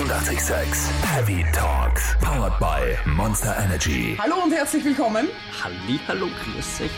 886 0.00 0.88
Heavy 1.02 1.44
Talks. 1.52 2.16
Powered 2.22 2.58
by 2.58 2.96
Monster 3.04 3.54
Energy. 3.62 4.16
Hallo 4.18 4.36
und 4.44 4.50
herzlich 4.50 4.82
willkommen. 4.82 5.28
Halli, 5.62 6.00
hallo, 6.08 6.28
grüß 6.42 6.80
euch. 6.80 6.90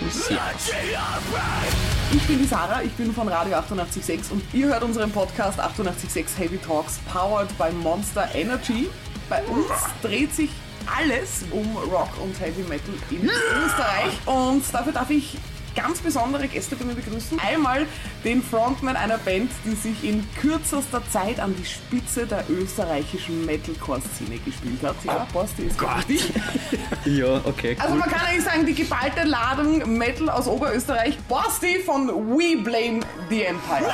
Ich 2.12 2.22
bin 2.28 2.38
die 2.38 2.44
Sarah, 2.44 2.80
ich 2.84 2.92
bin 2.92 3.12
von 3.12 3.26
Radio 3.26 3.56
886 3.56 4.30
und 4.30 4.44
ihr 4.54 4.68
hört 4.68 4.84
unseren 4.84 5.10
Podcast 5.10 5.58
886 5.58 6.38
Heavy 6.38 6.58
Talks, 6.58 7.00
powered 7.12 7.48
by 7.58 7.72
Monster 7.72 8.29
Energy. 8.36 8.88
Bei 9.29 9.43
uns 9.46 9.66
dreht 10.00 10.32
sich 10.32 10.50
alles 10.87 11.45
um 11.50 11.77
Rock 11.91 12.11
und 12.23 12.39
Heavy 12.39 12.62
Metal 12.69 12.95
in 13.11 13.25
Österreich 13.25 14.12
und 14.27 14.62
dafür 14.73 14.93
darf 14.93 15.11
ich 15.11 15.39
ganz 15.75 16.00
besondere 16.00 16.48
Gäste 16.48 16.77
bei 16.77 16.84
mir 16.84 16.95
begrüßen. 16.95 17.38
Einmal 17.41 17.86
den 18.25 18.43
Frontman 18.43 18.96
einer 18.96 19.18
Band, 19.18 19.50
die 19.64 19.75
sich 19.75 20.05
in 20.05 20.27
kürzester 20.41 21.02
Zeit 21.11 21.41
an 21.41 21.55
die 21.56 21.64
Spitze 21.64 22.27
der 22.27 22.45
österreichischen 22.50 23.45
Metalcore-Szene 23.46 24.38
gespielt 24.45 24.82
hat. 24.82 24.96
Ja, 25.05 25.27
Basti 25.32 25.62
ist 25.65 25.79
Gott. 25.79 25.98
richtig. 26.09 26.32
Ja, 27.05 27.41
okay, 27.45 27.77
Also 27.80 27.95
cool. 27.95 28.01
man 28.01 28.09
kann 28.10 28.20
eigentlich 28.27 28.45
sagen, 28.45 28.65
die 28.66 28.74
geballte 28.74 29.24
Ladung 29.24 29.96
Metal 29.98 30.29
aus 30.30 30.46
Oberösterreich. 30.46 31.19
Basti 31.29 31.80
von 31.84 32.07
We 32.09 32.57
Blame 32.62 33.01
the 33.29 33.43
Empire. 33.45 33.84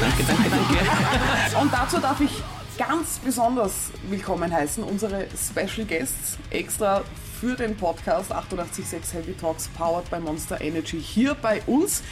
Danke, 0.00 0.24
danke, 0.24 0.50
danke. 0.50 1.56
Und 1.60 1.72
dazu 1.72 1.98
darf 1.98 2.20
ich 2.20 2.30
ganz 2.78 3.18
besonders 3.20 3.90
willkommen 4.10 4.52
heißen 4.52 4.84
unsere 4.84 5.26
Special 5.34 5.86
Guests 5.86 6.36
extra 6.50 7.04
für 7.40 7.54
den 7.54 7.74
Podcast 7.76 8.30
886 8.30 9.14
Heavy 9.14 9.32
Talks 9.32 9.68
powered 9.68 10.08
by 10.10 10.18
Monster 10.20 10.60
Energy 10.60 11.00
hier 11.00 11.34
bei 11.34 11.62
uns. 11.66 12.02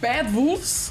Bad 0.00 0.34
Wolves 0.34 0.90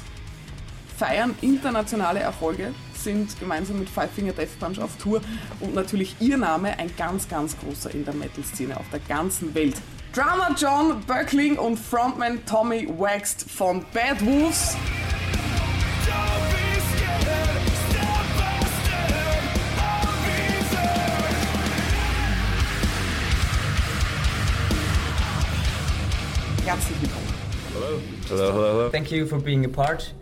feiern 0.96 1.34
internationale 1.42 2.20
Erfolge, 2.20 2.72
sind 2.94 3.38
gemeinsam 3.38 3.78
mit 3.78 3.90
Five 3.90 4.10
Finger 4.10 4.32
Death 4.32 4.58
Punch 4.58 4.78
auf 4.78 4.96
Tour 4.96 5.20
und 5.60 5.74
natürlich 5.74 6.16
ihr 6.20 6.38
Name 6.38 6.78
ein 6.78 6.90
ganz, 6.96 7.28
ganz 7.28 7.58
großer 7.58 7.92
in 7.92 8.04
der 8.04 8.14
Metal-Szene 8.14 8.76
auf 8.76 8.88
der 8.90 9.00
ganzen 9.00 9.54
Welt. 9.54 9.76
Drummer 10.14 10.54
John 10.56 11.00
Böckling 11.06 11.58
und 11.58 11.76
Frontman 11.76 12.44
Tommy 12.46 12.88
Waxed 12.96 13.50
von 13.50 13.84
Bad 13.92 14.24
Wolves. 14.24 14.76
Herzlich 26.74 27.00
willkommen. 28.28 28.90
Thank 28.90 29.12
you 29.12 29.26
for 29.26 29.38
being 29.38 29.64
a 29.64 29.68
part 29.68 30.12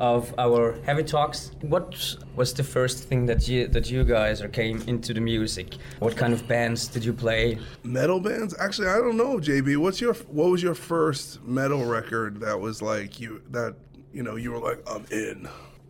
of 0.00 0.34
our 0.36 0.74
heavy 0.84 1.04
talks. 1.04 1.52
What 1.60 1.94
was 2.34 2.52
the 2.52 2.64
first 2.64 3.08
thing 3.08 3.24
that 3.26 3.46
you 3.46 3.68
that 3.68 3.88
you 3.88 4.02
guys 4.02 4.42
are 4.42 4.48
came 4.48 4.82
into 4.88 5.14
the 5.14 5.20
music? 5.20 5.76
What 6.00 6.16
kind 6.16 6.32
of 6.34 6.48
bands 6.48 6.88
did 6.88 7.04
you 7.04 7.12
play? 7.12 7.56
Metal 7.84 8.18
bands? 8.18 8.52
Actually, 8.58 8.88
I 8.88 8.96
don't 8.98 9.16
know, 9.16 9.38
JB. 9.38 9.76
What's 9.76 10.00
your 10.00 10.14
what 10.32 10.50
was 10.50 10.60
your 10.60 10.74
first 10.74 11.40
metal 11.44 11.84
record 11.84 12.40
that 12.40 12.58
was 12.58 12.82
like 12.82 13.20
you 13.20 13.40
that 13.50 13.76
you 14.12 14.24
know 14.24 14.34
you 14.34 14.50
were 14.50 14.58
like 14.58 14.82
I'm 14.90 15.04
in? 15.12 15.48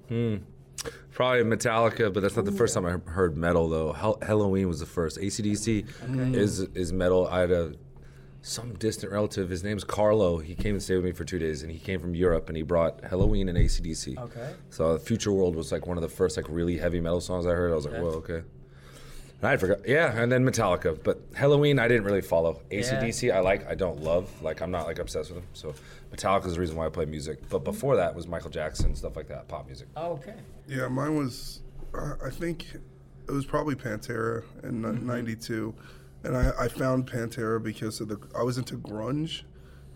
Hmm. 0.09 0.37
Probably 1.11 1.43
Metallica, 1.43 2.13
but 2.13 2.21
that's 2.21 2.37
not 2.37 2.45
the 2.45 2.53
first 2.53 2.75
time 2.75 2.85
I 2.85 2.99
heard 3.11 3.35
metal 3.35 3.67
though. 3.71 3.93
Hell- 3.95 4.19
Helloween 4.21 4.67
was 4.67 4.81
the 4.81 4.87
first. 4.87 5.17
ACDC 5.19 5.87
is 6.35 6.61
is 6.75 6.93
metal. 6.93 7.29
I 7.29 7.41
had 7.41 7.51
a 7.51 7.73
some 8.43 8.75
distant 8.75 9.13
relative. 9.13 9.49
His 9.49 9.65
name's 9.65 9.85
Carlo. 9.85 10.39
He 10.39 10.55
came 10.55 10.75
and 10.75 10.83
stayed 10.83 10.97
with 10.97 11.05
me 11.05 11.13
for 11.13 11.25
two 11.25 11.39
days, 11.39 11.63
and 11.63 11.71
he 11.71 11.79
came 11.79 12.01
from 12.01 12.15
Europe, 12.15 12.49
and 12.49 12.57
he 12.57 12.63
brought 12.63 13.01
Helloween 13.03 13.49
and 13.49 13.57
ACDC. 13.57 14.19
Okay. 14.19 14.51
So 14.71 14.99
Future 14.99 15.33
World 15.33 15.57
was 15.57 15.73
like 15.73 15.87
one 15.87 15.97
of 15.97 16.03
the 16.03 16.09
first 16.09 16.37
like 16.37 16.47
really 16.49 16.77
heavy 16.77 17.01
metal 17.01 17.21
songs 17.21 17.47
I 17.47 17.51
heard. 17.51 17.73
I 17.73 17.75
was 17.77 17.87
like, 17.87 18.01
whoa, 18.01 18.09
okay. 18.09 18.43
And 19.41 19.49
I 19.49 19.57
forgot. 19.57 19.89
Yeah, 19.89 20.17
and 20.17 20.31
then 20.31 20.45
Metallica, 20.45 21.03
but 21.03 21.33
Helloween 21.33 21.81
I 21.81 21.89
didn't 21.89 22.05
really 22.05 22.21
follow. 22.21 22.61
ACDC 22.71 23.33
I 23.33 23.41
like. 23.41 23.67
I 23.69 23.75
don't 23.75 24.03
love. 24.03 24.29
Like 24.43 24.61
I'm 24.61 24.71
not 24.71 24.87
like 24.87 24.99
obsessed 24.99 25.31
with 25.31 25.41
them. 25.41 25.49
So 25.53 25.75
Metallica 26.15 26.47
is 26.47 26.55
the 26.55 26.61
reason 26.61 26.77
why 26.77 26.87
I 26.87 26.91
play 26.91 27.07
music. 27.07 27.49
But 27.49 27.61
before 27.65 27.97
that 27.97 28.15
was 28.15 28.27
Michael 28.29 28.51
Jackson 28.51 28.95
stuff 28.95 29.17
like 29.17 29.29
that, 29.29 29.49
pop 29.49 29.67
music. 29.67 29.89
Oh, 29.97 30.13
okay. 30.13 30.35
Yeah, 30.69 30.89
mine 30.89 31.17
was. 31.17 31.61
Uh, 31.95 32.15
I 32.25 32.31
think 32.31 32.67
it 32.75 33.33
was 33.33 33.45
probably 33.45 33.75
Pantera 33.75 34.45
in 34.63 34.81
'92, 35.07 35.75
and 36.25 36.37
I, 36.37 36.53
I 36.61 36.69
found 36.69 37.11
Pantera 37.11 37.63
because 37.63 38.01
of 38.01 38.09
the. 38.09 38.19
I 38.39 38.43
was 38.43 38.59
into 38.59 38.77
grunge, 38.77 39.43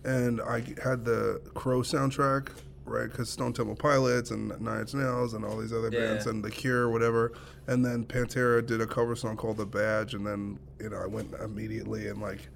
and 0.03 0.41
I 0.41 0.63
had 0.83 1.05
the 1.05 1.41
Crow 1.53 1.81
soundtrack, 1.81 2.49
right? 2.85 3.09
Because 3.09 3.29
Stone 3.29 3.53
Temple 3.53 3.75
Pilots 3.75 4.31
and 4.31 4.49
Nine 4.61 4.81
Inch 4.81 4.93
Nails 4.93 5.33
and 5.33 5.43
all 5.45 5.57
these 5.57 5.73
other 5.73 5.89
Yeah. 5.91 5.99
bands 6.07 6.25
and 6.27 6.43
The 6.43 6.51
Cure, 6.51 6.89
whatever. 6.89 7.31
And 7.67 7.83
then 7.85 8.05
Pantera 8.05 8.65
did 8.65 8.81
a 8.81 8.87
cover 8.87 9.15
song 9.15 9.37
called 9.37 9.57
"The 9.57 9.65
Badge," 9.65 10.13
and 10.13 10.25
then 10.25 10.59
you 10.79 10.89
know 10.89 10.97
I 10.97 11.07
went 11.07 11.33
immediately 11.43 12.07
and 12.07 12.21
like 12.21 12.49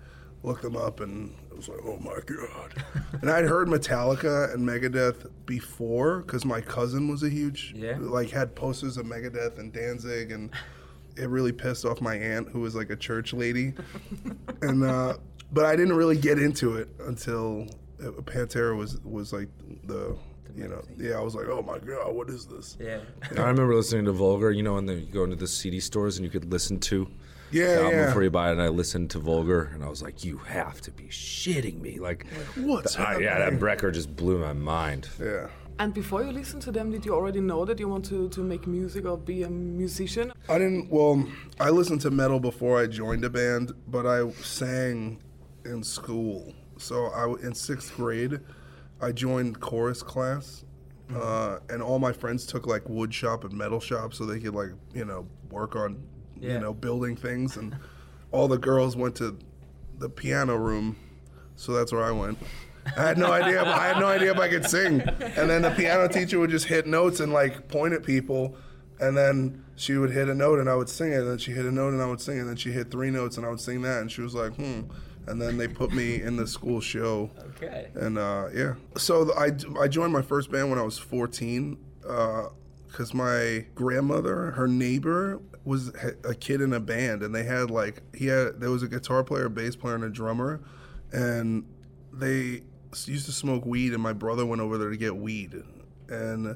looked 0.43 0.63
them 0.63 0.75
up, 0.75 1.01
and 1.01 1.35
I 1.51 1.55
was 1.55 1.69
like, 1.69 1.77
oh 1.85 1.97
my 1.99 2.17
god. 2.25 2.83
and 3.21 3.29
I'd 3.29 3.45
heard 3.45 3.67
Metallica 3.67 4.51
and 4.51 4.67
Megadeth 4.67 5.29
before 5.45 6.21
because 6.21 6.45
my 6.45 6.59
cousin 6.61 7.07
was 7.09 7.21
a 7.21 7.29
huge 7.29 7.73
Yeah. 7.77 7.97
like 7.99 8.31
had 8.31 8.55
posters 8.55 8.97
of 8.97 9.05
Megadeth 9.05 9.59
and 9.59 9.71
Danzig 9.71 10.31
and 10.31 10.49
it 11.17 11.29
really 11.29 11.51
pissed 11.51 11.85
off 11.85 12.01
my 12.01 12.15
aunt 12.15 12.49
who 12.49 12.59
was 12.59 12.75
like 12.75 12.89
a 12.89 12.95
church 12.95 13.33
lady 13.33 13.73
and 14.61 14.83
uh 14.83 15.13
but 15.53 15.65
I 15.65 15.75
didn't 15.75 15.95
really 15.95 16.17
get 16.17 16.39
into 16.39 16.77
it 16.77 16.87
until 17.05 17.67
uh, 18.01 18.11
Pantera 18.21 18.75
was 18.77 18.99
was 19.03 19.33
like 19.33 19.49
the 19.85 20.15
you 20.55 20.67
know 20.67 20.83
yeah 20.97 21.17
I 21.17 21.21
was 21.21 21.35
like 21.35 21.47
oh 21.47 21.61
my 21.61 21.77
god 21.79 22.13
what 22.13 22.29
is 22.29 22.45
this 22.45 22.77
Yeah. 22.79 22.99
I 23.37 23.47
remember 23.47 23.75
listening 23.75 24.05
to 24.05 24.11
Vulgar, 24.11 24.51
you 24.51 24.63
know, 24.63 24.73
when 24.73 24.87
you 24.87 25.01
go 25.01 25.23
into 25.23 25.35
the 25.35 25.47
CD 25.47 25.79
stores 25.79 26.17
and 26.17 26.25
you 26.25 26.31
could 26.31 26.51
listen 26.51 26.79
to 26.81 27.07
yeah 27.51 27.67
the 27.67 27.81
album 27.83 27.99
yeah 27.99 28.05
before 28.07 28.23
you 28.23 28.31
buy 28.31 28.49
it. 28.49 28.53
And 28.53 28.61
I 28.61 28.67
listened 28.69 29.09
to 29.11 29.19
Vulgar, 29.19 29.71
and 29.73 29.83
I 29.83 29.89
was 29.89 30.01
like, 30.01 30.23
"You 30.23 30.37
have 30.37 30.79
to 30.81 30.91
be 30.91 31.05
shitting 31.05 31.81
me!" 31.81 31.99
Like, 31.99 32.25
what's 32.55 32.97
ah, 32.97 33.17
yeah, 33.17 33.39
that 33.39 33.61
record 33.61 33.93
just 33.93 34.15
blew 34.15 34.37
my 34.39 34.53
mind. 34.53 35.09
yeah 35.19 35.47
And 35.81 35.95
before 35.95 36.23
you 36.23 36.31
listen 36.31 36.59
to 36.59 36.71
them, 36.71 36.91
did 36.91 37.07
you 37.07 37.15
already 37.15 37.41
know 37.41 37.65
that 37.65 37.79
you 37.79 37.87
want 37.87 38.05
to, 38.05 38.29
to 38.29 38.41
make 38.41 38.67
music 38.67 39.03
or 39.03 39.17
be 39.17 39.41
a 39.41 39.49
musician? 39.49 40.31
I 40.47 40.59
didn't. 40.59 40.91
Well, 40.91 41.27
I 41.59 41.71
listened 41.71 42.01
to 42.01 42.11
metal 42.11 42.39
before 42.39 42.79
I 42.79 42.85
joined 42.85 43.25
a 43.25 43.31
band, 43.31 43.71
but 43.87 44.05
I 44.05 44.29
sang 44.43 45.19
in 45.65 45.81
school. 45.81 46.53
So 46.77 47.07
I 47.15 47.21
w- 47.21 47.43
in 47.43 47.55
sixth 47.55 47.95
grade, 47.95 48.41
I 49.01 49.11
joined 49.11 49.59
chorus 49.59 50.03
class, 50.03 50.65
uh, 51.15 51.57
and 51.71 51.81
all 51.81 51.97
my 51.97 52.11
friends 52.11 52.45
took 52.45 52.67
like 52.67 52.87
wood 52.87 53.11
shop 53.11 53.43
and 53.43 53.51
metal 53.53 53.79
shop, 53.79 54.13
so 54.13 54.27
they 54.27 54.39
could 54.39 54.53
like 54.53 54.73
you 54.93 55.05
know 55.05 55.25
work 55.49 55.75
on 55.75 55.97
Yeah. 56.39 56.53
you 56.53 56.59
know 56.59 56.75
building 56.75 57.15
things, 57.15 57.57
and 57.57 57.75
all 58.31 58.47
the 58.47 58.59
girls 58.59 58.95
went 58.95 59.15
to 59.15 59.35
the 59.97 60.09
piano 60.09 60.57
room, 60.57 60.95
so 61.55 61.73
that's 61.73 61.91
where 61.91 62.03
I 62.03 62.11
went. 62.11 62.37
I 62.97 63.07
had 63.07 63.17
no 63.17 63.31
idea. 63.31 63.63
I 63.63 63.87
had 63.87 63.99
no 63.99 64.07
idea 64.07 64.31
if 64.31 64.39
I 64.39 64.49
could 64.49 64.65
sing. 64.65 65.01
And 65.01 65.49
then 65.49 65.61
the 65.61 65.71
piano 65.71 66.07
teacher 66.07 66.39
would 66.39 66.49
just 66.49 66.65
hit 66.65 66.87
notes 66.87 67.19
and 67.19 67.31
like 67.31 67.67
point 67.67 67.93
at 67.93 68.03
people, 68.03 68.55
and 68.99 69.15
then 69.17 69.63
she 69.75 69.97
would 69.97 70.11
hit 70.11 70.29
a 70.29 70.35
note 70.35 70.59
and 70.59 70.69
I 70.69 70.75
would 70.75 70.89
sing 70.89 71.11
it. 71.11 71.19
And 71.19 71.29
then 71.29 71.37
she 71.37 71.51
hit 71.51 71.65
a 71.65 71.71
note 71.71 71.93
and 71.93 72.01
I 72.01 72.05
would 72.05 72.21
sing 72.21 72.37
it. 72.37 72.41
And 72.41 72.49
then 72.49 72.55
she 72.55 72.71
hit 72.71 72.91
three 72.91 73.09
notes 73.09 73.37
and 73.37 73.45
I 73.45 73.49
would 73.49 73.59
sing 73.59 73.81
that. 73.81 74.01
And 74.01 74.11
she 74.11 74.21
was 74.21 74.35
like, 74.35 74.53
hmm. 74.55 74.81
And 75.27 75.41
then 75.41 75.57
they 75.57 75.67
put 75.67 75.91
me 75.91 76.21
in 76.21 76.35
the 76.35 76.47
school 76.47 76.81
show. 76.81 77.29
Okay. 77.55 77.89
And 77.95 78.17
uh, 78.17 78.47
yeah, 78.53 78.73
so 78.97 79.31
I, 79.37 79.51
I 79.79 79.87
joined 79.87 80.13
my 80.13 80.21
first 80.21 80.51
band 80.51 80.69
when 80.69 80.79
I 80.79 80.83
was 80.83 80.97
14 80.97 81.77
because 82.01 83.13
my 83.13 83.65
grandmother, 83.75 84.51
her 84.51 84.67
neighbor, 84.67 85.39
was 85.63 85.91
a 86.23 86.33
kid 86.33 86.61
in 86.61 86.73
a 86.73 86.79
band, 86.79 87.21
and 87.21 87.33
they 87.35 87.43
had 87.43 87.69
like 87.69 88.01
he 88.15 88.27
had 88.27 88.59
there 88.59 88.71
was 88.71 88.83
a 88.83 88.87
guitar 88.87 89.23
player, 89.23 89.45
a 89.45 89.49
bass 89.49 89.75
player, 89.75 89.95
and 89.95 90.03
a 90.03 90.09
drummer, 90.09 90.61
and 91.11 91.65
they 92.11 92.63
used 93.05 93.25
to 93.25 93.31
smoke 93.31 93.65
weed, 93.65 93.93
and 93.93 94.01
my 94.01 94.13
brother 94.13 94.45
went 94.45 94.61
over 94.61 94.77
there 94.77 94.89
to 94.89 94.97
get 94.97 95.15
weed, 95.15 95.63
and 96.09 96.55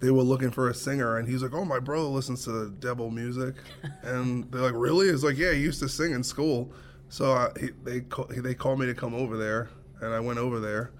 they 0.00 0.10
were 0.10 0.22
looking 0.22 0.50
for 0.50 0.68
a 0.68 0.74
singer, 0.74 1.16
and 1.16 1.28
he's 1.28 1.42
like, 1.42 1.54
"Oh, 1.54 1.64
my 1.64 1.78
brother 1.78 2.06
listens 2.06 2.44
to 2.44 2.52
the 2.52 2.70
devil 2.70 3.10
music," 3.10 3.54
and 4.02 4.50
they're 4.50 4.62
like, 4.62 4.74
"Really?" 4.74 5.08
It's 5.08 5.24
like, 5.24 5.38
"Yeah, 5.38 5.52
he 5.52 5.60
used 5.60 5.80
to 5.80 5.88
sing 5.88 6.12
in 6.12 6.22
school." 6.22 6.72
So 7.08 7.32
I, 7.32 7.50
he, 7.58 7.70
they 7.82 8.00
ca- 8.00 8.28
he, 8.28 8.40
they 8.40 8.54
called 8.54 8.80
me 8.80 8.86
to 8.86 8.94
come 8.94 9.14
over 9.14 9.36
there, 9.36 9.70
and 10.00 10.12
I 10.12 10.20
went 10.20 10.38
over 10.38 10.60
there, 10.60 10.90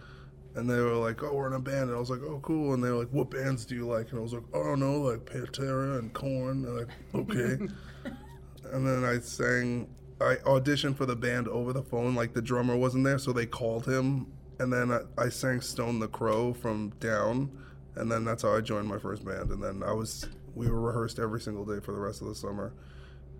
and 0.55 0.69
they 0.69 0.81
were 0.81 0.95
like, 0.95 1.23
"Oh, 1.23 1.35
we're 1.35 1.49
in 1.49 1.55
a 1.55 1.61
band," 1.61 1.91
and 1.91 1.95
I 1.95 1.99
was 1.99 2.11
like, 2.11 2.23
"Oh, 2.23 2.41
cool." 2.43 2.75
And 2.75 2.83
they 2.83 2.91
were 2.91 2.99
like, 2.99 3.11
"What 3.11 3.31
bands 3.31 3.65
do 3.65 3.75
you 3.75 3.87
like?" 3.87 4.11
And 4.11 4.19
I 4.19 4.23
was 4.23 4.33
like, 4.33 4.45
"Oh, 4.53 4.75
know, 4.75 5.01
like 5.01 5.25
Pantera 5.25 5.99
and 5.99 6.13
Korn." 6.13 6.63
They're 6.63 6.73
like, 6.73 6.89
"Okay." 7.15 7.67
and 8.73 8.87
then 8.87 9.05
I 9.05 9.19
sang. 9.19 9.89
I 10.21 10.37
auditioned 10.47 10.97
for 10.97 11.07
the 11.07 11.17
band 11.17 11.49
over 11.49 11.73
the 11.73 11.83
phone. 11.83 12.15
Like 12.15 12.33
the 12.33 12.43
drummer 12.43 12.77
wasn't 12.77 13.05
there, 13.05 13.19
so 13.19 13.33
they 13.33 13.47
called 13.47 13.85
him, 13.87 14.29
and 14.59 14.73
then 14.73 14.91
I, 14.93 15.01
I 15.19 15.29
sang 15.29 15.61
"Stone 15.61 16.01
the 16.01 16.09
Crow" 16.09 16.53
from 16.53 16.91
Down, 17.01 17.51
and 17.97 18.11
then 18.11 18.25
that's 18.25 18.43
how 18.43 18.55
I 18.57 18.61
joined 18.61 18.89
my 18.89 18.99
first 18.99 19.25
band. 19.25 19.51
And 19.51 19.63
then 19.63 19.83
I 19.83 19.93
was 19.93 20.29
we 20.55 20.69
were 20.71 20.81
rehearsed 20.81 21.19
every 21.19 21.41
single 21.41 21.65
day 21.65 21.81
for 21.81 21.93
the 21.93 22.01
rest 22.01 22.21
of 22.23 22.29
the 22.29 22.35
summer, 22.35 22.73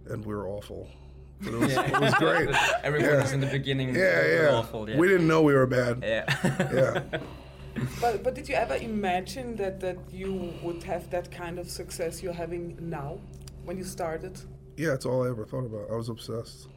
and 0.07 0.25
we 0.25 0.35
were 0.35 0.49
awful. 0.49 0.89
But 1.41 1.53
it 1.55 1.59
was, 1.59 1.73
it 1.73 2.01
was 2.01 2.15
great. 2.15 2.49
Everyone 2.85 3.09
Yeah. 3.11 3.23
was 3.23 3.33
in 3.33 3.41
the 3.41 3.47
beginning 3.49 3.95
Yeah, 3.95 4.27
yeah. 4.27 4.49
awful. 4.55 4.89
Yeah. 4.89 4.97
We 4.97 5.09
didn't 5.09 5.27
know 5.27 5.43
we 5.43 5.53
were 5.55 5.67
bad. 5.67 6.01
yeah. 6.03 6.25
Yeah. 6.73 7.19
But, 8.01 8.23
but 8.23 8.35
did 8.37 8.49
you 8.49 8.55
ever 8.55 8.77
imagine 8.77 9.57
that, 9.57 9.81
that 9.81 9.99
you 10.13 10.55
would 10.63 10.85
have 10.85 11.11
that 11.11 11.33
kind 11.33 11.59
of 11.59 11.69
success 11.69 12.23
you're 12.23 12.33
having 12.33 12.77
now 12.81 13.19
when 13.65 13.77
you 13.77 13.83
started? 13.83 14.41
Yeah, 14.77 14.93
it's 14.95 15.05
all 15.05 15.25
I 15.27 15.29
ever 15.31 15.45
thought 15.45 15.65
about. 15.67 15.91
I 15.91 15.97
was 15.97 16.09
obsessed. 16.09 16.69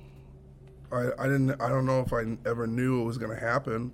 I, 0.91 1.09
I 1.19 1.27
didn't 1.27 1.51
I 1.61 1.69
don't 1.69 1.85
know 1.85 2.01
if 2.01 2.11
I 2.13 2.23
ever 2.49 2.65
knew 2.65 3.01
it 3.01 3.05
was 3.05 3.19
gonna 3.19 3.39
happen, 3.39 3.91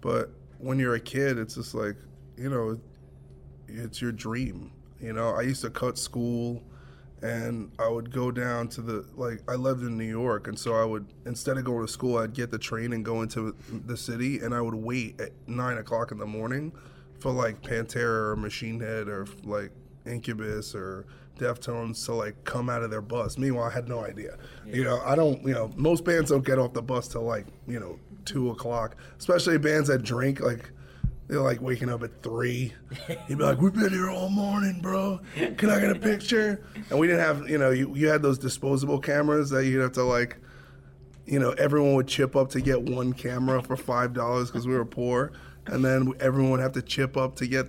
but 0.00 0.30
when 0.58 0.78
you're 0.78 0.94
a 0.94 1.00
kid, 1.00 1.38
it's 1.38 1.54
just 1.54 1.74
like 1.74 1.96
you 2.36 2.48
know, 2.48 2.78
it's 3.68 4.00
your 4.00 4.12
dream. 4.12 4.72
You 5.00 5.12
know, 5.12 5.30
I 5.30 5.42
used 5.42 5.62
to 5.62 5.70
cut 5.70 5.98
school, 5.98 6.62
and 7.22 7.70
I 7.78 7.88
would 7.88 8.10
go 8.10 8.30
down 8.30 8.68
to 8.68 8.80
the 8.80 9.06
like 9.14 9.40
I 9.48 9.54
lived 9.54 9.82
in 9.82 9.96
New 9.96 10.04
York, 10.04 10.48
and 10.48 10.58
so 10.58 10.74
I 10.74 10.84
would 10.84 11.06
instead 11.26 11.58
of 11.58 11.64
going 11.64 11.86
to 11.86 11.92
school, 11.92 12.18
I'd 12.18 12.34
get 12.34 12.50
the 12.50 12.58
train 12.58 12.92
and 12.92 13.04
go 13.04 13.22
into 13.22 13.54
the 13.86 13.96
city, 13.96 14.40
and 14.40 14.54
I 14.54 14.60
would 14.60 14.74
wait 14.74 15.20
at 15.20 15.32
nine 15.46 15.78
o'clock 15.78 16.12
in 16.12 16.18
the 16.18 16.26
morning 16.26 16.72
for 17.20 17.30
like 17.30 17.62
Pantera 17.62 18.32
or 18.32 18.36
Machine 18.36 18.80
Head 18.80 19.08
or 19.08 19.26
like 19.44 19.70
Incubus 20.06 20.74
or 20.74 21.06
Deftones 21.38 22.04
to 22.06 22.14
like 22.14 22.42
come 22.44 22.68
out 22.68 22.82
of 22.82 22.90
their 22.90 23.02
bus. 23.02 23.38
Meanwhile, 23.38 23.68
I 23.68 23.70
had 23.70 23.88
no 23.88 24.04
idea. 24.04 24.36
You 24.66 24.84
know, 24.84 25.00
I 25.04 25.14
don't. 25.14 25.42
You 25.42 25.54
know, 25.54 25.70
most 25.76 26.04
bands 26.04 26.30
don't 26.30 26.44
get 26.44 26.58
off 26.58 26.72
the 26.72 26.82
bus 26.82 27.08
till 27.08 27.22
like 27.22 27.46
you 27.66 27.80
know 27.80 27.98
two 28.30 28.50
o'clock, 28.50 28.96
especially 29.18 29.58
bands 29.58 29.88
that 29.88 30.02
drink 30.02 30.40
like. 30.40 30.70
They're 31.26 31.40
like 31.40 31.60
waking 31.60 31.90
up 31.90 32.02
at 32.02 32.24
three. 32.24 32.72
He'd 33.28 33.38
be 33.38 33.44
like, 33.44 33.60
"We've 33.60 33.72
been 33.72 33.90
here 33.92 34.10
all 34.10 34.28
morning, 34.28 34.80
bro. 34.82 35.20
Can 35.58 35.70
I 35.70 35.78
get 35.78 35.92
a 35.92 35.94
picture?" 35.94 36.60
And 36.90 36.98
we 36.98 37.06
didn't 37.06 37.20
have, 37.20 37.48
you 37.48 37.56
know, 37.56 37.70
you, 37.70 37.94
you 37.94 38.08
had 38.08 38.20
those 38.20 38.36
disposable 38.36 38.98
cameras 38.98 39.48
that 39.50 39.64
you'd 39.64 39.80
have 39.80 39.92
to 39.92 40.02
like, 40.02 40.38
you 41.26 41.38
know, 41.38 41.50
everyone 41.52 41.94
would 41.94 42.08
chip 42.08 42.34
up 42.34 42.50
to 42.50 42.60
get 42.60 42.82
one 42.82 43.12
camera 43.12 43.62
for 43.62 43.76
five 43.76 44.12
dollars 44.12 44.50
because 44.50 44.66
we 44.66 44.74
were 44.74 44.84
poor, 44.84 45.30
and 45.66 45.84
then 45.84 46.12
everyone 46.18 46.50
would 46.50 46.60
have 46.60 46.72
to 46.72 46.82
chip 46.82 47.16
up 47.16 47.36
to 47.36 47.46
get 47.46 47.68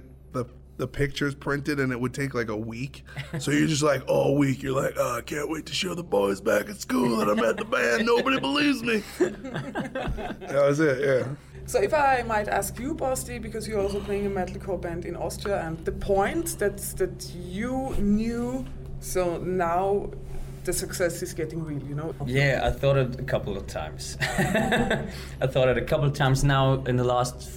the 0.82 0.88
the 0.88 0.88
pictures 0.88 1.36
printed, 1.36 1.80
and 1.80 1.92
it 1.92 2.00
would 2.02 2.14
take 2.14 2.34
like 2.34 2.50
a 2.50 2.58
week. 2.58 3.06
So 3.38 3.52
you're 3.52 3.68
just 3.68 3.84
like 3.84 4.04
all 4.08 4.36
week, 4.36 4.64
you're 4.64 4.76
like, 4.84 4.96
oh, 4.98 5.18
I 5.18 5.22
can't 5.22 5.48
wait 5.48 5.68
to 5.68 5.74
show 5.74 5.94
the 5.94 6.04
boys 6.04 6.42
back 6.42 6.70
at 6.70 6.82
school 6.82 7.18
that 7.18 7.30
I'm 7.30 7.40
at 7.40 7.58
the 7.58 7.66
band. 7.66 8.08
Nobody 8.08 8.40
believes 8.40 8.82
me. 8.82 9.04
that 9.20 10.66
was 10.68 10.80
it. 10.80 10.98
Yeah. 11.08 11.28
So 11.68 11.80
if 11.80 11.94
I 11.94 12.24
might 12.24 12.48
ask 12.48 12.80
you, 12.80 12.96
Basti, 12.96 13.38
because 13.38 13.68
you're 13.68 13.80
also 13.80 14.00
playing 14.00 14.26
a 14.26 14.30
metalcore 14.30 14.82
band 14.82 15.06
in 15.06 15.16
Austria, 15.16 15.62
and 15.68 15.78
the 15.86 15.92
point 15.92 16.58
that 16.58 16.78
that 16.98 17.32
you 17.36 17.96
knew, 18.00 18.66
so 19.00 19.38
now 19.38 20.10
the 20.64 20.74
success 20.74 21.22
is 21.22 21.32
getting 21.34 21.64
real, 21.64 21.84
you 21.84 21.96
know? 21.96 22.14
Yeah, 22.26 22.62
I 22.64 22.72
thought 22.72 22.98
it 22.98 23.20
a 23.20 23.24
couple 23.34 23.56
of 23.56 23.68
times. 23.68 24.18
I 24.22 25.48
thought 25.54 25.68
it 25.70 25.78
a 25.78 25.86
couple 25.92 26.08
of 26.08 26.14
times 26.14 26.44
now 26.44 26.84
in 26.86 26.96
the 26.98 27.04
last 27.04 27.50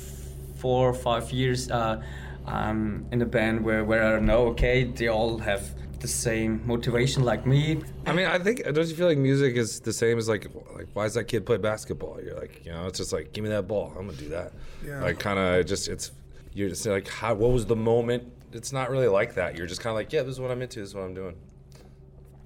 four 0.56 0.88
or 0.88 0.94
five 0.94 1.30
years. 1.32 1.70
Uh, 1.70 2.02
I'm 2.46 3.06
in 3.12 3.22
a 3.22 3.26
band 3.26 3.64
where, 3.64 3.84
where 3.84 4.04
I 4.04 4.10
don't 4.10 4.26
know, 4.26 4.48
okay, 4.48 4.84
they 4.84 5.08
all 5.08 5.38
have 5.38 5.62
the 6.00 6.08
same 6.08 6.60
motivation 6.66 7.22
like 7.24 7.46
me. 7.46 7.80
I 8.06 8.12
mean, 8.12 8.26
I 8.26 8.38
think 8.38 8.62
don't 8.64 8.86
you 8.86 8.94
feel 8.94 9.06
like 9.06 9.16
music 9.16 9.56
is 9.56 9.80
the 9.80 9.92
same 9.92 10.18
as 10.18 10.28
like 10.28 10.46
like 10.76 10.88
why 10.92 11.04
does 11.04 11.14
that 11.14 11.24
kid 11.24 11.46
play 11.46 11.56
basketball? 11.56 12.20
You're 12.22 12.38
like, 12.38 12.64
you 12.66 12.72
know, 12.72 12.86
it's 12.86 12.98
just 12.98 13.12
like 13.12 13.32
give 13.32 13.42
me 13.44 13.50
that 13.50 13.66
ball, 13.66 13.94
I'm 13.98 14.06
gonna 14.06 14.18
do 14.18 14.28
that. 14.28 14.52
Yeah. 14.86 15.00
Like 15.00 15.18
kind 15.18 15.38
of 15.38 15.64
just 15.64 15.88
it's 15.88 16.12
you're 16.52 16.68
just 16.68 16.84
like 16.84 17.08
how 17.08 17.34
what 17.34 17.52
was 17.52 17.64
the 17.64 17.76
moment? 17.76 18.30
It's 18.52 18.72
not 18.72 18.90
really 18.90 19.08
like 19.08 19.34
that. 19.36 19.56
You're 19.56 19.66
just 19.66 19.80
kind 19.80 19.92
of 19.92 19.96
like 19.96 20.12
yeah, 20.12 20.22
this 20.22 20.32
is 20.34 20.40
what 20.40 20.50
I'm 20.50 20.60
into. 20.60 20.80
This 20.80 20.90
is 20.90 20.94
what 20.94 21.04
I'm 21.04 21.14
doing. 21.14 21.36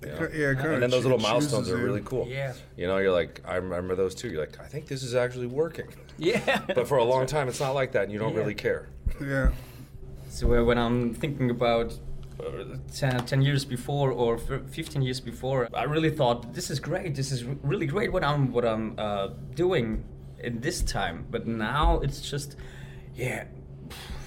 You 0.02 0.08
know? 0.10 0.28
Yeah, 0.32 0.54
kinda 0.54 0.74
and 0.74 0.82
then 0.84 0.90
those 0.90 1.02
little 1.02 1.18
milestones 1.18 1.68
are 1.68 1.76
really 1.76 2.02
cool. 2.04 2.28
Yeah. 2.28 2.54
You 2.76 2.86
know, 2.86 2.98
you're 2.98 3.12
like, 3.12 3.42
I 3.44 3.56
remember 3.56 3.96
those 3.96 4.14
too. 4.14 4.28
You're 4.28 4.40
like, 4.40 4.60
I 4.60 4.66
think 4.66 4.86
this 4.86 5.02
is 5.02 5.16
actually 5.16 5.48
working. 5.48 5.88
Yeah. 6.16 6.60
But 6.74 6.86
for 6.86 6.98
a 6.98 7.04
long 7.04 7.26
time, 7.26 7.48
it's 7.48 7.58
not 7.58 7.72
like 7.74 7.90
that, 7.92 8.04
and 8.04 8.12
you 8.12 8.20
don't 8.20 8.32
Yeah. 8.34 8.38
really 8.38 8.54
care. 8.54 8.88
Yeah. 9.20 9.50
So 10.28 10.54
uh, 10.54 10.64
when 10.64 10.78
I'm 10.78 11.14
thinking 11.14 11.50
about 11.50 11.98
uh, 12.40 12.76
10, 12.94 13.26
10 13.26 13.42
years 13.42 13.64
before 13.64 14.10
or 14.12 14.36
f- 14.36 14.62
15 14.70 15.02
years 15.02 15.20
before, 15.20 15.68
I 15.74 15.84
really 15.84 16.10
thought 16.10 16.54
this 16.54 16.70
is 16.70 16.78
great. 16.80 17.14
This 17.14 17.32
is 17.32 17.44
r- 17.44 17.56
really 17.62 17.86
great 17.86 18.12
what 18.12 18.22
I'm 18.24 18.52
what 18.52 18.64
I'm 18.64 18.94
uh, 18.98 19.28
doing 19.54 20.04
in 20.38 20.60
this 20.60 20.82
time. 20.82 21.26
But 21.30 21.46
now 21.46 22.00
it's 22.00 22.20
just, 22.20 22.56
yeah, 23.14 23.44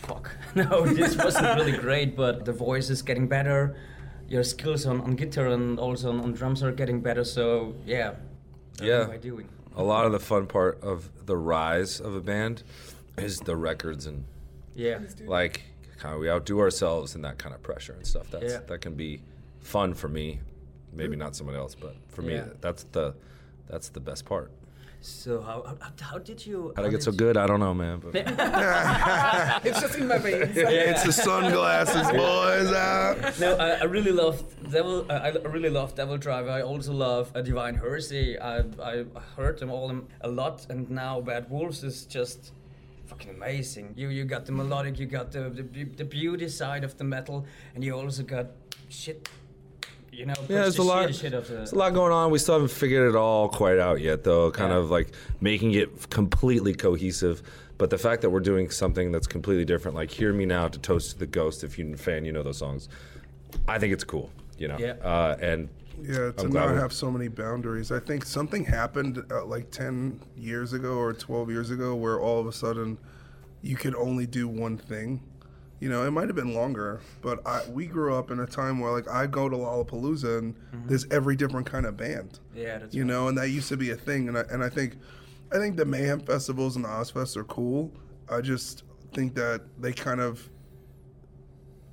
fuck. 0.01 0.31
No, 0.55 0.85
this 0.85 1.15
wasn't 1.15 1.55
really 1.57 1.77
great. 1.87 2.15
But 2.17 2.45
the 2.45 2.53
voice 2.53 2.89
is 2.89 3.01
getting 3.01 3.27
better. 3.27 3.75
Your 4.27 4.43
skills 4.43 4.85
on, 4.85 5.01
on 5.01 5.15
guitar 5.15 5.47
and 5.47 5.77
also 5.79 6.09
on, 6.09 6.19
on 6.21 6.33
drums 6.33 6.63
are 6.63 6.71
getting 6.71 7.01
better. 7.01 7.23
So 7.23 7.75
yeah, 7.85 8.09
what 8.79 8.87
Yeah. 8.87 9.03
am 9.03 9.11
I 9.11 9.17
doing? 9.17 9.47
A 9.75 9.83
lot 9.83 10.05
of 10.05 10.11
the 10.11 10.19
fun 10.19 10.47
part 10.47 10.81
of 10.83 11.09
the 11.25 11.37
rise 11.37 12.01
of 12.01 12.13
a 12.15 12.21
band 12.21 12.63
is 13.17 13.39
the 13.39 13.55
records 13.55 14.05
and 14.05 14.25
Yeah. 14.75 14.99
like 15.25 15.61
kind 16.01 16.15
of 16.15 16.19
we 16.21 16.29
outdo 16.29 16.59
ourselves 16.59 17.15
in 17.15 17.21
that 17.21 17.37
kind 17.37 17.53
of 17.55 17.61
pressure 17.61 17.93
and 17.93 18.05
stuff. 18.13 18.27
That's 18.31 18.53
Yeah. 18.53 18.59
that 18.67 18.79
can 18.81 18.95
be 18.95 19.21
fun 19.59 19.93
for 19.93 20.07
me. 20.09 20.39
Maybe 20.93 21.15
not 21.15 21.35
someone 21.35 21.55
else, 21.55 21.75
but 21.75 21.95
for 22.09 22.21
me, 22.23 22.33
Yeah. 22.35 22.47
that's 22.59 22.83
the 22.91 23.13
that's 23.69 23.89
the 23.89 23.99
best 24.09 24.25
part. 24.25 24.51
So 25.03 25.41
how, 25.41 25.57
how, 25.81 25.91
how 26.11 26.17
did 26.19 26.45
you? 26.45 26.73
How 26.75 26.83
how 26.83 26.87
I 26.87 26.91
get 26.91 27.01
so 27.01 27.09
you- 27.11 27.17
good, 27.17 27.35
I 27.35 27.47
don't 27.47 27.59
know, 27.59 27.73
man. 27.73 27.97
But 28.03 28.13
It's 29.65 29.81
just 29.81 29.95
in 29.97 30.07
my 30.07 30.17
veins. 30.19 30.55
It's 30.55 31.03
the 31.03 31.11
sunglasses, 31.13 32.07
boys. 32.11 32.71
Out. 32.71 33.39
No, 33.39 33.55
I, 33.57 33.69
I 33.81 33.83
really 33.85 34.11
love 34.11 34.43
Devil. 34.69 35.05
I, 35.09 35.29
I 35.29 35.47
really 35.57 35.69
love 35.69 35.95
Devil 35.95 36.17
Driver. 36.17 36.49
I 36.51 36.61
also 36.61 36.93
love 36.93 37.31
a 37.33 37.41
Divine 37.41 37.75
Heresy. 37.75 38.37
I 38.39 38.59
I 38.91 39.05
heard 39.37 39.57
them 39.59 39.71
all 39.71 39.91
a 40.21 40.27
lot, 40.27 40.67
and 40.69 40.89
now 40.89 41.21
Bad 41.21 41.49
Wolves 41.49 41.83
is 41.83 42.05
just 42.05 42.51
fucking 43.11 43.29
amazing. 43.35 43.93
You 43.95 44.07
you 44.09 44.23
got 44.25 44.45
the 44.45 44.51
melodic, 44.51 44.99
you 44.99 45.05
got 45.05 45.31
the 45.31 45.49
the, 45.49 45.83
the 46.01 46.05
beauty 46.05 46.47
side 46.49 46.83
of 46.83 46.97
the 46.97 47.03
metal, 47.03 47.45
and 47.75 47.83
you 47.83 47.93
also 47.95 48.23
got 48.23 48.47
shit. 48.89 49.29
You 50.13 50.25
know, 50.25 50.33
yeah, 50.49 50.63
there's 50.63 50.75
the 50.75 50.81
a 50.81 50.83
lot. 50.83 51.07
shit- 51.07 51.15
shit 51.21 51.33
of 51.33 51.47
the- 51.47 51.53
There's 51.55 51.71
a 51.71 51.77
lot 51.77 51.93
going 51.93 52.11
on. 52.11 52.31
We 52.31 52.37
still 52.39 52.55
haven't 52.55 52.71
figured 52.71 53.07
it 53.09 53.15
all 53.15 53.47
quite 53.47 53.79
out 53.79 54.01
yet, 54.01 54.23
though. 54.25 54.51
Kind 54.51 54.71
Yeah. 54.73 54.79
of 54.79 54.91
like 54.91 55.09
making 55.39 55.71
it 55.73 56.09
completely 56.09 56.73
cohesive. 56.73 57.41
But 57.77 57.89
the 57.89 57.97
fact 57.97 58.21
that 58.21 58.29
we're 58.29 58.41
doing 58.41 58.69
something 58.69 59.11
that's 59.13 59.25
completely 59.27 59.65
different, 59.65 59.95
like 59.95 60.11
"Hear 60.11 60.33
Me 60.33 60.45
Now" 60.45 60.67
to 60.67 60.77
"Toast 60.79 61.11
to 61.11 61.17
the 61.19 61.25
Ghost," 61.27 61.63
if 61.63 61.77
you're 61.79 61.93
a 61.93 61.97
fan, 61.97 62.25
you 62.25 62.31
know 62.33 62.43
those 62.43 62.57
songs. 62.57 62.89
I 63.67 63.79
think 63.79 63.93
it's 63.93 64.03
cool. 64.03 64.29
You 64.57 64.67
know. 64.67 64.77
Yeah. 64.77 64.95
Uh, 65.13 65.37
and 65.41 65.69
Yeah, 66.03 66.31
to 66.31 66.45
I'm 66.45 66.51
not 66.51 66.75
have 66.75 66.93
so 66.93 67.11
many 67.11 67.27
boundaries. 67.27 67.91
I 67.91 67.99
think 67.99 68.25
something 68.25 68.65
happened 68.65 69.23
uh, 69.31 69.45
like 69.45 69.71
10 69.71 70.19
years 70.35 70.73
ago 70.73 70.95
or 70.95 71.13
12 71.13 71.49
years 71.49 71.69
ago 71.69 71.95
where 71.95 72.19
all 72.19 72.39
of 72.39 72.47
a 72.47 72.53
sudden 72.53 72.97
you 73.61 73.75
could 73.75 73.95
only 73.95 74.25
do 74.25 74.47
one 74.47 74.77
thing. 74.77 75.21
You 75.79 75.89
know, 75.89 76.05
it 76.05 76.11
might 76.11 76.27
have 76.27 76.35
been 76.35 76.53
longer, 76.53 77.01
but 77.21 77.45
I, 77.45 77.63
we 77.69 77.87
grew 77.87 78.13
up 78.13 78.29
in 78.29 78.39
a 78.39 78.45
time 78.45 78.79
where 78.79 78.91
like 78.91 79.07
I 79.07 79.25
go 79.25 79.49
to 79.49 79.55
Lollapalooza 79.55 80.37
and 80.37 80.55
there's 80.85 81.07
every 81.09 81.35
different 81.35 81.65
kind 81.65 81.85
of 81.87 81.97
band. 81.97 82.39
Yeah, 82.55 82.77
that's 82.77 82.93
you 82.93 83.01
right. 83.01 83.07
know, 83.07 83.27
and 83.27 83.37
that 83.37 83.49
used 83.49 83.69
to 83.69 83.77
be 83.77 83.89
a 83.89 83.95
thing. 83.95 84.27
And 84.27 84.37
I, 84.37 84.41
and 84.51 84.63
I 84.63 84.69
think, 84.69 84.97
I 85.51 85.57
think 85.57 85.77
the 85.77 85.85
Mayhem 85.85 86.19
festivals 86.19 86.75
and 86.75 86.85
the 86.85 86.89
Ozzfest 86.89 87.35
are 87.35 87.43
cool. 87.45 87.91
I 88.29 88.41
just 88.41 88.83
think 89.13 89.33
that 89.35 89.61
they 89.79 89.91
kind 89.91 90.21
of 90.21 90.47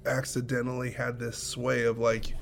accidentally 0.04 0.90
had 0.90 1.18
this 1.18 1.38
sway 1.38 1.84
of 1.84 1.98
like, 1.98 2.34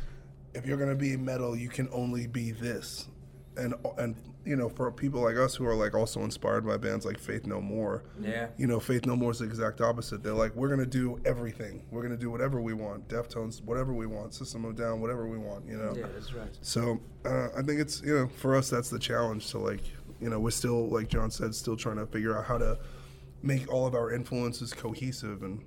if 0.56 0.66
you're 0.66 0.76
gonna 0.78 0.94
be 0.94 1.16
metal, 1.16 1.56
you 1.56 1.68
can 1.68 1.88
only 1.92 2.26
be 2.26 2.50
this, 2.52 3.08
and 3.56 3.74
and 3.98 4.16
you 4.44 4.54
know, 4.54 4.68
for 4.68 4.92
people 4.92 5.20
like 5.22 5.36
us 5.36 5.56
who 5.56 5.66
are 5.66 5.74
like 5.74 5.92
also 5.94 6.20
inspired 6.22 6.64
by 6.64 6.76
bands 6.76 7.04
like 7.04 7.18
Faith 7.18 7.46
No 7.46 7.60
More, 7.60 8.04
Yeah. 8.20 8.46
you 8.56 8.68
know, 8.68 8.78
Faith 8.78 9.04
No 9.04 9.16
More 9.16 9.32
is 9.32 9.40
the 9.40 9.44
exact 9.44 9.80
opposite. 9.80 10.22
They're 10.22 10.34
like, 10.34 10.54
we're 10.54 10.68
gonna 10.68 10.86
do 10.86 11.18
everything. 11.24 11.84
We're 11.90 12.02
gonna 12.02 12.16
do 12.16 12.30
whatever 12.30 12.60
we 12.60 12.72
want. 12.72 13.08
Deftones, 13.08 13.60
whatever 13.64 13.92
we 13.92 14.06
want. 14.06 14.34
System 14.34 14.64
of 14.64 14.76
Down, 14.76 15.00
whatever 15.00 15.26
we 15.26 15.36
want. 15.38 15.66
You 15.66 15.78
know. 15.78 15.94
Yeah, 15.96 16.06
that's 16.14 16.32
right. 16.32 16.56
So 16.62 17.00
uh, 17.24 17.48
I 17.56 17.62
think 17.62 17.80
it's 17.80 18.02
you 18.02 18.14
know 18.14 18.28
for 18.28 18.54
us 18.54 18.70
that's 18.70 18.88
the 18.88 19.00
challenge. 19.00 19.50
To 19.50 19.58
like 19.58 19.82
you 20.20 20.30
know 20.30 20.38
we're 20.38 20.50
still 20.52 20.88
like 20.88 21.08
John 21.08 21.30
said, 21.32 21.52
still 21.54 21.76
trying 21.76 21.96
to 21.96 22.06
figure 22.06 22.38
out 22.38 22.44
how 22.44 22.58
to 22.58 22.78
make 23.42 23.70
all 23.72 23.84
of 23.86 23.94
our 23.96 24.12
influences 24.12 24.72
cohesive, 24.72 25.42
and 25.42 25.60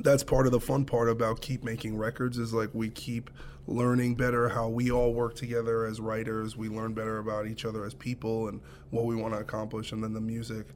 that's 0.00 0.22
part 0.22 0.46
of 0.46 0.52
the 0.52 0.60
fun 0.60 0.84
part 0.84 1.08
about 1.08 1.40
keep 1.40 1.64
making 1.64 1.96
records 1.96 2.38
is 2.38 2.52
like 2.52 2.70
we 2.72 2.88
keep 2.88 3.30
learning 3.66 4.14
better 4.14 4.48
how 4.48 4.68
we 4.68 4.90
all 4.90 5.12
work 5.12 5.34
together 5.34 5.84
as 5.84 6.00
writers. 6.00 6.56
We 6.56 6.68
learn 6.68 6.94
better 6.94 7.18
about 7.18 7.46
each 7.46 7.64
other 7.64 7.84
as 7.84 7.94
people 7.94 8.48
and 8.48 8.60
what 8.90 9.04
we 9.04 9.14
want 9.16 9.34
to 9.34 9.40
accomplish, 9.40 9.92
and 9.92 10.02
then 10.02 10.12
the 10.12 10.20
music. 10.20 10.66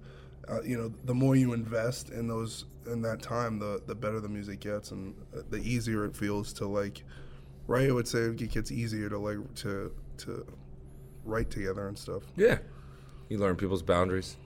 Uh, 0.49 0.61
you 0.62 0.76
know, 0.76 0.92
the 1.04 1.14
more 1.14 1.37
you 1.37 1.52
invest 1.52 2.11
in 2.11 2.26
those 2.26 2.64
in 2.87 3.00
that 3.02 3.23
time, 3.23 3.59
the 3.59 3.80
the 3.87 3.94
better 3.94 4.21
the 4.21 4.28
music 4.28 4.61
gets, 4.61 4.90
and 4.90 5.14
uh, 5.37 5.40
the 5.50 5.59
easier 5.59 6.04
it 6.04 6.16
feels 6.16 6.52
to 6.54 6.66
like 6.66 7.04
right? 7.68 7.88
I 7.88 7.92
would 7.92 8.09
say 8.09 8.18
it 8.21 8.50
gets 8.50 8.73
easier 8.73 9.09
to 9.09 9.18
like 9.18 9.54
to 9.56 9.92
to 10.18 10.44
write 11.25 11.50
together 11.50 11.87
and 11.87 11.97
stuff. 11.97 12.25
yeah, 12.37 12.59
you 13.28 13.38
learn 13.38 13.56
people's 13.56 13.82
boundaries. 13.82 14.37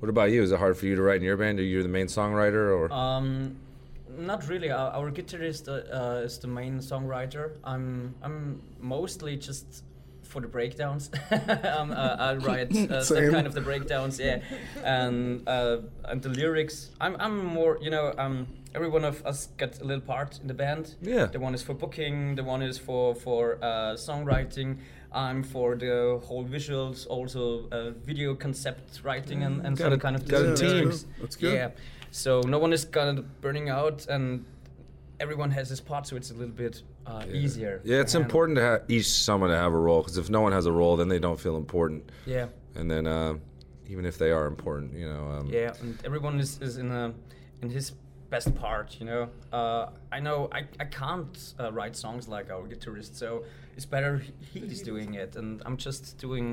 What 0.00 0.08
about 0.08 0.30
you? 0.32 0.42
Is 0.42 0.50
it 0.50 0.58
hard 0.58 0.76
for 0.76 0.86
you 0.86 0.96
to 0.96 1.02
write 1.02 1.16
in 1.18 1.22
your 1.22 1.36
band? 1.36 1.60
Are 1.60 1.62
you 1.62 1.82
the 1.82 1.88
main 1.88 2.06
songwriter, 2.06 2.76
or 2.76 2.92
Um, 2.92 3.56
not 4.18 4.48
really. 4.48 4.70
Our, 4.70 4.90
our 4.90 5.10
guitarist 5.10 5.68
uh, 5.68 5.94
uh, 5.94 6.22
is 6.24 6.38
the 6.38 6.48
main 6.48 6.78
songwriter. 6.78 7.52
I'm 7.64 8.14
I'm 8.22 8.62
mostly 8.80 9.36
just 9.36 9.84
for 10.22 10.40
the 10.40 10.48
breakdowns. 10.48 11.10
um, 11.30 11.92
uh, 11.92 12.16
I 12.18 12.34
write 12.34 12.74
uh, 12.74 13.02
some 13.04 13.30
kind 13.30 13.46
of 13.46 13.54
the 13.54 13.60
breakdowns, 13.60 14.18
yeah, 14.18 14.40
and 14.82 15.46
uh, 15.48 15.78
and 16.04 16.22
the 16.22 16.30
lyrics. 16.30 16.90
I'm 17.00 17.16
I'm 17.18 17.44
more, 17.44 17.78
you 17.80 17.90
know, 17.90 18.14
um, 18.18 18.46
every 18.74 18.88
one 18.88 19.04
of 19.04 19.24
us 19.26 19.48
got 19.58 19.80
a 19.80 19.84
little 19.84 20.04
part 20.04 20.38
in 20.40 20.48
the 20.48 20.54
band. 20.54 20.96
Yeah. 21.02 21.26
The 21.26 21.40
one 21.40 21.54
is 21.54 21.62
for 21.62 21.74
booking. 21.74 22.36
The 22.36 22.44
one 22.44 22.62
is 22.62 22.78
for 22.78 23.14
for 23.14 23.58
uh, 23.62 23.94
songwriting. 23.94 24.78
I'm 25.14 25.42
for 25.42 25.74
the 25.76 26.20
whole 26.24 26.44
visuals, 26.44 27.06
also 27.06 27.68
uh, 27.70 27.90
video 28.04 28.34
concept 28.34 29.00
writing 29.04 29.42
and, 29.42 29.64
and 29.66 29.76
Got 29.76 29.84
some 29.84 29.92
a- 29.94 29.98
kind 29.98 30.16
of 30.16 30.26
got 30.28 30.42
a 30.42 30.44
the 30.50 30.56
team. 30.56 30.92
That's 31.20 31.36
good. 31.36 31.54
Yeah. 31.54 31.70
So 32.10 32.40
no 32.40 32.58
one 32.58 32.72
is 32.72 32.84
kind 32.84 33.18
of 33.18 33.40
burning 33.40 33.68
out, 33.68 34.06
and 34.06 34.44
everyone 35.20 35.50
has 35.52 35.68
his 35.68 35.80
part, 35.80 36.06
so 36.06 36.16
it's 36.16 36.30
a 36.30 36.34
little 36.34 36.54
bit 36.54 36.82
uh, 37.06 37.24
easier. 37.32 37.80
Yeah, 37.84 38.00
it's 38.00 38.12
to 38.12 38.20
important 38.20 38.56
to 38.56 38.62
have 38.62 38.82
each 38.88 39.06
someone 39.10 39.50
to 39.50 39.56
have 39.56 39.72
a 39.72 39.78
role 39.78 40.02
because 40.02 40.18
if 40.18 40.28
no 40.30 40.40
one 40.40 40.52
has 40.52 40.66
a 40.66 40.72
role, 40.72 40.96
then 40.96 41.08
they 41.08 41.18
don't 41.18 41.40
feel 41.40 41.56
important. 41.56 42.10
Yeah. 42.26 42.46
And 42.74 42.90
then 42.90 43.06
uh, 43.06 43.34
even 43.88 44.04
if 44.04 44.18
they 44.18 44.30
are 44.30 44.46
important, 44.46 44.94
you 44.94 45.08
know. 45.08 45.26
Um, 45.28 45.50
Yeah, 45.50 45.72
and 45.80 45.98
everyone 46.04 46.38
is, 46.40 46.60
is 46.60 46.76
in 46.78 46.90
a 46.90 47.12
in 47.62 47.70
his 47.70 47.92
best 48.32 48.50
part, 48.56 48.96
you 48.98 49.06
know. 49.06 49.28
Uh, 49.52 49.84
I 50.10 50.18
know 50.26 50.48
I, 50.58 50.60
I 50.80 50.86
can't 51.00 51.36
uh, 51.60 51.70
write 51.76 51.94
songs 52.04 52.26
like 52.28 52.50
our 52.50 52.64
guitarist, 52.72 53.14
so 53.14 53.44
it's 53.76 53.86
better 53.86 54.22
he's 54.52 54.82
doing 54.82 55.14
it, 55.14 55.36
and 55.36 55.62
I'm 55.66 55.76
just 55.76 56.18
doing 56.18 56.46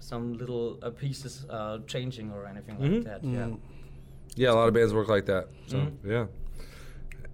some 0.00 0.24
little 0.42 0.78
uh, 0.82 0.90
pieces 0.90 1.46
uh, 1.48 1.78
changing 1.86 2.32
or 2.32 2.46
anything 2.46 2.76
like 2.80 3.04
that. 3.04 3.24
Yeah. 3.24 3.50
Yeah, 4.36 4.50
a 4.50 4.56
lot 4.60 4.68
of 4.68 4.74
bands 4.74 4.92
work 4.92 5.08
like 5.08 5.26
that. 5.26 5.48
So 5.66 5.76
Mm-hmm. 5.78 6.10
yeah. 6.10 6.26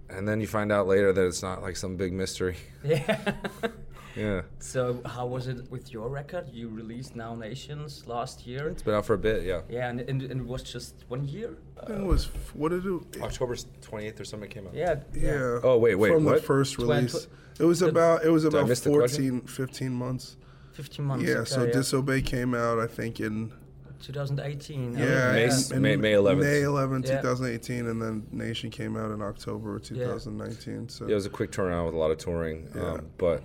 And 0.09 0.27
then 0.27 0.39
you 0.39 0.47
find 0.47 0.71
out 0.71 0.87
later 0.87 1.11
that 1.13 1.25
it's 1.25 1.41
not 1.43 1.61
like 1.63 1.75
some 1.77 1.97
big 1.97 2.13
mystery. 2.13 2.57
Yeah. 2.83 3.33
Yeah. 4.15 4.41
so 4.59 5.01
how 5.05 5.25
was 5.25 5.47
it 5.47 5.69
with 5.69 5.91
your 5.91 6.07
record? 6.09 6.47
You 6.51 6.69
released 6.69 7.15
Now 7.15 7.35
Nations 7.35 8.07
last 8.07 8.47
year. 8.47 8.69
It's 8.69 8.81
been 8.81 8.93
out 8.93 9.05
for 9.05 9.13
a 9.13 9.17
bit, 9.17 9.43
yeah. 9.43 9.61
Yeah, 9.69 9.89
and, 9.89 9.99
and, 10.01 10.21
and 10.21 10.41
it 10.41 10.47
was 10.47 10.63
just 10.63 11.03
one 11.09 11.27
year. 11.27 11.57
I 11.81 11.85
think 11.87 11.99
it 11.99 12.05
was 12.05 12.25
what 12.53 12.69
did 12.69 12.85
it? 12.85 13.21
October 13.21 13.55
28th 13.55 14.19
or 14.19 14.25
something 14.25 14.49
came 14.49 14.67
out. 14.67 14.73
Yeah. 14.73 14.95
Yeah. 15.13 15.59
Oh, 15.63 15.77
wait, 15.77 15.95
wait, 15.95 16.13
From 16.13 16.23
the 16.23 16.31
what? 16.31 16.43
first 16.43 16.75
Twen- 16.75 16.87
release, 16.87 17.27
it 17.59 17.65
was 17.65 17.81
about 17.81 18.23
it 18.23 18.29
was 18.29 18.45
about 18.45 18.67
miss 18.67 18.83
14, 18.83 19.41
15 19.41 19.91
months. 19.91 20.37
15 20.73 21.05
months. 21.05 21.25
Yeah. 21.25 21.31
ago, 21.35 21.43
So 21.45 21.65
Disobey 21.71 22.21
came 22.21 22.53
out, 22.53 22.79
I 22.79 22.87
think, 22.87 23.19
in 23.21 23.51
2018. 24.01 24.93
yeah, 24.97 25.31
May- 25.33 25.43
in- 25.45 25.73
in 25.75 25.81
May- 25.81 25.95
May 25.95 26.13
11th. 26.13 26.39
May 26.41 26.61
11, 26.63 27.03
Yeah. 27.03 27.21
2018, 27.21 27.87
and 27.87 28.01
then 28.01 28.27
Nation 28.31 28.69
came 28.69 28.95
out 28.97 29.11
in 29.11 29.21
October 29.21 29.79
2019. 29.79 30.89
So 30.89 31.05
Yeah, 31.05 31.11
it 31.11 31.15
was 31.15 31.25
a 31.25 31.29
quick 31.29 31.51
turnaround 31.51 31.85
with 31.85 31.95
a 31.95 31.97
lot 31.97 32.11
of 32.11 32.17
touring, 32.17 32.67
Yeah. 32.75 32.81
um, 32.93 33.05
but 33.17 33.43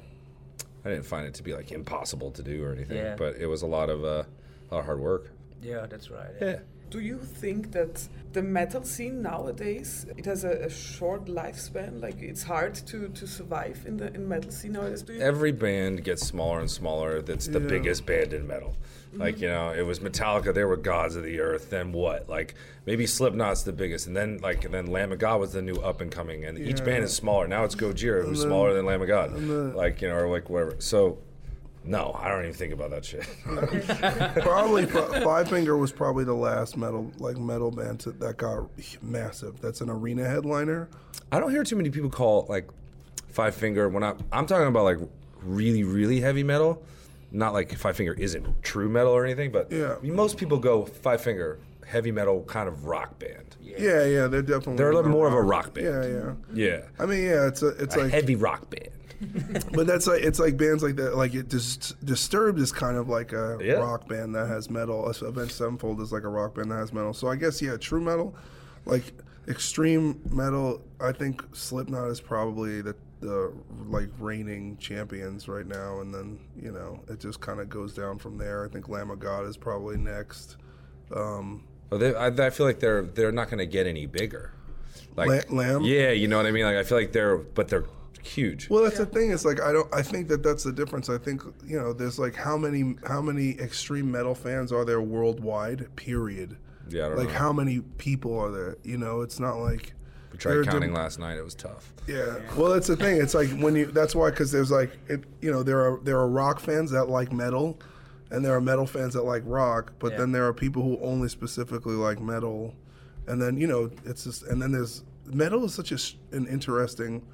I 0.84 0.88
didn't 0.90 1.04
find 1.04 1.26
it 1.26 1.34
to 1.34 1.42
be 1.42 1.52
like 1.54 1.72
impossible 1.72 2.30
to 2.32 2.42
do 2.42 2.64
or 2.64 2.72
anything. 2.72 2.96
Yeah. 2.96 3.16
But 3.16 3.36
it 3.36 3.46
was 3.46 3.62
a 3.62 3.66
lot 3.66 3.90
of 3.90 4.04
uh, 4.04 4.24
a 4.70 4.74
lot 4.74 4.80
of 4.80 4.84
hard 4.84 5.00
work. 5.00 5.30
Yeah, 5.62 5.86
that's 5.86 6.10
right. 6.10 6.30
Yeah. 6.40 6.60
Do 6.90 7.00
you 7.00 7.18
think 7.18 7.72
that 7.72 8.08
the 8.32 8.42
metal 8.42 8.82
scene 8.84 9.22
nowadays 9.22 10.06
it 10.16 10.24
has 10.24 10.44
a, 10.44 10.50
a 10.50 10.70
short 10.70 11.26
lifespan? 11.26 12.02
Like 12.02 12.20
it's 12.20 12.42
hard 12.42 12.74
to, 12.86 13.08
to 13.08 13.26
survive 13.26 13.84
in 13.86 13.96
the 13.96 14.12
in 14.14 14.28
metal 14.28 14.50
scene 14.50 14.72
nowadays. 14.72 15.02
Do 15.02 15.12
you? 15.14 15.20
Every 15.20 15.52
band 15.52 16.02
gets 16.04 16.26
smaller 16.26 16.58
and 16.60 16.70
smaller. 16.70 17.22
That's 17.22 17.46
the 17.46 17.60
Yeah. 17.60 17.68
biggest 17.68 18.06
band 18.06 18.32
in 18.32 18.46
metal. 18.46 18.74
Mm-hmm. 19.10 19.20
Like 19.20 19.40
you 19.40 19.48
know, 19.48 19.70
it 19.70 19.82
was 19.82 20.00
Metallica. 20.00 20.52
They 20.52 20.64
were 20.64 20.76
gods 20.76 21.14
of 21.16 21.22
the 21.22 21.40
earth. 21.40 21.70
Then 21.70 21.92
what? 21.92 22.28
Like 22.28 22.54
maybe 22.86 23.06
Slipknot's 23.06 23.62
the 23.62 23.72
biggest, 23.72 24.06
and 24.08 24.16
then 24.16 24.38
like 24.38 24.64
and 24.64 24.74
then 24.74 24.86
Lamb 24.86 25.12
of 25.12 25.18
God 25.20 25.38
was 25.40 25.52
the 25.52 25.62
new 25.62 25.76
up 25.76 26.00
and 26.00 26.10
coming. 26.10 26.44
And 26.44 26.58
each 26.58 26.84
band 26.84 27.04
is 27.04 27.14
smaller. 27.14 27.46
Now 27.46 27.64
it's 27.64 27.74
Gojira, 27.76 28.24
who's 28.24 28.42
smaller 28.42 28.74
than 28.74 28.84
Lamb 28.84 29.00
of 29.02 29.08
God. 29.08 29.32
like 29.76 30.02
you 30.02 30.08
know, 30.08 30.16
or 30.16 30.28
like 30.28 30.50
whatever. 30.50 30.74
So. 30.80 31.18
No, 31.82 32.14
I 32.18 32.28
don't 32.28 32.42
even 32.42 32.52
think 32.54 32.72
about 32.74 32.90
that 32.90 33.04
shit. 33.04 33.26
probably 34.42 34.86
Fi- 34.86 35.20
Five 35.24 35.48
Finger 35.48 35.76
was 35.76 35.92
probably 35.92 36.24
the 36.24 36.34
last 36.34 36.76
metal 36.76 37.10
like 37.18 37.38
metal 37.38 37.70
band 37.70 38.00
to, 38.00 38.10
that 38.12 38.36
got 38.36 38.68
massive. 39.02 39.60
That's 39.60 39.80
an 39.80 39.88
arena 39.90 40.28
headliner. 40.28 40.88
I 41.32 41.40
don't 41.40 41.50
hear 41.50 41.64
too 41.64 41.76
many 41.76 41.90
people 41.90 42.10
call 42.10 42.46
like 42.48 42.68
Five 43.28 43.54
Finger 43.54 43.88
when 43.88 44.02
I 44.04 44.14
I'm 44.32 44.46
talking 44.46 44.66
about 44.66 44.84
like 44.84 44.98
really 45.42 45.84
really 45.84 46.20
heavy 46.20 46.42
metal. 46.42 46.82
Not 47.32 47.52
like 47.54 47.74
Five 47.76 47.96
Finger 47.96 48.12
isn't 48.12 48.62
true 48.62 48.88
metal 48.88 49.12
or 49.12 49.24
anything, 49.24 49.50
but 49.52 49.70
Yeah. 49.72 49.94
most 50.02 50.36
people 50.36 50.58
go 50.58 50.84
Five 50.84 51.20
Finger 51.22 51.58
heavy 51.86 52.12
metal 52.12 52.42
kind 52.44 52.68
of 52.68 52.84
rock 52.86 53.18
band. 53.18 53.56
Yeah, 53.62 54.04
yeah, 54.04 54.26
they're 54.26 54.42
definitely 54.42 54.76
They're 54.76 54.90
a 54.90 54.94
little 54.94 55.10
more 55.10 55.26
of 55.28 55.32
a 55.32 55.40
rock 55.42 55.72
band. 55.74 55.86
Yeah, 55.86 56.04
yeah. 56.06 56.32
Yeah, 56.52 56.80
I 56.98 57.06
mean, 57.06 57.22
yeah, 57.24 57.46
it's 57.46 57.62
a, 57.62 57.68
it's 57.68 57.94
a 57.96 58.00
like 58.00 58.10
heavy 58.10 58.34
rock 58.36 58.68
band. 58.68 58.88
But 59.72 59.86
that's 59.86 60.06
like 60.06 60.22
it's 60.22 60.38
like 60.38 60.56
bands 60.56 60.82
like 60.82 60.96
that. 60.96 61.16
Like 61.16 61.34
it 61.34 61.48
just 61.48 62.04
Disturbed 62.04 62.58
is 62.58 62.72
kind 62.72 62.96
of 62.96 63.08
like 63.08 63.32
a 63.32 63.58
Yeah. 63.60 63.74
rock 63.74 64.08
band 64.08 64.34
that 64.34 64.48
has 64.48 64.70
metal. 64.70 65.06
Avenged 65.06 65.52
Sevenfold 65.52 66.00
is 66.00 66.12
like 66.12 66.24
a 66.24 66.28
rock 66.28 66.54
band 66.54 66.70
that 66.70 66.76
has 66.76 66.92
metal. 66.92 67.12
So 67.12 67.28
I 67.28 67.36
guess 67.36 67.60
yeah, 67.60 67.76
true 67.76 68.00
metal, 68.00 68.34
like 68.86 69.12
extreme 69.48 70.20
metal. 70.30 70.82
I 71.00 71.12
think 71.12 71.44
Slipknot 71.52 72.08
is 72.08 72.20
probably 72.20 72.80
the 72.82 72.94
the 73.20 73.52
like 73.88 74.08
reigning 74.18 74.78
champions 74.78 75.46
right 75.48 75.66
now, 75.66 76.00
and 76.00 76.14
then 76.14 76.38
you 76.60 76.72
know 76.72 77.00
it 77.08 77.20
just 77.20 77.40
kind 77.40 77.60
of 77.60 77.68
goes 77.68 77.92
down 77.92 78.18
from 78.18 78.38
there. 78.38 78.64
I 78.64 78.68
think 78.68 78.88
Lamb 78.88 79.10
of 79.10 79.18
God 79.18 79.44
is 79.46 79.56
probably 79.58 79.98
next. 79.98 80.56
Um, 81.14 81.64
Well, 81.90 82.00
they, 82.00 82.14
I, 82.14 82.28
I 82.28 82.50
feel 82.50 82.64
like 82.66 82.80
they're 82.80 83.02
they're 83.02 83.32
not 83.32 83.48
going 83.50 83.58
to 83.58 83.66
get 83.66 83.86
any 83.86 84.06
bigger. 84.06 84.52
Like 85.16 85.50
Lamb? 85.52 85.82
Yeah, 85.82 86.10
you 86.12 86.28
know 86.28 86.36
what 86.38 86.46
I 86.46 86.50
mean. 86.52 86.64
Like 86.64 86.76
I 86.76 86.82
feel 86.84 86.96
like 86.96 87.12
they're 87.12 87.36
but 87.36 87.68
they're 87.68 87.84
huge. 88.22 88.68
Well, 88.70 88.82
that's 88.84 88.98
the 88.98 89.06
thing. 89.06 89.30
It's 89.32 89.44
like 89.44 89.60
I 89.60 89.72
don't. 89.72 89.92
I 89.94 90.02
think 90.02 90.28
that 90.28 90.42
that's 90.42 90.64
the 90.64 90.72
difference. 90.72 91.08
I 91.08 91.18
think 91.18 91.42
you 91.66 91.78
know, 91.78 91.92
there's 91.92 92.18
like 92.18 92.34
how 92.34 92.56
many 92.56 92.96
how 93.06 93.20
many 93.20 93.58
extreme 93.58 94.10
metal 94.10 94.34
fans 94.34 94.72
are 94.72 94.84
there 94.84 95.00
worldwide? 95.00 95.94
Period. 95.96 96.56
Yeah, 96.88 97.06
I 97.06 97.08
don't 97.10 97.18
like 97.18 97.28
know. 97.28 97.34
how 97.34 97.52
many 97.52 97.80
people 97.98 98.36
are 98.38 98.50
there? 98.50 98.76
You 98.82 98.98
know, 98.98 99.20
it's 99.20 99.38
not 99.38 99.56
like 99.58 99.92
we 100.32 100.38
tried 100.38 100.64
counting 100.64 100.90
dem- 100.90 100.94
last 100.94 101.18
night. 101.18 101.36
It 101.38 101.44
was 101.44 101.54
tough. 101.54 101.92
Yeah. 102.06 102.38
Well, 102.56 102.72
that's 102.72 102.86
the 102.88 102.96
thing. 102.96 103.20
It's 103.20 103.34
like 103.34 103.48
when 103.58 103.74
you. 103.76 103.86
That's 103.86 104.14
why 104.14 104.30
because 104.30 104.50
there's 104.50 104.70
like 104.70 104.90
it. 105.08 105.24
You 105.40 105.50
know, 105.52 105.62
there 105.62 105.80
are 105.80 106.00
there 106.02 106.18
are 106.18 106.28
rock 106.28 106.60
fans 106.60 106.90
that 106.90 107.08
like 107.08 107.32
metal, 107.32 107.78
and 108.30 108.44
there 108.44 108.54
are 108.54 108.60
metal 108.60 108.86
fans 108.86 109.14
that 109.14 109.22
like 109.22 109.42
rock. 109.46 109.92
But 109.98 110.12
Yeah. 110.12 110.18
then 110.18 110.32
there 110.32 110.46
are 110.46 110.52
people 110.54 110.82
who 110.82 110.98
only 111.00 111.28
specifically 111.28 111.94
like 111.94 112.20
metal, 112.20 112.74
and 113.26 113.40
then 113.40 113.56
you 113.56 113.66
know 113.68 113.90
it's 114.04 114.24
just 114.24 114.42
and 114.44 114.60
then 114.60 114.72
there's 114.72 115.04
metal 115.26 115.64
is 115.64 115.72
such 115.74 115.92
a, 115.92 115.94
s- 115.94 116.16
an 116.32 116.48
interesting 116.48 117.24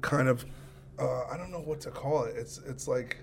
kind 0.00 0.28
of 0.28 0.44
uh, 0.98 1.24
I 1.30 1.36
don't 1.36 1.50
know 1.50 1.60
what 1.60 1.80
to 1.82 1.90
call 1.90 2.24
it. 2.24 2.36
It's 2.36 2.58
it's 2.66 2.88
like 2.88 3.18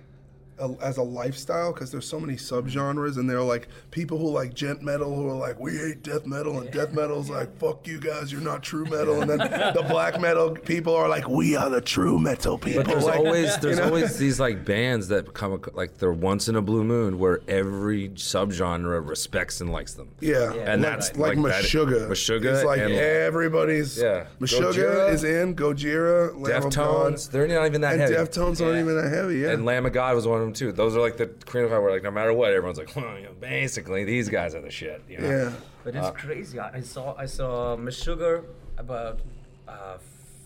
a, 0.60 0.70
as 0.82 0.98
a 0.98 1.04
lifestyle 1.04 1.74
because 1.74 1.92
there's 1.92 2.08
so 2.08 2.20
many 2.20 2.34
subgenres 2.36 3.18
and 3.18 3.30
there 3.30 3.38
are 3.38 3.44
like 3.44 3.68
people 3.92 4.18
who 4.18 4.30
like 4.30 4.54
djent 4.54 4.82
metal 4.82 5.14
who 5.16 5.28
are 5.28 5.36
like 5.36 5.60
we 5.60 5.72
hate 5.76 6.04
death 6.04 6.26
metal 6.26 6.60
and 6.60 6.72
death 6.72 6.94
metal's 6.94 7.30
like 7.30 7.56
fuck 7.60 7.86
you 7.88 8.00
guys 8.00 8.32
you're 8.32 8.42
not 8.42 8.62
true 8.64 8.86
metal 8.86 9.22
and 9.22 9.30
then 9.30 9.40
the 9.40 9.86
black 9.90 10.20
metal 10.22 10.52
people 10.52 10.94
are 10.96 11.08
like 11.10 11.28
we 11.28 11.56
are 11.56 11.70
the 11.70 11.82
true 11.82 12.20
metal 12.20 12.58
people. 12.58 12.84
But 12.84 12.92
there's 12.92 13.06
Like, 13.06 13.20
always 13.20 13.58
there's 13.58 13.78
you 13.78 13.82
know? 13.82 13.88
always 13.88 14.18
these 14.18 14.40
like 14.40 14.64
bands 14.66 15.08
that 15.10 15.34
come 15.34 15.62
like 15.74 15.98
they're 15.98 16.12
once 16.14 16.48
in 16.48 16.56
a 16.56 16.62
blue 16.62 16.84
moon 16.84 17.20
where 17.20 17.42
every 17.48 18.10
subgenre 18.10 19.08
respects 19.08 19.62
and 19.62 19.72
likes 19.72 19.94
them. 19.94 20.10
Yeah, 20.20 20.54
And 20.54 20.82
like, 20.82 20.92
that's 20.92 21.18
like, 21.18 21.38
like 21.38 21.46
that- 21.54 21.64
Meshuggah. 21.66 22.08
Meshuggah 22.10 22.54
It's 22.56 22.64
like 22.64 22.80
and- 22.82 22.94
everybody's. 22.94 23.98
Yeah. 23.98 24.26
Meshuggah 24.40 24.74
Gojira. 24.74 25.14
is 25.14 25.24
in. 25.24 25.56
Gojira, 25.56 26.34
Lamb 26.40 26.64
Deftones, 26.64 27.30
they're 27.30 27.48
not 27.48 27.66
even 27.66 27.82
that 27.82 28.00
heavy 28.00 28.04
and 28.04 28.16
heavy. 28.16 28.30
Deftones 28.30 28.66
aren't 28.66 28.80
even 28.80 28.96
that 28.96 29.12
heavy. 29.14 29.40
Yeah, 29.40 29.52
And 29.52 29.66
Lamb 29.66 29.86
of 29.86 29.94
God 29.94 30.16
was 30.16 30.28
one 30.28 30.42
of 30.42 30.53
them 30.54 30.68
too. 30.68 30.72
Those 30.72 30.96
are 30.96 31.02
like 31.02 31.18
the 31.18 31.28
cream 31.46 31.66
of 31.66 31.72
Fire 31.72 31.82
where 31.82 31.92
like 31.92 32.04
no 32.04 32.12
matter 32.12 32.34
what, 32.34 32.54
everyone's 32.54 32.78
like, 32.78 32.96
well, 32.96 33.18
you 33.18 33.26
know, 33.26 33.34
basically 33.40 34.04
these 34.04 34.30
guys 34.30 34.56
are 34.56 34.62
the 34.62 34.72
shit. 34.72 35.04
You 35.10 35.20
know? 35.20 35.30
yeah. 35.30 35.52
But 35.84 35.96
it's 35.96 36.12
crazy. 36.12 36.60
I 36.60 36.78
I 36.78 36.82
saw 36.82 37.16
I 37.18 37.26
saw 37.26 37.76
Meshuggah 37.76 38.44
about 38.78 39.20
uh, 39.68 39.98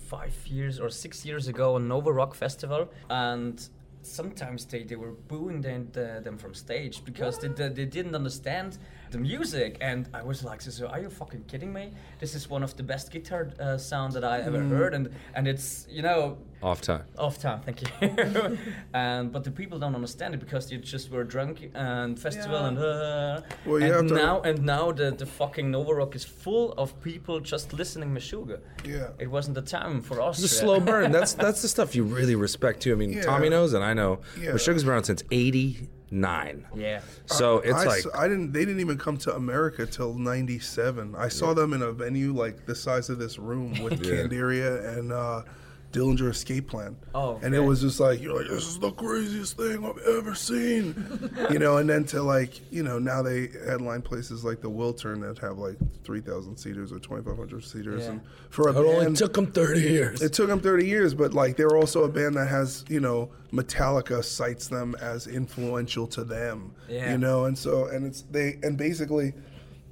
five 0.08 0.36
years 0.48 0.80
or 0.80 0.90
six 0.90 1.26
years 1.26 1.48
ago 1.48 1.76
on 1.76 1.88
Nova 1.88 2.12
Rock 2.12 2.34
Festival, 2.34 2.90
and 3.10 3.70
sometimes 4.02 4.66
they, 4.66 4.84
they 4.84 4.96
were 4.96 5.12
booing 5.12 5.62
them, 5.62 5.90
the, 5.92 6.22
them 6.24 6.38
from 6.38 6.54
stage 6.54 7.04
because 7.04 7.38
they, 7.40 7.50
they, 7.50 7.68
they 7.70 7.86
didn't 7.86 8.16
understand 8.16 8.78
the 9.12 9.18
music. 9.18 9.78
And 9.82 10.08
I 10.14 10.24
was 10.24 10.44
like, 10.44 10.62
so 10.62 10.88
are 10.88 11.00
you 11.00 11.10
fucking 11.10 11.44
kidding 11.48 11.72
me? 11.74 11.92
This 12.20 12.36
is 12.36 12.50
one 12.50 12.64
of 12.64 12.76
the 12.76 12.84
best 12.84 13.12
guitar 13.12 13.50
uh, 13.60 13.78
sound 13.78 14.14
that 14.14 14.24
I 14.24 14.40
ever 14.42 14.62
heard, 14.62 14.94
and 14.94 15.10
and 15.36 15.48
it's 15.48 15.88
you 15.90 16.02
know 16.02 16.38
Off 16.64 16.82
time. 16.82 17.04
off 17.20 17.38
time, 17.40 17.62
thank 17.62 17.82
you. 17.84 17.88
and 18.94 19.32
but 19.32 19.44
the 19.44 19.52
people 19.52 19.78
don't 19.80 19.94
understand 19.96 20.34
it 20.34 20.40
because 20.40 20.72
you 20.72 20.78
just 20.80 21.12
were 21.12 21.24
drunk 21.24 21.70
and 21.76 22.20
festival 22.20 22.60
Yeah. 22.60 22.68
and 22.68 22.78
uh, 22.80 23.42
Well, 23.66 23.80
you 23.80 23.94
and 24.00 24.10
to- 24.10 24.16
now 24.16 24.42
and 24.42 24.64
now 24.64 24.92
the, 24.92 25.12
the 25.12 25.26
fucking 25.26 25.70
Nova 25.72 25.94
Rock 25.94 26.16
is 26.16 26.24
full 26.24 26.74
of 26.74 27.00
people 27.02 27.40
just 27.40 27.74
listening 27.74 28.10
Meshuggah. 28.14 28.60
Yeah. 28.84 29.10
It 29.20 29.30
wasn't 29.30 29.56
the 29.56 29.62
time 29.62 30.02
for 30.02 30.20
us. 30.22 30.42
the 30.42 30.48
slow 30.48 30.80
burn. 30.80 31.12
That's 31.12 31.34
that's 31.46 31.62
the 31.62 31.68
stuff 31.68 31.96
you 31.96 32.04
really 32.04 32.36
respect 32.36 32.82
too. 32.82 32.92
I 32.92 32.96
mean, 32.96 33.12
Yeah. 33.14 33.22
Tommy 33.24 33.50
knows, 33.50 33.74
and 33.74 33.84
I 33.84 33.94
know. 33.94 34.20
Yeah. 34.42 34.54
But 34.54 34.62
Sugar's 34.62 34.84
been 34.84 34.94
around 34.94 35.04
since 35.06 35.24
'89. 36.12 36.66
yeah. 36.76 37.02
So 37.26 37.60
it's 37.60 37.74
I, 37.74 37.86
like 37.86 38.00
s- 38.00 38.08
I 38.16 38.28
didn't. 38.28 38.52
They 38.54 38.66
didn't 38.66 38.80
even 38.80 38.98
come 38.98 39.18
to 39.18 39.36
America 39.36 39.86
till 39.86 40.14
'97. 40.14 41.16
I 41.18 41.28
saw 41.28 41.54
them 41.54 41.74
in 41.74 41.82
a 41.82 41.92
venue 41.92 42.34
like 42.34 42.66
the 42.66 42.76
size 42.76 43.10
of 43.10 43.20
this 43.20 43.38
room 43.38 43.82
with 43.84 43.94
Yeah. 44.06 44.24
Candiria 44.24 44.98
and 44.98 45.12
uh, 45.12 45.42
Dillinger 45.94 46.30
Escape 46.30 46.68
Plan. 46.68 46.96
Oh, 47.16 47.40
and 47.42 47.56
it 47.56 47.60
was 47.62 47.82
just 47.82 48.00
like 48.00 48.22
you're 48.22 48.36
like 48.38 48.50
this 48.50 48.68
is 48.68 48.78
the 48.80 48.92
craziest 48.92 49.56
thing 49.58 49.86
I've 49.86 49.98
ever 50.18 50.36
seen, 50.36 50.94
you 51.50 51.60
know. 51.60 51.78
And 51.78 51.90
then 51.90 52.04
to 52.06 52.22
like 52.22 52.60
you 52.72 52.84
know 52.84 53.00
now 53.00 53.22
they 53.22 53.48
headline 53.66 54.02
places 54.02 54.44
like 54.44 54.62
the 54.62 54.70
Wiltern 54.70 55.22
that 55.22 55.40
have 55.40 55.58
like 55.58 55.78
three 56.04 56.20
thousand 56.22 56.58
seaters 56.58 56.92
or 56.92 57.00
twenty 57.00 57.24
five 57.24 57.38
hundred 57.38 57.64
seaters, 57.64 58.04
Yeah. 58.04 58.12
and 58.12 58.22
for 58.50 58.68
a 58.68 58.72
It 58.72 58.78
only 58.78 59.14
took 59.16 59.34
them 59.34 59.48
30 59.48 59.82
years. 59.82 60.22
it 60.22 60.34
took 60.34 60.48
them 60.50 60.60
30 60.60 60.86
years, 60.86 61.14
but 61.14 61.34
like 61.34 61.56
they're 61.58 61.76
also 61.78 62.04
a 62.04 62.10
band 62.10 62.36
that 62.36 62.48
has, 62.48 62.84
you 62.90 63.00
know, 63.00 63.30
Metallica 63.54 64.24
cites 64.24 64.68
them 64.68 64.96
as 65.02 65.26
influential 65.28 66.06
to 66.08 66.24
them. 66.24 66.74
Yeah. 66.90 67.12
You 67.14 67.18
know, 67.18 67.46
and 67.46 67.58
so 67.58 67.86
and 67.88 68.06
it's 68.06 68.22
they 68.24 68.60
and 68.62 68.78
basically 68.78 69.34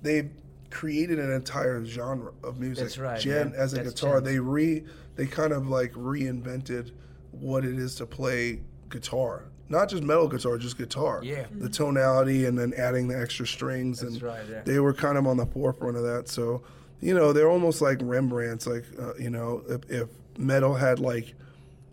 they've 0.02 0.30
created 0.76 1.20
an 1.20 1.32
entire 1.32 1.86
genre 1.86 2.34
of 2.44 2.60
music. 2.60 2.84
That's 2.84 2.98
right, 2.98 3.20
Gen 3.20 3.52
yeah. 3.52 3.62
as 3.62 3.74
a 3.74 3.78
That's 3.78 3.94
guitar. 3.94 4.20
djent. 4.20 4.26
They 4.26 4.40
re 4.40 4.84
they 5.16 5.26
kind 5.26 5.54
of 5.54 5.70
like 5.70 5.94
reinvented 5.94 6.92
what 7.32 7.64
it 7.64 7.80
is 7.80 7.96
to 7.96 8.06
play 8.06 8.60
guitar. 8.90 9.46
Not 9.70 9.90
just 9.90 10.04
metal 10.04 10.28
guitar, 10.28 10.58
just 10.58 10.78
guitar. 10.78 11.22
Yeah. 11.24 11.46
The 11.52 11.70
tonality 11.70 12.46
and 12.46 12.60
then 12.60 12.74
adding 12.78 13.08
the 13.08 13.20
extra 13.20 13.48
strings 13.48 14.02
and 14.02 14.22
right, 14.22 14.44
yeah. 14.50 14.62
they 14.64 14.80
were 14.80 14.94
kind 14.94 15.18
of 15.18 15.26
on 15.26 15.38
the 15.38 15.46
forefront 15.46 15.96
of 15.96 16.04
that. 16.04 16.28
So, 16.28 16.62
you 17.02 17.14
know, 17.14 17.34
they're 17.34 17.50
almost 17.50 17.82
like 17.82 18.00
Rembrandts. 18.00 18.68
Like, 18.68 18.84
uh, 19.00 19.16
you 19.16 19.30
know, 19.30 19.64
if, 19.68 19.90
if 19.90 20.10
metal 20.38 20.76
had 20.76 21.00
like 21.00 21.34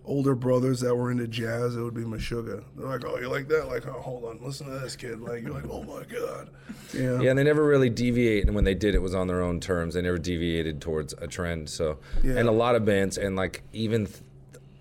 older 0.04 0.35
brothers 0.35 0.80
that 0.80 0.94
were 0.94 1.11
into 1.11 1.28
jazz, 1.28 1.76
it 1.76 1.80
would 1.80 1.94
be 1.94 2.02
Meshuggah. 2.02 2.64
They're 2.76 2.87
like, 2.88 3.04
oh, 3.04 3.18
you 3.18 3.28
like 3.28 3.49
that? 3.49 3.68
Like, 3.68 3.87
oh, 3.87 3.92
hold 4.00 4.25
on, 4.25 4.38
listen 4.42 4.66
to 4.66 4.78
this 4.80 4.97
kid. 4.97 5.21
Like, 5.21 5.42
you're 5.42 5.52
like, 5.52 5.68
oh 5.71 5.82
my 5.85 6.02
god. 6.04 6.50
Yeah. 6.92 7.21
Yeah, 7.21 7.30
and 7.30 7.38
they 7.38 7.44
never 7.44 7.64
really 7.64 7.88
deviate. 7.88 8.47
And 8.47 8.54
when 8.54 8.64
they 8.64 8.75
did, 8.75 8.94
it 8.94 9.02
was 9.02 9.14
on 9.14 9.26
their 9.28 9.40
own 9.42 9.61
terms. 9.61 9.94
They 9.94 10.02
never 10.02 10.18
deviated 10.18 10.80
towards 10.80 11.12
a 11.14 11.26
trend. 11.26 11.71
So, 11.71 11.99
Yeah. 12.23 12.35
and 12.37 12.49
a 12.49 12.52
lot 12.52 12.75
of 12.75 12.85
bands, 12.85 13.16
and 13.16 13.37
like 13.37 13.62
even 13.73 14.06
th- 14.06 14.18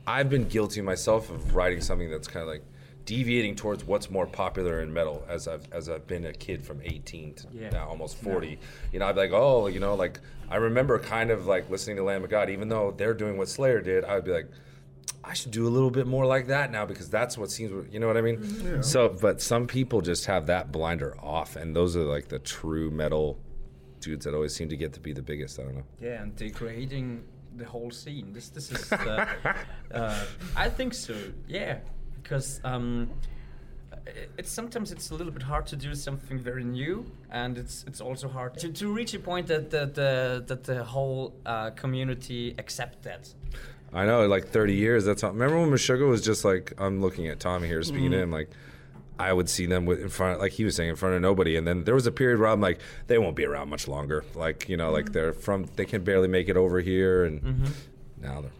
I've 0.08 0.30
been 0.30 0.48
guilty 0.48 0.82
myself 0.82 1.30
of 1.30 1.56
writing 1.56 1.82
something 1.82 2.10
that's 2.10 2.28
kind 2.28 2.42
of 2.42 2.48
like 2.50 2.64
deviating 3.06 3.56
towards 3.56 3.84
what's 3.84 4.10
more 4.10 4.26
popular 4.28 4.82
in 4.82 4.92
metal 4.94 5.24
as 5.30 5.48
I've 5.48 5.72
as 5.72 5.88
I've 5.90 6.08
been 6.08 6.26
a 6.26 6.34
kid 6.34 6.66
from 6.66 6.82
18 6.84 7.34
to 7.36 7.48
Yeah. 7.54 7.70
now 7.70 7.88
almost 7.88 8.18
40. 8.18 8.58
You 8.92 9.00
know, 9.00 9.06
I'd 9.08 9.16
be 9.16 9.22
like, 9.22 9.32
oh, 9.34 9.68
you 9.68 9.80
know, 9.80 9.94
like 9.96 10.20
I 10.50 10.56
remember 10.58 10.98
kind 11.00 11.30
of 11.32 11.46
like 11.46 11.70
listening 11.70 11.98
to 11.98 12.04
Lamb 12.04 12.24
of 12.24 12.30
God, 12.32 12.50
even 12.50 12.68
though 12.70 12.94
they're 12.98 13.14
doing 13.14 13.38
what 13.38 13.48
Slayer 13.50 13.82
did. 13.82 14.04
I 14.04 14.16
would 14.16 14.26
be 14.26 14.32
like. 14.32 14.48
I 15.24 15.34
should 15.34 15.52
do 15.52 15.68
a 15.68 15.70
little 15.70 15.92
bit 15.92 16.08
more 16.08 16.26
like 16.26 16.48
that 16.48 16.72
now 16.72 16.86
because 16.86 17.10
that's 17.10 17.38
what 17.38 17.52
seems, 17.52 17.94
you 17.94 18.00
know 18.00 18.08
what 18.08 18.18
I 18.18 18.22
mean? 18.22 18.82
So, 18.82 19.10
but 19.10 19.42
some 19.42 19.68
people 19.68 20.02
just 20.02 20.26
have 20.26 20.48
that 20.48 20.72
blinder 20.72 21.16
off, 21.20 21.56
and 21.56 21.76
those 21.76 21.96
are 21.96 22.04
like 22.04 22.28
the 22.28 22.40
true 22.40 22.90
metal 22.90 23.40
dudes 24.00 24.26
that 24.26 24.34
always 24.34 24.54
seem 24.56 24.70
to 24.70 24.78
get 24.78 24.94
to 24.94 25.00
be 25.00 25.14
the 25.14 25.22
biggest. 25.22 25.60
I 25.60 25.64
don't 25.64 25.76
know. 25.76 25.84
Yeah, 26.02 26.24
and 26.24 26.36
they're 26.36 26.50
creating 26.50 27.24
the 27.56 27.66
whole 27.66 27.92
scene. 27.92 28.34
This 28.34 28.50
this 28.50 28.72
is 28.72 28.90
the, 28.90 29.28
uh, 29.94 30.26
I 30.56 30.70
think 30.70 30.94
so. 30.94 31.16
Yeah, 31.48 31.80
because 32.22 32.60
um, 32.64 33.12
it's 34.38 34.52
sometimes 34.52 34.92
it's 34.92 35.12
a 35.12 35.16
little 35.16 35.34
bit 35.34 35.44
hard 35.44 35.68
to 35.68 35.76
do 35.76 35.94
something 35.94 36.40
very 36.40 36.64
new, 36.64 37.06
and 37.30 37.58
it's 37.58 37.84
it's 37.88 38.02
also 38.02 38.28
hard 38.28 38.58
to, 38.60 38.70
to 38.70 38.88
reach 38.92 39.14
a 39.14 39.20
point 39.20 39.48
that 39.48 39.70
that 39.70 39.94
the 39.96 40.44
that 40.48 40.64
the 40.64 40.84
whole 40.84 41.36
uh, 41.46 41.70
community 41.72 42.56
accept 42.58 43.04
that. 43.04 43.34
I 43.94 44.06
know, 44.06 44.26
like 44.28 44.48
30 44.50 44.74
years. 44.74 45.04
That's 45.06 45.22
how. 45.22 45.30
Remember 45.30 45.60
when 45.60 45.70
Meshuggah 45.70 46.08
was 46.08 46.22
just 46.22 46.46
like, 46.46 46.74
I'm 46.78 47.02
looking 47.02 47.28
at 47.28 47.40
Tommy 47.40 47.68
here 47.68 47.84
speaking 47.84 48.12
to 48.12 48.18
Mm-hmm. 48.18 48.24
him, 48.24 48.32
like, 48.32 48.50
I 49.20 49.34
would 49.34 49.50
see 49.50 49.66
them 49.68 49.86
with 49.86 50.02
in 50.02 50.10
front, 50.10 50.40
like 50.40 50.54
he 50.54 50.64
was 50.64 50.76
saying, 50.76 50.90
in 50.90 50.96
front 50.96 51.14
of 51.16 51.22
nobody. 51.22 51.56
And 51.58 51.68
then 51.68 51.84
there 51.84 51.94
was 51.94 52.08
a 52.08 52.12
period 52.12 52.40
where 52.40 52.48
I'm 52.50 52.62
like, 52.62 52.80
they 53.08 53.18
won't 53.18 53.36
be 53.36 53.46
around 53.46 53.70
much 53.70 53.88
longer. 53.88 54.24
Like, 54.34 54.68
you 54.70 54.78
know, 54.78 54.86
Mm-hmm. 54.86 54.94
like 54.94 55.12
they're 55.12 55.34
from, 55.34 55.66
they 55.76 55.86
can 55.86 56.04
barely 56.04 56.28
make 56.28 56.48
it 56.50 56.58
over 56.58 56.80
here, 56.80 57.26
and 57.26 57.70
now 58.22 58.42
they're. 58.42 58.52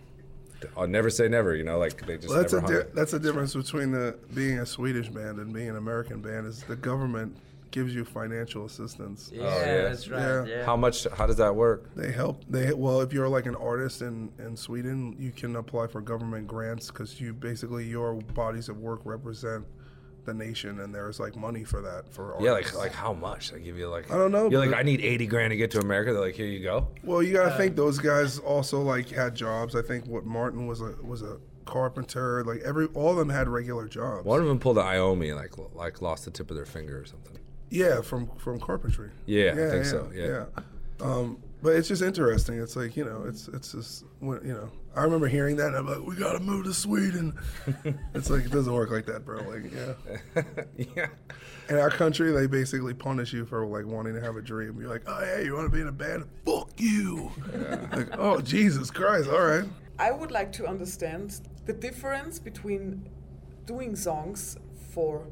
I'll 0.78 0.86
never 0.88 1.10
say 1.10 1.28
never. 1.28 1.56
You 1.56 1.64
know, 1.64 1.80
like 1.80 2.06
they 2.06 2.18
just. 2.18 2.30
Well, 2.30 2.38
that's 2.38 2.54
a 2.54 2.62
hung. 2.62 2.70
di- 2.72 2.86
that's 2.94 3.12
the 3.12 3.20
difference 3.20 3.56
between 3.56 3.92
the 3.92 4.16
being 4.36 4.60
a 4.60 4.66
Swedish 4.66 5.10
band 5.10 5.40
and 5.40 5.52
being 5.52 5.70
an 5.70 5.76
American 5.78 6.22
band 6.22 6.46
is 6.46 6.62
the 6.64 6.76
government 6.76 7.36
gives 7.72 7.96
you 7.96 8.06
financial 8.06 8.66
assistance. 8.66 9.32
Yeah, 9.34 9.44
oh, 9.44 9.46
yeah. 9.46 9.82
that's 9.84 10.08
right. 10.10 10.22
Yeah. 10.22 10.46
Yeah. 10.46 10.66
How 10.66 10.76
much? 10.76 11.08
How 11.16 11.26
does 11.26 11.38
that 11.38 11.56
work? 11.56 11.94
They 11.96 12.12
help. 12.12 12.44
They 12.50 12.74
well, 12.74 13.02
if 13.02 13.14
you're 13.14 13.30
like 13.30 13.46
an 13.46 13.56
artist 13.56 14.02
in 14.02 14.32
in 14.40 14.56
Sweden, 14.56 15.16
you 15.18 15.32
can 15.32 15.56
apply 15.56 15.88
for 15.88 16.02
government 16.02 16.48
grants 16.48 16.88
because 16.88 17.20
you 17.20 17.34
basically 17.34 17.86
your 17.86 18.16
bodies 18.16 18.70
of 18.70 18.78
work 18.78 19.02
represent 19.06 19.66
the 20.26 20.34
nation, 20.34 20.82
and 20.82 20.94
there's 20.94 21.20
like 21.20 21.36
money 21.36 21.64
for 21.64 21.82
that 21.82 22.12
for 22.14 22.36
artists. 22.36 22.46
Yeah, 22.46 22.52
like 22.52 22.76
like 22.76 22.94
how 22.94 23.14
much? 23.14 23.52
They 23.52 23.60
give 23.60 23.78
you 23.78 23.88
like 23.88 24.12
I 24.12 24.18
don't 24.18 24.32
know, 24.32 24.50
You're 24.50 24.66
like 24.66 24.78
I 24.78 24.84
need 24.84 25.02
eighty 25.02 25.26
grand 25.26 25.52
to 25.52 25.58
get 25.58 25.72
to 25.72 25.80
America. 25.80 26.14
They're 26.14 26.22
like, 26.22 26.36
here 26.36 26.48
you 26.48 26.62
go. 26.62 26.88
Well, 27.04 27.24
you 27.24 27.34
gotta 27.34 27.56
think 27.58 27.76
those 27.76 27.98
guys 27.98 28.40
also 28.40 28.82
like 28.82 29.10
had 29.10 29.36
jobs. 29.36 29.76
I 29.76 29.82
think 29.82 30.06
what 30.08 30.26
Martin 30.26 30.68
was 30.68 30.82
a 30.82 30.96
was 31.02 31.22
a 31.22 31.38
carpenter. 31.66 32.44
Like 32.44 32.62
every 32.62 32.88
all 32.88 33.12
of 33.12 33.18
them 33.18 33.30
had 33.30 33.48
regular 33.48 33.88
jobs. 33.88 34.26
One 34.26 34.42
of 34.42 34.48
them 34.48 34.60
pulled 34.60 34.78
an 34.78 34.86
Iommi 34.86 35.30
and 35.30 35.38
like 35.38 35.54
like 35.74 36.02
lost 36.02 36.26
the 36.26 36.32
tip 36.32 36.50
of 36.50 36.56
their 36.56 36.66
finger 36.66 37.00
or 37.00 37.06
something. 37.06 37.38
Yeah, 37.72 38.02
from 38.02 38.30
from 38.38 38.60
carpentry. 38.60 39.10
Yeah, 39.26 39.54
I 39.54 39.70
think 39.72 39.86
so, 39.86 40.12
yeah. 40.14 40.46
Um, 41.00 41.42
but 41.64 41.76
it's 41.76 41.88
just 41.88 42.02
interesting. 42.02 42.60
It's 42.60 42.76
like 42.76 42.96
you 42.98 43.06
know, 43.06 43.24
it's 43.28 43.48
it's 43.48 43.72
just 43.72 44.06
when- 44.20 44.46
you 44.46 44.54
know. 44.54 44.70
I 44.94 45.04
remember 45.04 45.30
hearing 45.30 45.56
that, 45.56 45.68
and 45.68 45.78
I'm 45.78 45.88
like, 45.88 46.06
we 46.06 46.18
gotta 46.18 46.42
move 46.42 46.66
to 46.66 46.74
Sweden. 46.74 47.34
it's 48.14 48.30
like 48.30 48.44
it 48.44 48.52
doesn't 48.52 48.74
work 48.74 48.92
like 48.92 49.06
that, 49.06 49.24
bro. 49.24 49.42
Like 49.44 49.72
yeah. 49.74 50.44
yeah. 50.98 51.08
In 51.70 51.78
our 51.78 51.90
country, 51.90 52.34
they 52.34 52.46
basically 52.46 52.94
punish 52.94 53.32
you 53.32 53.46
for 53.46 53.66
like 53.66 53.86
wanting 53.86 54.16
to 54.16 54.22
have 54.22 54.36
a 54.36 54.42
dream. 54.42 54.78
You're 54.82 54.90
like, 54.90 55.04
oh 55.08 55.22
yeah, 55.22 55.40
you 55.40 55.56
want 55.56 55.66
to 55.66 55.74
be 55.74 55.80
in 55.80 55.88
a 55.88 55.94
band? 55.94 56.26
Fuck 56.46 56.72
you. 56.76 57.32
Like, 57.94 58.10
oh 58.18 58.42
Jesus 58.42 58.92
Christ! 58.92 59.30
All 59.30 59.46
right. 59.46 59.64
I 59.98 60.12
would 60.12 60.30
like 60.32 60.52
to 60.54 60.68
understand 60.68 61.40
the 61.66 61.74
difference 61.74 62.38
between 62.38 63.08
doing 63.66 63.96
songs 63.96 64.58
for 64.94 65.26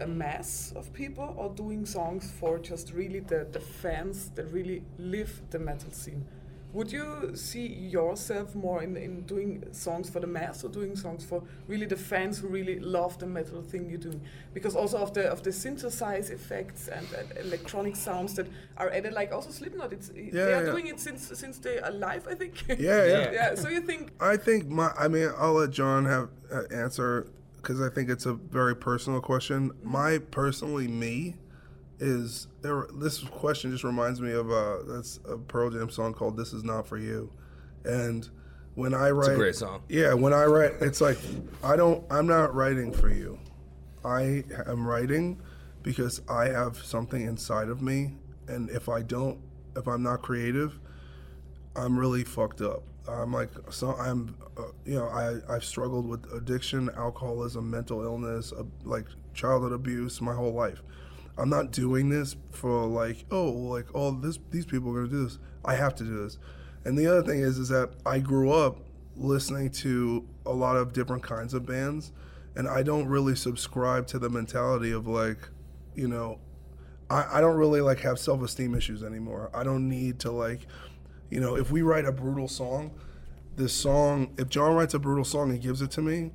a 0.00 0.06
mass 0.06 0.72
of 0.76 0.92
people 0.92 1.34
or 1.36 1.50
doing 1.50 1.84
songs 1.86 2.32
for 2.38 2.58
just 2.58 2.92
really 2.92 3.20
the, 3.20 3.46
the 3.52 3.60
fans 3.60 4.30
that 4.34 4.46
really 4.52 4.82
live 4.98 5.40
the 5.50 5.58
metal 5.58 5.90
scene. 5.90 6.24
Would 6.72 6.92
you 6.92 7.32
see 7.34 7.66
yourself 7.66 8.54
more 8.54 8.80
in, 8.80 8.96
in 8.96 9.22
doing 9.22 9.64
songs 9.72 10.08
for 10.08 10.20
the 10.20 10.28
mass 10.28 10.62
or 10.62 10.68
doing 10.68 10.94
songs 10.94 11.24
for 11.24 11.42
really 11.66 11.84
the 11.84 11.96
fans 11.96 12.38
who 12.38 12.46
really 12.46 12.78
love 12.78 13.18
the 13.18 13.26
metal 13.26 13.60
thing 13.60 13.88
you're 13.90 13.98
doing? 13.98 14.20
Because 14.54 14.76
also 14.76 14.98
of 14.98 15.12
the 15.12 15.28
of 15.32 15.42
the 15.42 15.50
synthesize 15.50 16.30
effects 16.30 16.86
and, 16.86 17.04
and 17.18 17.38
electronic 17.44 17.96
sounds 17.96 18.34
that 18.34 18.46
are 18.76 18.88
added, 18.90 19.14
like 19.14 19.32
also 19.32 19.50
Slipknot, 19.50 19.92
it's 19.92 20.10
they 20.10 20.30
Yeah, 20.32 20.42
are 20.60 20.64
yeah. 20.64 20.70
doing 20.70 20.86
it 20.86 21.00
since 21.00 21.36
since 21.36 21.58
they're 21.58 21.80
alive, 21.84 22.28
I 22.30 22.36
think. 22.36 22.62
Yeah, 22.68 23.04
yeah. 23.04 23.30
yeah. 23.32 23.54
So 23.56 23.68
you 23.68 23.80
think 23.80 24.12
I 24.20 24.36
think 24.36 24.68
my. 24.68 24.92
I 24.96 25.08
mean, 25.08 25.28
I'll 25.36 25.54
let 25.54 25.70
John 25.72 26.04
have 26.04 26.28
uh, 26.52 26.62
answer 26.72 27.26
because 27.62 27.80
I 27.80 27.88
think 27.88 28.08
it's 28.08 28.26
a 28.26 28.34
very 28.34 28.74
personal 28.76 29.20
question. 29.20 29.70
My 29.82 30.18
personally 30.18 30.88
me 30.88 31.36
is. 31.98 32.46
This 32.62 33.18
question 33.24 33.70
just 33.70 33.84
reminds 33.84 34.20
me 34.20 34.32
of 34.32 34.50
uh, 34.50 34.82
that's 34.86 35.20
a 35.28 35.36
Pearl 35.36 35.70
Jam 35.70 35.90
song 35.90 36.14
called 36.14 36.36
"This 36.36 36.52
Is 36.52 36.64
Not 36.64 36.86
for 36.86 36.98
You," 36.98 37.32
and 37.84 38.28
when 38.74 38.94
I 38.94 39.10
write, 39.10 39.32
a 39.32 39.36
great 39.36 39.56
song. 39.56 39.82
Yeah, 39.88 40.14
when 40.14 40.32
I 40.32 40.44
write, 40.44 40.72
it's 40.80 41.00
like 41.00 41.18
I 41.62 41.76
don't. 41.76 42.04
I'm 42.10 42.26
not 42.26 42.54
writing 42.54 42.92
for 42.92 43.10
you. 43.10 43.38
I 44.04 44.44
am 44.66 44.86
writing 44.86 45.40
because 45.82 46.22
I 46.28 46.48
have 46.48 46.78
something 46.78 47.22
inside 47.22 47.68
of 47.68 47.82
me, 47.82 48.12
and 48.48 48.70
if 48.70 48.88
I 48.88 49.02
don't, 49.02 49.38
if 49.76 49.86
I'm 49.86 50.02
not 50.02 50.22
creative, 50.22 50.78
I'm 51.76 51.98
really 51.98 52.24
fucked 52.24 52.60
up. 52.60 52.82
I'm 53.12 53.32
like, 53.32 53.50
so 53.70 53.94
I'm, 53.94 54.36
uh, 54.56 54.62
you 54.84 54.94
know, 54.94 55.06
I 55.08 55.38
I've 55.52 55.64
struggled 55.64 56.06
with 56.06 56.30
addiction, 56.32 56.90
alcoholism, 56.96 57.70
mental 57.70 58.02
illness, 58.02 58.52
uh, 58.52 58.64
like 58.84 59.06
childhood 59.34 59.72
abuse, 59.72 60.20
my 60.20 60.34
whole 60.34 60.52
life. 60.52 60.82
I'm 61.38 61.48
not 61.48 61.72
doing 61.72 62.10
this 62.10 62.36
for 62.50 62.86
like, 62.86 63.24
oh, 63.30 63.50
like 63.50 63.94
all 63.94 64.12
this 64.12 64.38
these 64.50 64.66
people 64.66 64.90
are 64.90 65.06
gonna 65.06 65.08
do 65.08 65.24
this. 65.24 65.38
I 65.64 65.74
have 65.74 65.94
to 65.96 66.04
do 66.04 66.22
this. 66.24 66.38
And 66.84 66.98
the 66.98 67.06
other 67.06 67.22
thing 67.22 67.40
is, 67.40 67.58
is 67.58 67.68
that 67.68 67.90
I 68.06 68.18
grew 68.18 68.52
up 68.52 68.78
listening 69.16 69.70
to 69.70 70.26
a 70.46 70.52
lot 70.52 70.76
of 70.76 70.92
different 70.92 71.22
kinds 71.22 71.54
of 71.54 71.66
bands, 71.66 72.12
and 72.56 72.68
I 72.68 72.82
don't 72.82 73.06
really 73.06 73.36
subscribe 73.36 74.06
to 74.08 74.18
the 74.18 74.30
mentality 74.30 74.90
of 74.90 75.06
like, 75.06 75.38
you 75.94 76.08
know, 76.08 76.38
I, 77.10 77.38
I 77.38 77.40
don't 77.40 77.56
really 77.56 77.80
like 77.80 78.00
have 78.00 78.18
self 78.18 78.42
esteem 78.42 78.74
issues 78.74 79.02
anymore. 79.02 79.50
I 79.52 79.64
don't 79.64 79.88
need 79.88 80.20
to 80.20 80.30
like, 80.30 80.66
you 81.30 81.40
know, 81.40 81.56
if 81.56 81.70
we 81.70 81.82
write 81.82 82.04
a 82.04 82.12
brutal 82.12 82.48
song, 82.48 82.92
this 83.56 83.72
song, 83.72 84.34
if 84.38 84.48
John 84.48 84.74
writes 84.74 84.94
a 84.94 84.98
brutal 84.98 85.24
song 85.24 85.50
and 85.50 85.60
gives 85.60 85.80
it 85.82 85.90
to 85.92 86.02
me, 86.02 86.32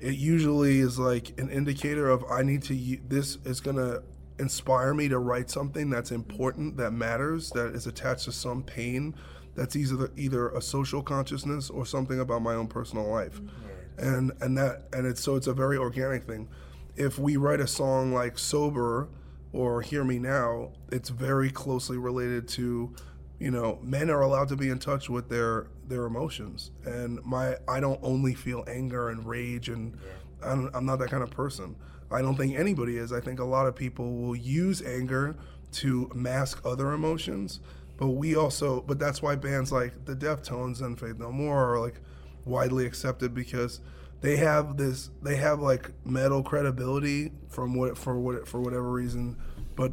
it 0.00 0.14
usually 0.14 0.78
is 0.78 0.98
like 0.98 1.38
an 1.38 1.50
indicator 1.50 2.08
of 2.08 2.24
I 2.30 2.42
need 2.42 2.62
to. 2.64 2.98
This 3.06 3.36
is 3.44 3.60
gonna 3.60 4.02
inspire 4.38 4.94
me 4.94 5.08
to 5.08 5.18
write 5.18 5.50
something 5.50 5.90
that's 5.90 6.12
important, 6.12 6.76
that 6.76 6.92
matters, 6.92 7.50
that 7.50 7.74
is 7.74 7.86
attached 7.86 8.24
to 8.24 8.32
some 8.32 8.62
pain, 8.62 9.14
that's 9.54 9.74
either 9.74 10.10
either 10.16 10.50
a 10.50 10.62
social 10.62 11.02
consciousness 11.02 11.68
or 11.68 11.84
something 11.84 12.20
about 12.20 12.42
my 12.42 12.54
own 12.54 12.68
personal 12.68 13.08
life, 13.08 13.40
mm-hmm. 13.40 14.08
and 14.08 14.32
and 14.40 14.56
that 14.56 14.84
and 14.92 15.06
it's 15.06 15.22
so 15.22 15.36
it's 15.36 15.48
a 15.48 15.54
very 15.54 15.76
organic 15.76 16.24
thing. 16.24 16.48
If 16.96 17.18
we 17.18 17.36
write 17.36 17.60
a 17.60 17.66
song 17.66 18.12
like 18.12 18.38
sober 18.38 19.08
or 19.52 19.82
hear 19.82 20.04
me 20.04 20.18
now, 20.18 20.72
it's 20.92 21.08
very 21.08 21.50
closely 21.50 21.96
related 21.96 22.46
to 22.48 22.94
you 23.38 23.50
know 23.50 23.78
men 23.82 24.10
are 24.10 24.20
allowed 24.20 24.48
to 24.48 24.56
be 24.56 24.68
in 24.68 24.78
touch 24.78 25.08
with 25.08 25.28
their 25.28 25.68
their 25.86 26.04
emotions. 26.04 26.70
And 26.84 27.24
my 27.24 27.56
I 27.66 27.80
don't 27.80 28.00
only 28.02 28.34
feel 28.34 28.64
anger 28.66 29.08
and 29.08 29.24
rage, 29.26 29.68
and 29.68 29.96
I'm, 30.42 30.70
I'm 30.74 30.86
not 30.86 30.98
that 31.00 31.10
kind 31.10 31.22
of 31.22 31.30
person. 31.30 31.76
I 32.10 32.22
don't 32.22 32.36
think 32.36 32.58
anybody 32.58 32.96
is. 32.96 33.12
I 33.12 33.20
think 33.20 33.38
a 33.38 33.44
lot 33.44 33.66
of 33.66 33.76
people 33.76 34.16
will 34.16 34.36
use 34.36 34.82
anger 34.82 35.36
to 35.72 36.10
mask 36.14 36.60
other 36.64 36.92
emotions. 36.92 37.60
But 37.96 38.08
we 38.08 38.36
also, 38.36 38.80
but 38.80 38.98
that's 38.98 39.20
why 39.20 39.34
bands 39.34 39.72
like 39.72 40.04
the 40.04 40.14
Deftones 40.14 40.80
and 40.80 40.98
Faith 40.98 41.18
No 41.18 41.32
More 41.32 41.74
are 41.74 41.80
like 41.80 42.00
widely 42.44 42.86
accepted 42.86 43.34
because 43.34 43.80
they 44.20 44.36
have 44.36 44.76
this, 44.76 45.10
they 45.22 45.36
have 45.36 45.60
like 45.60 45.90
metal 46.04 46.42
credibility 46.42 47.32
from 47.48 47.74
what 47.74 47.98
for 47.98 48.18
what 48.18 48.46
for 48.48 48.60
whatever 48.60 48.90
reason, 48.90 49.36
but 49.76 49.92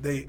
they 0.00 0.28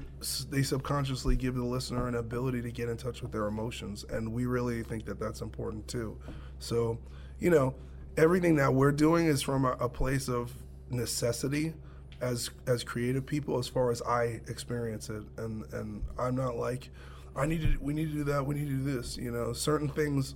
they 0.50 0.62
subconsciously 0.62 1.36
give 1.36 1.54
the 1.54 1.64
listener 1.64 2.08
an 2.08 2.14
ability 2.14 2.62
to 2.62 2.70
get 2.70 2.88
in 2.88 2.96
touch 2.96 3.22
with 3.22 3.32
their 3.32 3.46
emotions, 3.46 4.04
and 4.10 4.32
we 4.32 4.46
really 4.46 4.82
think 4.82 5.04
that 5.06 5.20
that's 5.20 5.40
important 5.40 5.86
too. 5.88 6.18
So, 6.58 6.98
you 7.38 7.50
know, 7.50 7.74
everything 8.16 8.56
that 8.56 8.72
we're 8.72 8.92
doing 8.92 9.26
is 9.26 9.42
from 9.42 9.64
a, 9.64 9.72
a 9.72 9.88
place 9.88 10.28
of 10.28 10.52
necessity 10.90 11.74
as 12.20 12.50
as 12.66 12.82
creative 12.82 13.24
people 13.26 13.58
as 13.58 13.68
far 13.68 13.90
as 13.90 14.02
I 14.02 14.40
experience 14.48 15.08
it. 15.10 15.22
And 15.36 15.72
and 15.72 16.02
I'm 16.18 16.34
not 16.34 16.56
like 16.56 16.90
I 17.36 17.46
need 17.46 17.62
to 17.62 17.76
we 17.80 17.94
need 17.94 18.10
to 18.10 18.16
do 18.16 18.24
that 18.24 18.44
we 18.44 18.56
need 18.56 18.68
to 18.68 18.76
do 18.76 18.96
this 18.96 19.16
you 19.16 19.30
know? 19.30 19.52
Certain 19.52 19.88
things 19.88 20.34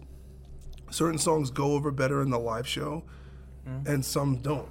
certain 0.90 1.18
songs 1.18 1.50
go 1.50 1.72
over 1.72 1.90
better 1.90 2.22
in 2.22 2.30
the 2.30 2.38
live 2.38 2.68
show 2.68 3.02
mm-hmm. 3.66 3.90
and 3.90 4.04
some 4.04 4.36
don't 4.36 4.68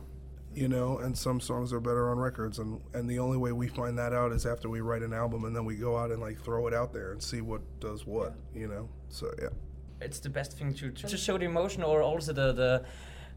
you 0.54 0.68
know 0.68 0.98
and 1.00 1.18
some 1.18 1.40
songs 1.40 1.72
are 1.74 1.80
better 1.80 2.10
on 2.12 2.18
records. 2.18 2.60
And 2.60 2.80
and 2.94 3.10
the 3.10 3.20
only 3.20 3.38
way 3.38 3.52
we 3.52 3.68
find 3.68 3.98
that 3.98 4.14
out 4.14 4.32
is 4.32 4.46
after 4.46 4.70
we 4.70 4.82
write 4.82 5.02
an 5.02 5.14
album 5.14 5.46
and 5.46 5.56
then 5.56 5.66
we 5.66 5.76
go 5.76 5.98
out 5.98 6.12
and 6.12 6.22
like 6.22 6.42
throw 6.44 6.68
it 6.68 6.74
out 6.74 6.94
there 6.94 7.12
and 7.12 7.22
see 7.22 7.42
what 7.42 7.62
does 7.80 8.06
what 8.06 8.36
you 8.54 8.68
know? 8.68 8.90
So 9.10 9.32
yeah. 9.42 9.50
It's 10.02 10.20
the 10.20 10.30
best 10.30 10.58
thing 10.58 10.74
to, 10.76 10.90
to 10.92 11.18
show 11.18 11.38
the 11.38 11.46
emotion 11.46 11.84
or 11.84 12.02
also 12.02 12.34
the 12.34 12.52
the, 12.54 12.84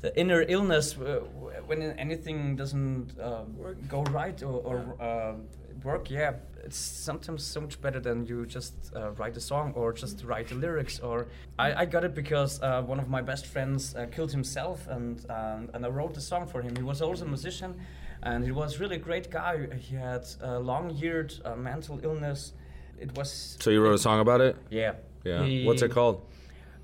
the 0.00 0.18
inner 0.18 0.44
illness 0.48 0.96
uh, 0.98 1.20
when 1.66 1.82
anything 1.98 2.56
doesn't 2.56 3.18
uh, 3.20 3.42
go 3.88 4.02
right 4.04 4.42
or, 4.42 4.60
or 4.62 4.96
uh, 5.00 5.34
work 5.82 6.10
yeah 6.10 6.32
it's 6.64 6.76
sometimes 6.78 7.44
so 7.44 7.60
much 7.60 7.80
better 7.80 8.00
than 8.00 8.26
you 8.26 8.46
just 8.46 8.72
uh, 8.96 9.10
write 9.12 9.36
a 9.36 9.40
song 9.40 9.72
or 9.76 9.92
just 9.92 10.24
write 10.24 10.48
the 10.48 10.54
lyrics 10.54 10.98
or 11.00 11.26
I, 11.58 11.82
I 11.82 11.84
got 11.84 12.04
it 12.04 12.14
because 12.14 12.60
uh, 12.62 12.82
one 12.82 12.98
of 12.98 13.08
my 13.08 13.20
best 13.22 13.46
friends 13.46 13.94
uh, 13.94 14.06
killed 14.10 14.32
himself 14.32 14.86
and 14.88 15.18
um, 15.30 15.68
and 15.74 15.84
I 15.84 15.88
wrote 15.88 16.14
the 16.14 16.20
song 16.20 16.46
for 16.46 16.62
him 16.62 16.74
he 16.76 16.82
was 16.82 17.02
also 17.02 17.24
a 17.24 17.28
musician 17.28 17.74
and 18.22 18.42
he 18.44 18.52
was 18.52 18.80
really 18.80 18.96
a 18.96 19.04
great 19.08 19.30
guy 19.30 19.66
he 19.78 19.96
had 19.96 20.24
a 20.40 20.58
long-yeared 20.58 21.34
uh, 21.44 21.54
mental 21.56 22.00
illness 22.02 22.52
it 22.98 23.10
was 23.16 23.56
So 23.60 23.70
you 23.70 23.82
wrote 23.82 23.94
a 23.94 23.98
song 23.98 24.20
about 24.20 24.40
it? 24.40 24.56
yeah 24.70 24.92
Yeah. 25.24 25.44
He- 25.44 25.64
What's 25.66 25.82
it 25.82 25.90
called? 25.90 26.16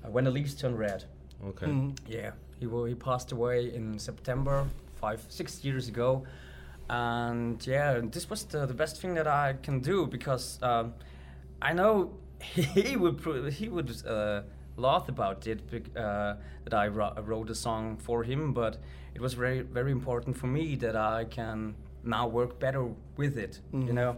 uh, 0.05 0.09
when 0.11 0.23
the 0.25 0.31
leaves 0.31 0.53
turn 0.55 0.75
red. 0.77 1.03
Okay. 1.49 1.67
Yeah, 2.07 2.31
he 2.59 2.65
he 2.89 2.95
passed 2.95 3.31
away 3.31 3.73
in 3.73 3.97
September 3.99 4.65
five 5.01 5.19
six 5.29 5.65
years 5.65 5.87
ago, 5.87 6.23
and 6.91 7.65
yeah, 7.65 8.01
this 8.03 8.29
was 8.29 8.43
the, 8.43 8.65
the 8.65 8.73
best 8.73 9.01
thing 9.01 9.13
that 9.13 9.25
I 9.25 9.55
can 9.63 9.79
do 9.79 10.05
because 10.05 10.59
um, 10.61 10.93
I 11.61 11.71
know 11.71 12.11
he 12.41 12.97
would 12.97 13.17
pro- 13.17 13.49
he 13.49 13.69
would 13.69 14.05
uh, 14.05 14.41
laugh 14.75 15.07
about 15.07 15.47
it 15.47 15.61
uh, 15.95 16.35
that 16.65 16.73
I 16.73 16.89
wro- 16.89 17.15
wrote 17.23 17.49
a 17.49 17.55
song 17.55 17.97
for 17.97 18.23
him, 18.23 18.53
but 18.53 18.77
it 19.15 19.21
was 19.21 19.33
very 19.35 19.61
very 19.61 19.91
important 19.91 20.35
for 20.37 20.47
me 20.47 20.75
that 20.75 20.97
I 20.97 21.23
can 21.23 21.75
now 22.03 22.27
work 22.27 22.59
better 22.59 22.89
with 23.15 23.37
it, 23.37 23.61
you 23.71 23.93
know, 23.93 24.17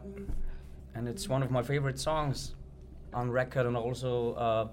and 0.96 1.08
it's 1.08 1.30
one 1.30 1.44
of 1.44 1.52
my 1.52 1.62
favorite 1.62 2.00
songs 2.00 2.56
on 3.14 3.30
record 3.30 3.68
and 3.68 3.78
also 3.78 4.34
uh, 4.34 4.68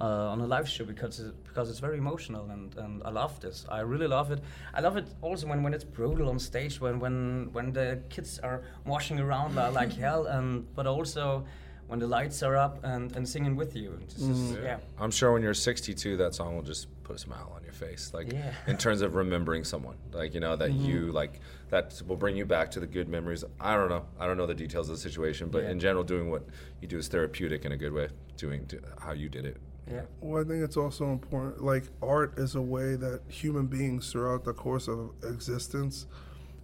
uh, 0.00 0.04
on 0.32 0.40
a 0.40 0.46
live 0.46 0.68
show 0.68 0.84
because 0.84 1.20
it, 1.20 1.34
because 1.44 1.68
it's 1.70 1.80
very 1.80 1.98
emotional 1.98 2.48
and, 2.50 2.74
and 2.76 3.02
I 3.04 3.10
love 3.10 3.40
this. 3.40 3.66
I 3.68 3.80
really 3.80 4.06
love 4.06 4.30
it. 4.30 4.40
I 4.74 4.80
love 4.80 4.96
it 4.96 5.06
also 5.22 5.46
when, 5.48 5.62
when 5.62 5.74
it's 5.74 5.84
brutal 5.84 6.28
on 6.28 6.38
stage 6.38 6.80
when 6.80 7.00
when 7.00 7.48
when 7.52 7.72
the 7.72 8.00
kids 8.08 8.38
are 8.38 8.62
washing 8.84 9.18
around 9.18 9.54
like 9.56 9.92
hell 10.04 10.26
and 10.26 10.66
but 10.74 10.86
also 10.86 11.44
when 11.88 11.98
the 11.98 12.06
lights 12.06 12.42
are 12.42 12.54
up 12.54 12.84
and, 12.84 13.16
and 13.16 13.26
singing 13.26 13.56
with 13.56 13.74
you. 13.74 13.98
This 14.04 14.18
is, 14.22 14.52
yeah. 14.62 14.76
I'm 14.98 15.10
sure 15.10 15.32
when 15.32 15.42
you're 15.42 15.54
62, 15.54 16.18
that 16.18 16.34
song 16.34 16.54
will 16.54 16.62
just 16.62 16.86
put 17.02 17.16
a 17.16 17.18
smile 17.18 17.50
on 17.56 17.64
your 17.64 17.72
face. 17.72 18.12
Like 18.12 18.30
Yeah. 18.30 18.52
in 18.66 18.76
terms 18.76 19.00
of 19.00 19.14
remembering 19.14 19.64
someone, 19.64 19.96
like 20.12 20.34
you 20.34 20.40
know 20.40 20.54
that 20.54 20.72
you 20.74 21.10
like 21.12 21.40
that 21.70 22.00
will 22.06 22.16
bring 22.16 22.36
you 22.36 22.44
back 22.44 22.70
to 22.72 22.80
the 22.80 22.86
good 22.86 23.08
memories. 23.08 23.42
I 23.58 23.74
don't 23.74 23.88
know. 23.88 24.04
I 24.20 24.26
don't 24.26 24.36
know 24.36 24.44
the 24.46 24.54
details 24.54 24.90
of 24.90 24.96
the 24.96 25.00
situation, 25.00 25.48
but 25.48 25.62
Yeah. 25.62 25.70
in 25.70 25.80
general, 25.80 26.04
doing 26.04 26.30
what 26.30 26.42
you 26.82 26.88
do 26.88 26.98
is 26.98 27.08
therapeutic 27.08 27.64
in 27.64 27.72
a 27.72 27.76
good 27.78 27.94
way. 27.94 28.08
Doing 28.36 28.64
do, 28.66 28.80
how 29.00 29.12
you 29.12 29.30
did 29.30 29.46
it. 29.46 29.56
Yeah. 29.90 30.02
Well, 30.20 30.42
I 30.42 30.46
think 30.46 30.62
it's 30.62 30.76
also 30.76 31.06
important. 31.06 31.62
Like 31.62 31.84
art 32.02 32.38
is 32.38 32.54
a 32.54 32.60
way 32.60 32.96
that 32.96 33.22
human 33.28 33.66
beings 33.66 34.10
throughout 34.12 34.44
the 34.44 34.52
course 34.52 34.88
of 34.88 35.12
existence 35.22 36.06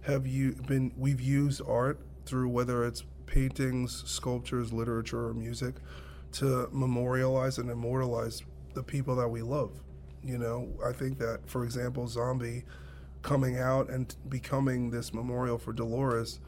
have 0.01 0.27
you 0.27 0.53
been. 0.67 0.93
We've 0.97 1.21
used 1.21 1.61
art 1.67 1.99
through 2.25 2.49
whether 2.49 2.85
it's 2.85 3.03
paintings, 3.25 4.03
sculptures, 4.05 4.71
literature, 4.71 5.27
or 5.27 5.33
music 5.33 5.75
to 6.33 6.69
memorialize 6.71 7.57
and 7.57 7.69
immortalize 7.69 8.43
the 8.73 8.83
people 8.83 9.15
that 9.15 9.27
we 9.29 9.41
love. 9.41 9.71
You 10.23 10.37
know, 10.37 10.69
I 10.85 10.91
think 10.91 11.17
that, 11.19 11.41
for 11.47 11.63
example, 11.63 12.07
Zombie 12.07 12.63
coming 13.21 13.57
out 13.57 13.89
and 13.89 14.13
becoming 14.29 14.91
this 14.91 15.13
memorial 15.13 15.57
for 15.57 15.73
Dolores, 15.73 16.39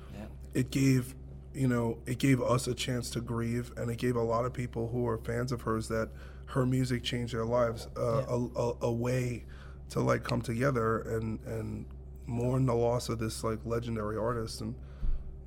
it 0.54 0.72
gave 0.72 1.16
you 1.54 1.68
know 1.68 1.98
it 2.06 2.20
gave 2.20 2.42
us 2.42 2.68
a 2.68 2.74
chance 2.76 3.10
to 3.12 3.22
grieve 3.22 3.72
and 3.78 3.90
it 3.90 3.98
gave 3.98 4.16
a 4.16 4.22
lot 4.22 4.46
of 4.46 4.54
people 4.54 4.90
who 4.90 5.08
are 5.08 5.18
fans 5.18 5.52
of 5.52 5.62
hers 5.62 5.88
that 5.88 6.10
her 6.48 6.66
music 6.66 7.04
changed 7.04 7.34
their 7.34 7.46
lives 7.46 7.88
uh, 7.98 8.24
a, 8.28 8.48
a, 8.56 8.74
a 8.82 8.92
way 8.92 9.46
to 9.90 10.00
like 10.00 10.24
come 10.24 10.42
together 10.42 11.02
and 11.02 11.40
and 11.46 11.86
mourn 12.26 12.66
the 12.66 12.74
loss 12.74 13.10
of 13.10 13.20
this 13.20 13.44
like 13.44 13.60
legendary 13.66 14.18
artist. 14.18 14.62
And 14.62 14.76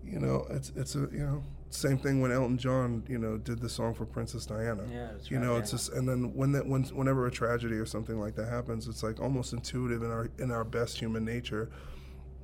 you 0.04 0.18
know 0.18 0.46
it's 0.50 0.72
it's 0.76 0.94
a 0.94 1.08
you 1.12 1.24
know 1.24 1.42
same 1.70 1.98
thing 1.98 2.20
when 2.20 2.32
Elton 2.32 2.58
John 2.58 3.02
you 3.08 3.18
know 3.18 3.38
did 3.38 3.60
the 3.60 3.68
song 3.68 3.94
for 3.94 4.04
Princess 4.04 4.44
Diana. 4.46 4.82
Yeah, 4.90 5.10
you 5.24 5.38
right, 5.38 5.46
know 5.46 5.52
yeah. 5.54 5.60
it's 5.60 5.70
just 5.70 5.92
and 5.92 6.08
then 6.08 6.34
when 6.34 6.52
that 6.52 6.66
when 6.66 6.84
whenever 6.84 7.26
a 7.26 7.30
tragedy 7.30 7.76
or 7.76 7.86
something 7.86 8.18
like 8.18 8.34
that 8.36 8.48
happens 8.48 8.88
it's 8.88 9.02
like 9.02 9.20
almost 9.20 9.52
intuitive 9.52 10.02
in 10.02 10.10
our 10.10 10.30
in 10.38 10.50
our 10.50 10.64
best 10.64 10.98
human 10.98 11.24
nature 11.24 11.70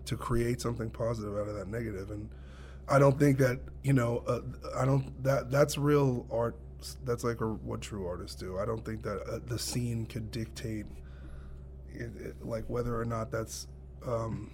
to 0.07 0.17
create 0.17 0.61
something 0.61 0.89
positive 0.89 1.35
out 1.35 1.49
of 1.49 1.55
that 1.55 1.69
negative. 1.69 2.11
And 2.11 2.29
i 2.89 3.01
don't 3.01 3.19
think 3.19 3.37
that 3.39 3.59
you 3.83 3.93
know 3.93 4.23
uh, 4.29 4.41
i 4.77 4.85
don't 4.85 5.21
that 5.25 5.51
that's 5.51 5.77
real 5.77 6.25
art 6.31 6.57
that's 7.05 7.25
like 7.25 7.41
a, 7.41 7.47
what 7.47 7.81
true 7.81 8.07
artists 8.07 8.37
do 8.37 8.59
i 8.59 8.65
don't 8.65 8.85
think 8.85 9.03
that 9.03 9.21
uh, 9.29 9.39
the 9.47 9.59
scene 9.59 10.07
could 10.07 10.31
dictate 10.31 10.87
it, 11.93 12.11
it, 12.19 12.35
like 12.47 12.65
whether 12.69 12.99
or 12.99 13.05
not 13.05 13.31
that's 13.31 13.67
um, 14.07 14.51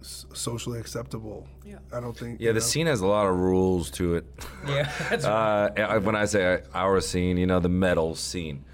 s- 0.00 0.26
socially 0.32 0.78
acceptable 0.80 1.46
Yeah. 1.64 1.78
i 1.92 2.00
don't 2.00 2.16
think 2.16 2.40
Yeah, 2.40 2.50
the 2.52 2.54
know? 2.54 2.60
scene 2.60 2.86
has 2.86 3.00
a 3.00 3.06
lot 3.06 3.26
of 3.26 3.36
rules 3.38 3.90
to 3.92 4.14
it. 4.16 4.24
Yeah, 4.66 4.90
that's 5.10 5.24
uh, 5.24 5.70
I- 5.76 5.98
when 5.98 6.14
I 6.16 6.24
say 6.26 6.62
our 6.74 7.00
scene, 7.00 7.36
you 7.36 7.46
know, 7.46 7.58
the 7.60 7.68
metal 7.68 8.14
scene, 8.14 8.64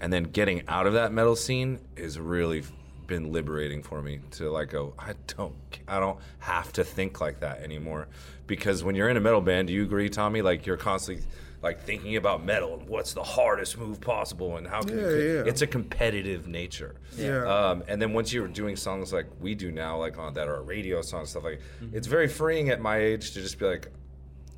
and 0.00 0.12
then 0.12 0.24
getting 0.24 0.62
out 0.68 0.86
of 0.86 0.94
that 0.94 1.12
metal 1.12 1.36
scene 1.36 1.80
is 1.96 2.18
really 2.18 2.62
been 3.06 3.30
liberating 3.32 3.82
for 3.82 4.00
me 4.00 4.20
to 4.32 4.50
like 4.50 4.70
go. 4.70 4.94
I 4.98 5.12
don't, 5.26 5.54
I 5.86 6.00
don't 6.00 6.18
have 6.38 6.72
to 6.74 6.84
think 6.84 7.20
like 7.20 7.40
that 7.40 7.60
anymore, 7.62 8.08
because 8.46 8.82
when 8.82 8.94
you're 8.94 9.10
in 9.10 9.16
a 9.18 9.20
metal 9.20 9.42
band, 9.42 9.68
do 9.68 9.74
you 9.74 9.82
agree, 9.82 10.08
Tommy? 10.08 10.40
Like 10.42 10.64
you're 10.66 10.78
constantly 10.78 11.24
like 11.64 11.82
thinking 11.82 12.16
about 12.16 12.44
metal 12.44 12.74
and 12.78 12.86
what's 12.86 13.14
the 13.14 13.22
hardest 13.22 13.78
move 13.78 13.98
possible 13.98 14.58
and 14.58 14.66
how 14.68 14.82
can 14.82 14.98
you, 14.98 15.08
Yeah, 15.08 15.32
yeah. 15.42 15.48
it's 15.50 15.62
a 15.62 15.66
competitive 15.66 16.46
nature. 16.46 16.94
Yeah. 17.16 17.42
Um, 17.46 17.82
and 17.88 18.00
then 18.02 18.12
once 18.12 18.34
you're 18.34 18.46
doing 18.48 18.76
songs 18.76 19.14
like 19.14 19.26
we 19.40 19.54
do 19.54 19.72
now, 19.72 19.96
like 19.98 20.18
on 20.18 20.34
that 20.34 20.46
are 20.46 20.62
radio 20.62 21.00
songs, 21.00 21.30
stuff 21.30 21.42
like, 21.44 21.62
it's 21.94 22.06
very 22.06 22.28
freeing 22.28 22.68
at 22.68 22.80
my 22.82 22.98
age 22.98 23.32
to 23.32 23.40
just 23.40 23.58
be 23.58 23.64
like, 23.64 23.88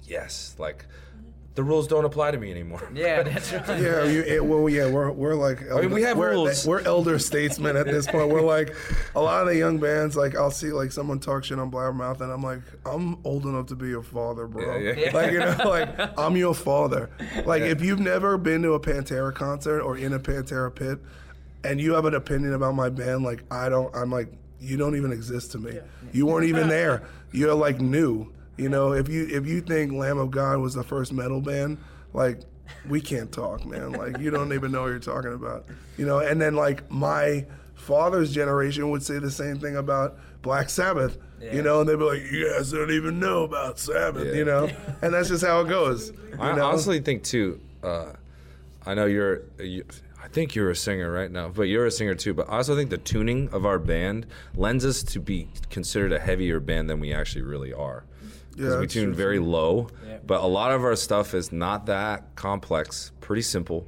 yes, 0.03 0.57
like 0.59 0.85
the 1.57 1.65
rules 1.65 1.89
don't 1.89 2.05
apply 2.05 2.31
to 2.31 2.39
me 2.39 2.51
anymore. 2.51 2.87
yeah, 2.95 3.23
that's 3.23 3.51
right. 3.51 3.81
Yeah, 3.81 4.05
you, 4.05 4.23
it, 4.23 4.45
well, 4.45 4.69
yeah, 4.69 4.89
we're, 4.89 5.11
we're 5.11 5.35
like, 5.35 5.63
elder, 5.63 5.83
mean, 5.85 5.93
we 5.93 6.03
have 6.03 6.19
we're, 6.19 6.33
rules. 6.33 6.67
We're 6.67 6.83
elder 6.83 7.19
statesmen 7.19 7.77
at 7.77 7.87
this 7.87 8.07
point. 8.07 8.29
We're 8.29 8.43
like, 8.43 8.77
a 9.15 9.21
lot 9.21 9.41
of 9.41 9.49
the 9.49 9.57
young 9.57 9.79
bands, 9.79 10.17
like, 10.17 10.37
I'll 10.37 10.51
see 10.51 10.71
like 10.71 10.93
someone 10.93 11.19
talk 11.19 11.45
shit 11.45 11.59
on 11.59 11.71
Blabbermouth, 11.71 12.21
and 12.21 12.31
I'm 12.31 12.43
like, 12.43 12.61
I'm 12.85 13.19
old 13.25 13.45
enough 13.45 13.67
to 13.69 13.75
be 13.75 13.89
your 13.89 14.03
father, 14.03 14.47
bro. 14.47 14.77
Yeah, 14.77 14.95
yeah. 14.97 15.11
Like, 15.13 15.33
you 15.33 15.39
know, 15.39 15.57
like 15.65 16.19
I'm 16.19 16.37
your 16.37 16.55
father. 16.55 17.09
Like, 17.47 17.63
if 17.63 17.81
you've 17.81 18.01
never 18.01 18.37
been 18.37 18.63
to 18.63 18.75
a 18.75 18.81
Pantera 18.81 19.35
concert 19.35 19.81
or 19.81 19.97
in 19.97 20.13
a 20.13 20.21
Pantera 20.21 20.73
pit, 20.75 20.99
and 21.65 21.81
you 21.81 21.95
have 21.95 22.05
an 22.05 22.15
opinion 22.15 22.53
about 22.53 22.75
my 22.75 22.91
band, 22.91 23.25
like, 23.25 23.43
I 23.51 23.71
don't, 23.71 23.95
I'm 23.97 24.11
like, 24.11 24.29
you 24.61 24.77
don't 24.77 24.95
even 24.95 25.11
exist 25.11 25.53
to 25.53 25.59
me. 25.59 25.79
You 26.13 26.27
weren't 26.27 26.47
even 26.47 26.69
there. 26.69 27.03
You're 27.33 27.55
like 27.55 27.81
new. 27.81 28.31
You 28.57 28.69
know, 28.69 28.93
if 28.93 29.09
you 29.09 29.27
if 29.29 29.47
you 29.47 29.61
think 29.61 29.93
Lamb 29.93 30.19
of 30.19 30.31
God 30.31 30.59
was 30.59 30.75
the 30.75 30.85
first 30.85 31.13
metal 31.13 31.41
band, 31.41 31.79
like 32.13 32.41
we 32.89 33.01
can't 33.01 33.31
talk, 33.31 33.65
man. 33.65 33.93
Like 33.93 34.19
you 34.19 34.31
don't 34.31 34.53
even 34.53 34.73
know 34.73 34.83
what 34.83 34.89
you're 34.89 34.99
talking 34.99 35.33
about. 35.33 35.67
You 35.99 36.07
know, 36.07 36.19
and 36.19 36.41
then 36.41 36.55
like 36.55 36.91
my 36.91 37.47
father's 37.75 38.33
generation 38.33 38.91
would 38.91 39.03
say 39.03 39.19
the 39.19 39.31
same 39.31 39.59
thing 39.59 39.77
about 39.77 40.19
Black 40.43 40.71
Sabbath. 40.71 41.19
You 41.41 41.61
know, 41.61 41.81
and 41.81 41.89
they'd 41.89 41.97
be 41.97 42.05
like, 42.05 42.33
"You 42.33 42.51
guys 42.51 42.73
don't 42.73 42.91
even 42.91 43.21
know 43.21 43.45
about 43.45 43.79
Sabbath," 43.79 44.35
you 44.35 44.45
know, 44.45 44.71
and 45.03 45.13
that's 45.13 45.29
just 45.29 45.45
how 45.45 45.61
it 45.61 45.69
goes. 45.69 46.11
I 46.41 46.57
know? 46.57 46.65
honestly 46.65 46.99
think 47.01 47.25
too. 47.25 47.61
Uh, 47.83 48.13
I 48.87 48.95
know 48.95 49.05
you're. 49.05 49.43
You, 49.59 49.85
I 50.23 50.29
think 50.29 50.55
you're 50.55 50.71
a 50.71 50.77
singer 50.77 51.13
right 51.13 51.31
now, 51.31 51.49
but 51.51 51.65
you're 51.65 51.87
a 51.87 51.91
singer 51.91 52.15
too. 52.15 52.33
But 52.33 52.49
I 52.49 52.57
also 52.57 52.75
think 52.75 52.89
the 52.89 52.99
tuning 52.99 53.51
of 53.51 53.67
our 53.67 53.79
band 53.79 54.27
lends 54.57 54.85
us 54.85 55.03
to 55.05 55.21
be 55.21 55.49
considered 55.71 56.13
a 56.13 56.19
heavier 56.19 56.59
band 56.59 56.89
than 56.89 57.01
we 57.01 57.13
actually 57.13 57.43
really 57.43 57.73
are. 57.73 58.05
Because 58.57 58.73
Yeah, 58.75 58.81
we 58.81 58.87
tune 58.87 59.05
true, 59.07 59.15
very 59.15 59.39
low, 59.39 59.89
Yeah. 60.07 60.17
but 60.27 60.43
a 60.43 60.47
lot 60.47 60.73
of 60.73 60.83
our 60.83 60.97
stuff 60.97 61.35
is 61.35 61.53
not 61.53 61.87
that 61.87 62.35
complex, 62.37 63.13
pretty 63.21 63.43
simple, 63.43 63.87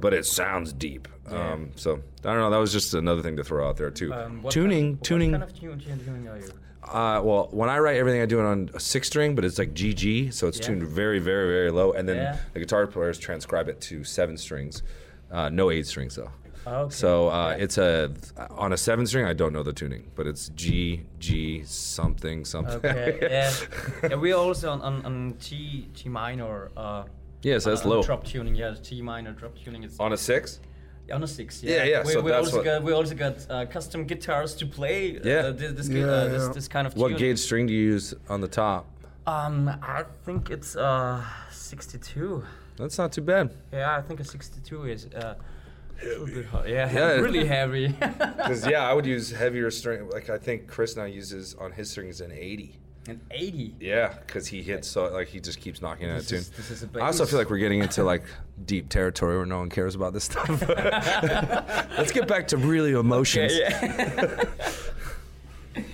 but 0.00 0.12
it 0.12 0.26
sounds 0.26 0.72
deep. 0.72 1.06
Um, 1.28 1.70
so 1.76 2.00
I 2.24 2.32
don't 2.32 2.38
know. 2.38 2.50
That 2.50 2.56
was 2.58 2.72
just 2.72 2.94
another 2.94 3.22
thing 3.22 3.36
to 3.36 3.44
throw 3.44 3.68
out 3.68 3.76
there 3.76 3.90
too. 3.90 4.12
Um, 4.12 4.42
what 4.42 4.52
tuning, 4.52 4.94
kind, 4.94 5.04
tuning. 5.04 5.32
What 5.32 5.40
kind 5.40 5.50
of 5.52 5.58
tune, 5.60 5.78
tune, 5.78 6.04
tuning 6.04 6.26
are 6.28 6.38
you? 6.38 6.50
Uh, 6.82 7.20
well, 7.22 7.48
when 7.52 7.68
I 7.68 7.78
write 7.78 7.96
everything, 7.98 8.22
I 8.22 8.26
do 8.26 8.40
it 8.40 8.44
on 8.44 8.70
a 8.74 8.80
six 8.80 9.06
string, 9.08 9.34
but 9.34 9.44
it's 9.44 9.58
like 9.58 9.74
GG, 9.74 10.30
so 10.32 10.48
it's 10.48 10.58
Yeah. 10.58 10.66
tuned 10.66 10.82
very, 10.84 11.18
very, 11.18 11.46
very 11.52 11.70
low. 11.70 11.92
And 11.92 12.08
then 12.08 12.16
Yeah. 12.16 12.36
the 12.54 12.60
guitar 12.60 12.86
players 12.86 13.18
transcribe 13.18 13.68
it 13.68 13.80
to 13.82 14.04
seven 14.04 14.36
strings, 14.38 14.82
uh, 15.30 15.48
no 15.50 15.70
eight 15.70 15.86
strings 15.86 16.16
though. 16.16 16.30
Okay. 16.66 16.94
So 16.94 17.28
uh, 17.28 17.56
it's 17.58 17.78
a 17.78 18.12
on 18.50 18.72
a 18.72 18.76
seven 18.76 19.06
string. 19.06 19.24
I 19.24 19.32
don't 19.32 19.52
know 19.52 19.62
the 19.62 19.72
tuning, 19.72 20.10
but 20.14 20.26
it's 20.26 20.48
G 20.50 21.02
G 21.18 21.62
something 21.64 22.44
something. 22.44 22.74
Okay. 22.84 23.18
yeah. 23.30 23.52
yeah. 24.02 24.14
We're 24.16 24.36
also 24.36 24.70
on, 24.70 24.80
on, 24.82 25.04
on 25.04 25.34
T 25.40 25.88
T 25.94 26.08
minor. 26.08 26.70
Uh, 26.76 27.04
yeah, 27.42 27.58
so 27.58 27.70
that's 27.70 27.82
on 27.82 27.90
low. 27.90 28.02
Drop 28.02 28.24
tuning. 28.24 28.54
Yeah, 28.54 28.74
T 28.82 29.00
minor 29.02 29.32
drop 29.32 29.56
tuning. 29.64 29.82
It's 29.84 29.98
On 30.00 30.12
a 30.12 30.16
six. 30.16 30.60
on 31.12 31.22
a 31.22 31.26
six. 31.26 31.62
Yeah, 31.62 31.76
Yeah, 31.76 31.84
yeah, 31.84 32.04
We, 32.04 32.12
so 32.12 32.20
we 32.20 32.30
that's 32.32 32.46
also 32.46 32.56
what- 32.58 32.64
got 32.64 32.82
we 32.82 32.92
also 32.92 33.14
got 33.14 33.36
uh, 33.48 33.64
custom 33.66 34.04
guitars 34.04 34.54
to 34.56 34.66
play. 34.66 35.18
Yeah. 35.24 35.36
Uh, 35.38 35.52
this 35.52 35.72
this, 35.72 35.88
Yeah, 35.88 36.04
uh, 36.04 36.28
this 36.28 36.42
yeah. 36.46 36.52
this 36.52 36.68
kind 36.68 36.86
of 36.86 36.96
What 36.96 37.08
tune. 37.10 37.18
gauge 37.18 37.38
string 37.38 37.66
do 37.66 37.72
you 37.72 37.84
use 37.94 38.12
on 38.28 38.40
the 38.40 38.48
top? 38.48 38.86
Um, 39.26 39.68
I 39.82 40.04
think 40.24 40.50
it's 40.50 40.74
uh 40.76 41.22
62. 41.50 42.42
That's 42.76 42.96
not 42.98 43.12
too 43.12 43.22
bad. 43.22 43.50
Yeah, 43.72 43.96
I 43.96 44.02
think 44.02 44.20
a 44.20 44.24
62 44.24 44.84
is 44.84 45.06
uh. 45.14 45.34
A 46.02 46.06
little 46.06 46.26
bit. 46.26 46.46
Yeah, 46.68 46.90
Yeah. 46.92 47.10
really 47.20 47.46
heavy. 47.46 47.88
Because 47.98 48.66
yeah, 48.66 48.88
I 48.88 48.94
would 48.94 49.06
use 49.06 49.30
heavier 49.30 49.70
string. 49.70 50.08
Like 50.10 50.30
I 50.30 50.38
think 50.38 50.66
Chris 50.68 50.96
now 50.96 51.04
uses 51.04 51.54
on 51.56 51.72
his 51.72 51.90
strings 51.90 52.20
an 52.20 52.32
eighty. 52.32 52.78
An 53.08 53.20
80. 53.30 53.74
Yeah, 53.80 54.12
because 54.26 54.46
he 54.48 54.62
hits 54.62 54.86
so 54.86 55.06
like 55.10 55.28
he 55.28 55.40
just 55.40 55.60
keeps 55.60 55.80
knocking 55.80 56.08
at 56.10 56.16
a 56.16 56.18
This 56.18 56.28
tune. 56.28 56.38
is- 56.40 56.50
this 56.50 56.70
is 56.70 56.82
a 56.82 56.88
I 57.00 57.06
also 57.06 57.24
feel 57.24 57.38
like 57.38 57.48
we're 57.48 57.56
getting 57.58 57.80
into 57.80 58.04
like 58.04 58.22
deep 58.66 58.90
territory 58.90 59.36
where 59.38 59.46
no 59.46 59.58
one 59.58 59.70
cares 59.70 59.94
about 59.94 60.12
this 60.12 60.24
stuff. 60.24 60.48
Let's 61.98 62.12
get 62.12 62.28
back 62.28 62.48
to 62.48 62.58
really 62.58 62.92
emotions. 62.92 63.52
Yeah, 63.56 64.44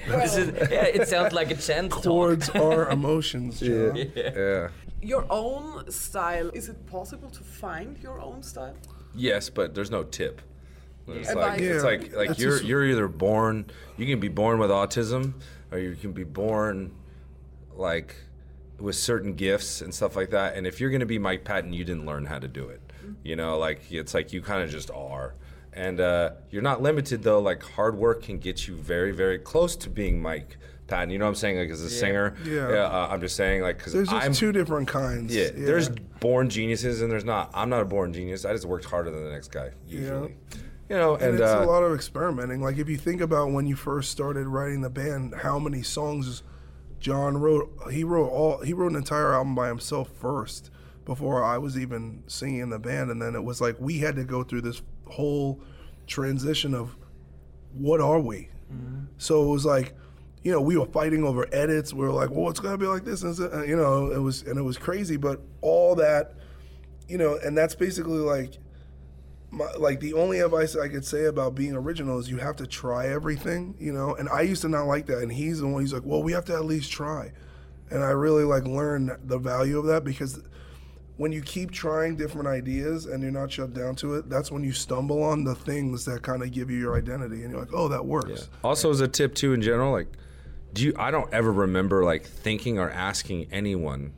this 0.09 0.37
is, 0.37 0.49
yeah, 0.71 0.85
it 0.87 1.09
sounds 1.09 1.33
like 1.33 1.51
a 1.51 1.55
chant 1.57 1.93
talk. 1.93 2.03
Towards 2.03 2.51
our 2.51 2.91
emotions, 2.91 3.61
John. 3.61 3.97
Yeah. 3.97 4.69
Your 5.03 5.27
own 5.31 5.91
style, 5.91 6.49
is 6.55 6.69
it 6.69 6.87
possible 6.87 7.29
to 7.31 7.43
find 7.43 7.99
your 7.99 8.21
own 8.21 8.43
style? 8.43 8.75
Yes, 9.15 9.51
but 9.51 9.75
there's 9.75 9.91
no 9.91 10.03
tip. 10.05 10.41
It's 11.07 11.29
Yeah. 11.29 11.35
like 11.35 11.61
Yeah, 11.61 11.67
it's 11.75 11.85
like 11.85 12.15
like 12.15 12.29
that's 12.29 12.41
you're 12.41 12.53
just- 12.53 12.65
you're 12.65 12.85
either 12.85 13.09
born 13.09 13.67
you 13.97 14.07
can 14.07 14.21
be 14.21 14.29
born 14.29 14.59
with 14.59 14.71
autism 14.71 15.35
or 15.71 15.79
you 15.79 15.95
can 15.95 16.13
be 16.13 16.25
born 16.25 16.93
like 17.77 18.17
with 18.79 18.97
certain 18.97 19.35
gifts 19.35 19.81
and 19.83 19.95
stuff 19.95 20.17
like 20.17 20.31
that. 20.31 20.57
And 20.57 20.67
if 20.67 20.81
you're 20.81 20.91
gonna 20.91 21.07
be 21.07 21.19
Mike 21.19 21.45
Patton, 21.45 21.73
you 21.73 21.85
didn't 21.85 22.07
learn 22.07 22.27
how 22.27 22.39
to 22.39 22.49
do 22.49 22.69
it. 22.69 22.81
You 23.23 23.37
know, 23.37 23.59
like 23.59 23.81
it's 23.93 24.15
like 24.15 24.33
you 24.33 24.41
kind 24.43 24.63
of 24.63 24.71
just 24.71 24.91
are. 24.91 25.35
And 25.73 26.01
uh, 26.01 26.31
you're 26.51 26.63
not 26.63 26.81
limited 26.83 27.23
though. 27.23 27.41
Like 27.41 27.63
hard 27.63 27.97
work 27.97 28.23
can 28.23 28.39
get 28.39 28.67
you 28.67 28.75
very 28.77 29.13
very 29.13 29.39
close 29.39 29.77
to 29.77 29.91
being 29.91 30.21
Mike 30.23 30.57
Patton. 30.87 31.11
You 31.11 31.19
know 31.19 31.25
what 31.25 31.31
I'm 31.31 31.35
saying? 31.35 31.59
Like 31.59 31.71
as 31.71 31.81
a 31.81 31.91
singer. 31.91 32.37
Yeah. 32.45 32.85
uh, 32.85 33.09
I'm 33.11 33.21
just 33.21 33.37
saying 33.37 33.63
like 33.63 33.79
because 33.79 33.93
There's 33.93 34.09
just 34.09 34.25
I'm 34.25 34.33
two 34.33 34.53
different 34.53 34.89
kinds. 34.89 35.35
yeah, 35.35 35.49
there's 35.55 35.89
born 36.21 36.49
geniuses 36.51 37.03
and 37.03 37.11
there's 37.11 37.25
not. 37.25 37.51
I'm 37.55 37.71
not 37.71 37.81
a 37.81 37.85
born 37.85 38.13
genius. 38.13 38.45
I 38.45 38.53
just 38.53 38.67
worked 38.67 38.85
harder 38.85 39.11
than 39.11 39.25
the 39.25 39.31
next 39.31 39.49
guy 39.49 39.71
usually. 39.87 40.37
You 40.89 40.97
know, 40.97 41.15
And, 41.15 41.23
and, 41.23 41.35
it's 41.41 41.51
uh, 41.51 41.65
a 41.65 41.67
lot 41.67 41.83
of 41.83 41.95
experimenting. 41.95 42.61
Like 42.61 42.77
if 42.77 42.89
you 42.89 42.99
think 42.99 43.23
about 43.23 43.53
when 43.53 43.67
you 43.67 43.75
first 43.77 44.11
started 44.11 44.47
writing 44.47 44.83
the 44.83 44.91
band, 44.91 45.35
how 45.37 45.59
many 45.59 45.83
songs 45.83 46.43
John 47.01 47.39
wrote? 47.39 47.71
He 47.91 48.05
wrote 48.05 48.29
all. 48.29 48.59
He 48.63 48.75
wrote 48.75 48.91
an 48.93 48.97
entire 48.97 49.33
album 49.33 49.55
by 49.55 49.69
himself 49.69 50.11
first 50.11 50.71
before 51.07 51.43
I 51.43 51.59
was 51.59 51.79
even 51.79 52.23
singing 52.27 52.61
in 52.61 52.71
the 52.71 52.79
band, 52.79 53.11
and 53.11 53.21
then 53.21 53.35
it 53.35 53.45
was 53.45 53.61
like 53.61 53.77
we 53.79 53.99
had 53.99 54.17
to 54.17 54.25
go 54.25 54.43
through 54.43 54.63
this 54.63 54.83
whole 55.07 55.61
transition 56.07 56.75
of 56.75 56.97
what 57.73 58.01
are 58.01 58.21
we? 58.21 58.49
So 59.19 59.43
it 59.45 59.53
was 59.53 59.65
like, 59.65 59.95
you 60.45 60.53
know, 60.53 60.61
we 60.61 60.77
were 60.77 60.87
fighting 60.87 61.25
over 61.25 61.49
edits. 61.53 61.93
We 61.95 62.05
were 62.07 62.13
like, 62.13 62.31
well, 62.31 62.51
it's 62.51 62.61
gonna 62.61 62.79
be 62.79 62.87
like 62.87 63.05
this, 63.05 63.23
and 63.23 63.37
and, 63.39 63.55
uh, 63.55 63.63
you 63.63 63.77
know, 63.77 64.13
it 64.13 64.19
was 64.19 64.43
and 64.43 64.59
it 64.59 64.63
was 64.63 64.77
crazy. 64.77 65.17
But 65.17 65.41
all 65.63 65.95
that, 65.97 66.35
you 67.09 67.17
know, 67.17 67.39
and 67.43 67.57
that's 67.57 67.75
basically 67.75 68.19
like 68.19 68.59
my, 69.51 69.73
like 69.79 70.01
the 70.01 70.13
only 70.13 70.41
advice 70.41 70.77
I 70.77 70.89
could 70.89 71.05
say 71.05 71.25
about 71.25 71.55
being 71.55 71.75
original 71.75 72.19
is 72.19 72.29
you 72.29 72.37
have 72.37 72.57
to 72.57 72.67
try 72.67 73.09
everything, 73.09 73.75
you 73.79 73.93
know. 73.93 74.15
And 74.15 74.29
I 74.29 74.43
used 74.43 74.63
to 74.63 74.69
not 74.69 74.85
like 74.85 75.07
that, 75.07 75.19
and 75.19 75.33
he's 75.33 75.61
the 75.61 75.67
one. 75.67 75.81
He's 75.81 75.95
like, 75.95 76.05
well, 76.05 76.23
we 76.23 76.33
have 76.33 76.45
to 76.47 76.55
at 76.55 76.67
least 76.67 76.93
try, 76.93 77.33
and 77.91 78.05
I 78.05 78.11
really 78.11 78.45
like 78.45 78.65
learned 78.67 79.17
the 79.25 79.39
value 79.39 79.79
of 79.79 79.87
that 79.87 80.05
because 80.05 80.43
when 81.17 81.33
you 81.33 81.41
keep 81.41 81.71
trying 81.71 82.17
different 82.17 82.49
ideas 82.49 83.07
and 83.07 83.23
you're 83.23 83.33
not 83.33 83.51
shut 83.51 83.73
down 83.73 83.95
to 83.95 84.17
it, 84.17 84.29
that's 84.29 84.51
when 84.51 84.65
you 84.65 84.73
stumble 84.73 85.23
on 85.23 85.45
the 85.45 85.55
things 85.55 86.05
that 86.05 86.23
kind 86.23 86.43
of 86.43 86.51
give 86.51 86.71
you 86.71 86.79
your 86.79 86.99
identity, 86.99 87.43
and 87.45 87.51
you're 87.51 87.61
like, 87.61 87.73
oh, 87.73 87.89
that 87.89 88.05
works. 88.05 88.51
also 88.63 88.91
as 88.91 89.01
a 89.01 89.09
tip 89.09 89.35
too 89.35 89.55
in 89.55 89.63
general, 89.63 89.91
like, 89.91 90.09
do 90.75 90.85
you? 90.85 90.95
I 90.99 91.11
don't 91.11 91.33
ever 91.33 91.51
remember 91.51 92.05
like 92.05 92.25
thinking 92.25 92.79
or 92.79 92.91
asking 92.91 93.49
anyone, 93.51 94.13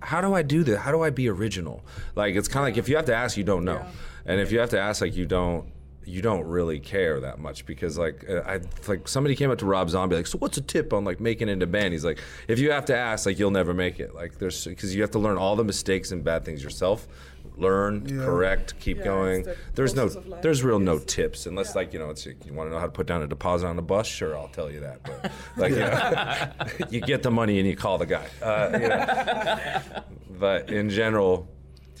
how 0.00 0.20
do 0.20 0.34
I 0.34 0.42
do 0.42 0.62
this? 0.62 0.78
How 0.78 0.92
do 0.92 1.02
I 1.02 1.08
be 1.08 1.30
original? 1.30 1.82
Like 2.14 2.34
it's 2.34 2.48
kind 2.48 2.68
of 2.68 2.74
like 2.74 2.78
if 2.78 2.88
you 2.90 2.96
have 2.96 3.06
to 3.06 3.14
ask, 3.14 3.38
you 3.38 3.44
don't 3.44 3.64
know, 3.64 3.86
and 4.26 4.40
if 4.40 4.52
you 4.52 4.58
have 4.58 4.70
to 4.70 4.78
ask, 4.78 5.00
like 5.00 5.16
you 5.16 5.24
don't. 5.24 5.72
You 6.06 6.20
don't 6.20 6.44
really 6.44 6.80
care 6.80 7.18
that 7.20 7.38
much 7.38 7.64
because, 7.64 7.96
like, 7.96 8.28
uh, 8.28 8.42
I 8.44 8.60
like 8.86 9.08
somebody 9.08 9.34
came 9.34 9.50
up 9.50 9.56
to 9.60 9.64
Rob 9.64 9.88
Zombie, 9.88 10.16
like, 10.16 10.26
so 10.26 10.36
what's 10.36 10.58
a 10.58 10.60
tip 10.60 10.92
on 10.92 11.02
like 11.02 11.18
making 11.18 11.48
it 11.48 11.52
into 11.52 11.66
band? 11.66 11.94
He's 11.94 12.04
like, 12.04 12.18
if 12.46 12.58
you 12.58 12.72
have 12.72 12.84
to 12.92 12.94
ask, 12.94 13.24
like, 13.24 13.38
you'll 13.38 13.50
never 13.50 13.72
make 13.72 13.98
it. 13.98 14.14
Like, 14.14 14.36
there's 14.36 14.66
because 14.66 14.94
you 14.94 15.00
have 15.00 15.12
to 15.12 15.18
learn 15.18 15.38
all 15.38 15.56
the 15.56 15.64
mistakes 15.64 16.12
and 16.12 16.22
bad 16.22 16.44
things 16.44 16.62
yourself, 16.62 17.08
learn, 17.56 18.06
Yeah. 18.06 18.24
correct, 18.24 18.78
keep 18.80 18.98
Yeah, 18.98 19.04
going. 19.04 19.42
the 19.44 19.56
There's 19.74 19.94
no, 19.94 20.02
process 20.02 20.16
of 20.16 20.26
life, 20.28 20.42
there's 20.42 20.62
real 20.62 20.78
no 20.78 20.98
tips 20.98 21.46
unless 21.46 21.74
like 21.76 21.92
you 21.92 21.98
know 21.98 22.10
it's 22.10 22.26
you 22.26 22.34
want 22.52 22.68
to 22.68 22.74
know 22.74 22.78
how 22.80 22.86
to 22.86 22.92
put 22.92 23.06
down 23.06 23.22
a 23.22 23.26
deposit 23.26 23.66
on 23.66 23.78
a 23.78 23.82
bus 23.82 24.06
sure 24.06 24.36
i'll 24.36 24.48
tell 24.48 24.70
you 24.70 24.80
that 24.80 25.02
but 25.02 25.30
like 25.56 25.70
you, 25.70 25.78
know, 25.78 26.88
you 26.90 27.00
get 27.00 27.22
the 27.22 27.30
money 27.30 27.58
and 27.60 27.68
you 27.68 27.76
call 27.76 27.96
the 27.98 28.06
guy 28.06 28.26
uh, 28.42 28.70
you 28.80 28.88
know. 28.88 30.02
but 30.38 30.70
in 30.70 30.90
general 30.90 31.48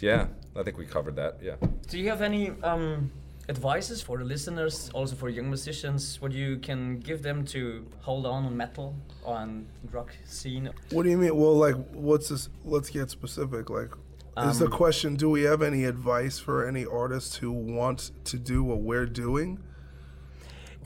yeah 0.00 0.26
i 0.56 0.62
think 0.62 0.76
we 0.76 0.84
covered 0.86 1.16
that 1.16 1.38
yeah 1.42 1.54
Do 1.90 1.98
you 1.98 2.08
have 2.08 2.22
any 2.22 2.50
um, 2.62 3.10
advices 3.48 4.00
for 4.02 4.18
the 4.18 4.24
listeners, 4.24 4.90
also 4.94 5.14
for 5.14 5.28
young 5.28 5.48
musicians, 5.48 6.20
what 6.22 6.32
you 6.32 6.56
can 6.58 6.98
give 7.00 7.22
them 7.22 7.44
to 7.44 7.84
hold 8.00 8.24
on 8.26 8.46
on 8.46 8.56
metal 8.56 8.94
on 9.24 9.66
rock 9.92 10.10
scene? 10.24 10.70
What 10.90 11.02
do 11.04 11.10
you 11.10 11.18
mean? 11.18 11.36
Well, 11.36 11.54
like, 11.54 11.76
what's 11.92 12.28
this? 12.30 12.48
Let's 12.64 12.88
get 12.88 13.10
specific. 13.10 13.68
Like, 13.68 13.90
is 14.38 14.58
the 14.58 14.68
question: 14.68 15.16
Do 15.16 15.30
we 15.30 15.42
have 15.42 15.62
any 15.62 15.84
advice 15.84 16.38
for 16.38 16.66
any 16.66 16.84
artists 16.84 17.36
who 17.36 17.50
want 17.52 18.10
to 18.24 18.36
do 18.38 18.62
what 18.64 18.80
we're 18.80 19.06
doing? 19.06 19.58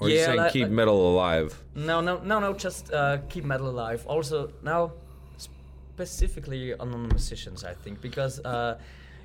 or 0.01 0.09
you 0.09 0.15
Yeah, 0.17 0.27
saying 0.27 0.37
like- 0.39 0.53
keep 0.53 0.63
like- 0.63 0.71
metal 0.71 1.11
alive 1.13 1.61
No, 1.75 2.01
no, 2.01 2.19
no, 2.23 2.39
no. 2.39 2.53
Just 2.55 2.93
uh, 2.93 3.19
keep 3.29 3.45
metal 3.45 3.69
alive. 3.69 4.07
Also, 4.07 4.53
now 4.63 4.93
specifically 5.37 6.75
on 6.75 6.91
the 6.93 6.99
musicians, 6.99 7.65
I 7.65 7.75
think, 7.75 8.01
because 8.01 8.39
uh, 8.45 8.79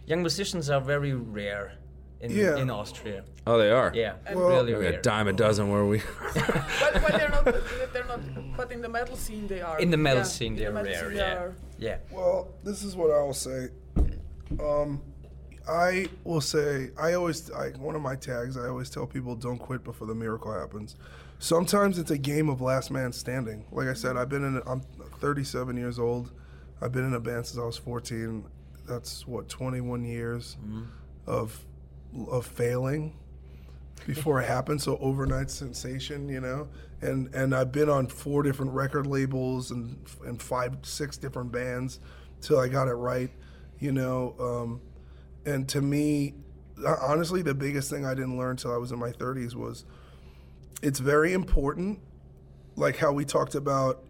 young 0.07 0.21
musicians 0.21 0.69
are 0.71 0.81
very 0.81 1.13
rare 1.13 1.73
in 2.21 2.31
Yeah. 2.31 2.57
in 2.57 2.69
Austria. 2.71 3.23
oh 3.45 3.57
they 3.59 3.69
are 3.69 3.91
Yeah, 3.93 4.13
Well- 4.33 4.49
really 4.49 4.73
we 4.73 4.79
rare. 4.85 4.99
a 4.99 5.01
dime 5.01 5.27
a 5.27 5.33
dozen 5.33 5.69
where 5.69 5.85
we 5.85 5.97
But, 6.33 6.93
but 7.03 7.11
they're 7.17 7.29
not. 7.29 7.45
They're 7.93 8.05
not. 8.13 8.21
But 8.57 8.71
in 8.71 8.81
the 8.81 8.89
metal 8.89 9.15
scene, 9.15 9.45
they 9.47 9.61
are. 9.61 9.77
In 9.79 9.91
the 9.91 9.97
metal 9.97 10.23
Yeah, 10.23 10.35
scene, 10.35 10.55
they're 10.55 10.71
metal 10.71 10.91
rare. 10.91 11.01
scene, 11.03 11.09
they 11.13 11.17
Yeah, 11.17 11.43
are- 11.43 11.55
yeah. 11.77 11.97
Well, 12.11 12.47
this 12.63 12.83
is 12.83 12.95
what 12.95 13.11
I 13.11 13.21
will 13.21 13.33
say. 13.47 13.69
Um, 14.59 15.01
I 15.67 16.07
will 16.23 16.41
say 16.41 16.89
I 16.97 17.13
always 17.13 17.49
I, 17.51 17.69
one 17.69 17.95
of 17.95 18.01
my 18.01 18.15
tags. 18.15 18.57
I 18.57 18.67
always 18.67 18.89
tell 18.89 19.05
people 19.07 19.35
don't 19.35 19.57
quit 19.57 19.83
before 19.83 20.07
the 20.07 20.15
miracle 20.15 20.51
happens. 20.51 20.95
Sometimes 21.39 21.97
it's 21.97 22.11
a 22.11 22.17
game 22.17 22.49
of 22.49 22.61
last 22.61 22.91
man 22.91 23.11
standing. 23.11 23.65
Like 23.71 23.87
I 23.87 23.93
said, 23.93 24.17
I've 24.17 24.29
been 24.29 24.43
in. 24.43 24.61
I'm 24.65 24.81
37 25.19 25.77
years 25.77 25.99
old. 25.99 26.31
I've 26.81 26.91
been 26.91 27.05
in 27.05 27.13
a 27.13 27.19
band 27.19 27.45
since 27.45 27.59
I 27.59 27.65
was 27.65 27.77
14. 27.77 28.43
That's 28.87 29.25
what 29.25 29.47
21 29.47 30.03
years 30.03 30.57
of 31.27 31.65
of 32.29 32.45
failing 32.45 33.17
before 34.05 34.41
it 34.41 34.47
happened. 34.47 34.81
So 34.81 34.97
overnight 34.99 35.49
sensation, 35.49 36.27
you 36.27 36.41
know. 36.41 36.67
And 37.01 37.33
and 37.33 37.55
I've 37.55 37.71
been 37.71 37.89
on 37.89 38.07
four 38.07 38.43
different 38.43 38.71
record 38.73 39.07
labels 39.07 39.71
and 39.71 39.97
and 40.25 40.41
five 40.41 40.77
six 40.83 41.17
different 41.17 41.51
bands 41.51 41.99
till 42.41 42.59
I 42.59 42.67
got 42.67 42.87
it 42.89 42.95
right, 42.95 43.29
you 43.83 43.91
know. 43.91 44.35
Um, 44.39 44.81
and 45.45 45.67
to 45.69 45.81
me, 45.81 46.35
honestly, 47.01 47.41
the 47.41 47.53
biggest 47.53 47.89
thing 47.89 48.05
I 48.05 48.13
didn't 48.13 48.37
learn 48.37 48.55
till 48.55 48.73
I 48.73 48.77
was 48.77 48.91
in 48.91 48.99
my 48.99 49.11
30s 49.11 49.55
was 49.55 49.83
it's 50.81 50.99
very 50.99 51.33
important, 51.33 51.99
like 52.75 52.97
how 52.97 53.11
we 53.11 53.25
talked 53.25 53.55
about 53.55 54.03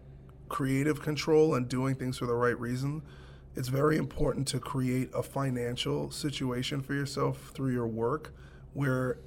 creative 0.48 1.02
control 1.02 1.54
and 1.56 1.68
doing 1.68 1.96
things 1.96 2.18
for 2.18 2.26
the 2.26 2.34
right 2.34 2.58
reason. 2.58 3.02
It's 3.56 3.68
very 3.68 3.96
important 3.96 4.46
to 4.48 4.60
create 4.60 5.10
a 5.12 5.22
financial 5.22 6.10
situation 6.10 6.80
for 6.80 6.94
yourself 6.94 7.50
through 7.54 7.72
your 7.72 7.86
work 7.86 8.32
where 8.74 9.18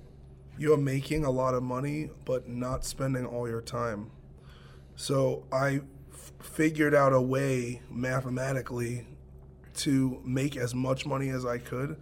you're 0.57 0.77
making 0.77 1.25
a 1.25 1.31
lot 1.31 1.53
of 1.53 1.63
money 1.63 2.10
but 2.25 2.47
not 2.47 2.86
spending 2.86 3.25
all 3.25 3.47
your 3.47 3.62
time. 3.62 4.12
So 4.95 5.45
I 5.51 5.81
f- 6.12 6.31
figured 6.41 6.95
out 6.95 7.13
a 7.13 7.21
way 7.21 7.81
mathematically 7.89 9.05
to 9.78 10.22
make 10.24 10.58
as 10.58 10.76
much 10.76 11.06
money 11.06 11.30
as 11.30 11.46
I 11.46 11.58
could 11.58 11.98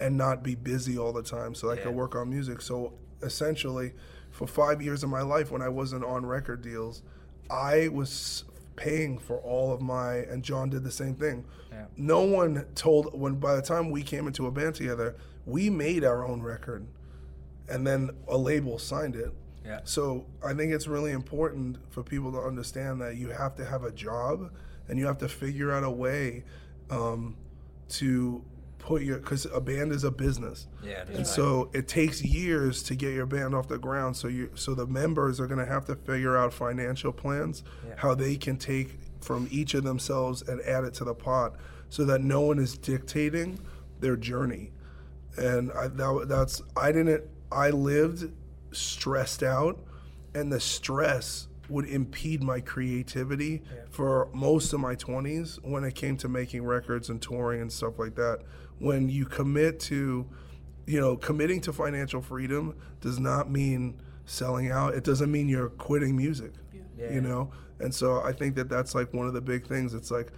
and 0.00 0.16
not 0.16 0.42
be 0.42 0.54
busy 0.54 0.96
all 0.98 1.12
the 1.12 1.22
time 1.22 1.54
so 1.54 1.70
I 1.70 1.76
could 1.76 1.94
work 1.94 2.14
on 2.14 2.30
music. 2.30 2.60
So 2.60 2.94
essentially, 3.22 3.92
for 4.30 4.46
five 4.46 4.80
years 4.80 5.02
of 5.02 5.10
my 5.10 5.22
life 5.22 5.50
when 5.50 5.62
I 5.62 5.68
wasn't 5.68 6.04
on 6.04 6.24
record 6.24 6.62
deals, 6.62 7.02
I 7.50 7.88
was 7.88 8.44
paying 8.76 9.18
for 9.18 9.38
all 9.38 9.72
of 9.72 9.80
my, 9.80 10.16
and 10.16 10.44
John 10.44 10.70
did 10.70 10.84
the 10.84 10.90
same 10.90 11.14
thing. 11.14 11.44
No 11.96 12.22
one 12.22 12.66
told, 12.74 13.18
when 13.18 13.36
by 13.36 13.54
the 13.56 13.62
time 13.62 13.90
we 13.90 14.02
came 14.02 14.26
into 14.26 14.46
a 14.46 14.50
band 14.50 14.74
together, 14.74 15.16
we 15.46 15.70
made 15.70 16.04
our 16.04 16.26
own 16.26 16.42
record 16.42 16.86
and 17.68 17.86
then 17.86 18.10
a 18.28 18.36
label 18.36 18.78
signed 18.78 19.16
it. 19.16 19.32
Yeah. 19.64 19.80
So 19.84 20.26
I 20.44 20.54
think 20.54 20.72
it's 20.72 20.86
really 20.86 21.12
important 21.12 21.78
for 21.90 22.02
people 22.02 22.32
to 22.32 22.38
understand 22.38 23.00
that 23.00 23.16
you 23.16 23.28
have 23.28 23.54
to 23.56 23.64
have 23.64 23.84
a 23.84 23.90
job 23.90 24.52
and 24.88 24.98
you 24.98 25.06
have 25.06 25.18
to 25.18 25.28
figure 25.28 25.72
out 25.72 25.84
a 25.84 25.90
way 25.90 26.44
um, 26.90 27.36
to 27.90 28.44
put 28.78 29.02
your 29.02 29.18
because 29.18 29.46
a 29.46 29.60
band 29.60 29.92
is 29.92 30.04
a 30.04 30.10
business. 30.10 30.66
Yeah, 30.82 31.02
and 31.02 31.18
right. 31.18 31.26
so 31.26 31.70
it 31.72 31.88
takes 31.88 32.22
years 32.22 32.82
to 32.84 32.94
get 32.94 33.12
your 33.14 33.26
band 33.26 33.54
off 33.54 33.68
the 33.68 33.78
ground. 33.78 34.16
So 34.16 34.28
you 34.28 34.50
so 34.54 34.74
the 34.74 34.86
members 34.86 35.40
are 35.40 35.46
going 35.46 35.64
to 35.64 35.70
have 35.70 35.84
to 35.86 35.96
figure 35.96 36.36
out 36.36 36.52
financial 36.52 37.12
plans, 37.12 37.62
how 37.96 38.14
they 38.14 38.36
can 38.36 38.56
take 38.56 38.98
from 39.20 39.48
each 39.50 39.74
of 39.74 39.84
themselves 39.84 40.42
and 40.42 40.60
add 40.62 40.84
it 40.84 40.94
to 40.94 41.04
the 41.04 41.14
pot, 41.14 41.56
so 41.88 42.04
that 42.04 42.22
no 42.22 42.40
one 42.40 42.58
is 42.58 42.78
dictating 42.78 43.58
their 44.00 44.16
journey 44.16 44.70
and 45.38 45.72
I, 45.72 45.88
that, 45.88 46.26
that's 46.28 46.62
I 46.76 46.92
didn't 46.92 47.24
I 47.50 47.70
lived 47.70 48.30
stressed 48.72 49.42
out, 49.42 49.78
and 50.34 50.52
the 50.52 50.60
stress 50.60 51.47
would 51.68 51.86
impede 51.86 52.42
my 52.42 52.60
creativity 52.60 53.62
for 53.90 54.28
most 54.32 54.72
of 54.72 54.80
my 54.80 54.94
20s 54.94 55.58
when 55.62 55.84
it 55.84 55.94
came 55.94 56.16
to 56.16 56.28
making 56.28 56.64
records 56.64 57.10
and 57.10 57.20
touring 57.20 57.60
and 57.60 57.72
stuff 57.72 57.98
like 57.98 58.14
that. 58.14 58.40
When 58.78 59.08
you 59.08 59.26
commit 59.26 59.80
to, 59.80 60.26
you 60.86 61.00
know, 61.00 61.16
committing 61.16 61.60
to 61.62 61.72
financial 61.72 62.22
freedom 62.22 62.76
does 63.00 63.18
not 63.18 63.50
mean 63.50 64.00
selling 64.24 64.70
out. 64.70 64.94
It 64.94 65.04
doesn't 65.04 65.30
mean 65.30 65.48
you're 65.48 65.70
quitting 65.70 66.16
music. 66.16 66.52
You 67.14 67.20
know, 67.20 67.52
and 67.78 67.94
so 67.94 68.22
I 68.22 68.32
think 68.32 68.56
that 68.56 68.68
that's 68.68 68.94
like 68.94 69.14
one 69.14 69.28
of 69.28 69.32
the 69.32 69.40
big 69.40 69.66
things. 69.66 69.94
It's 69.94 70.10
like 70.10 70.32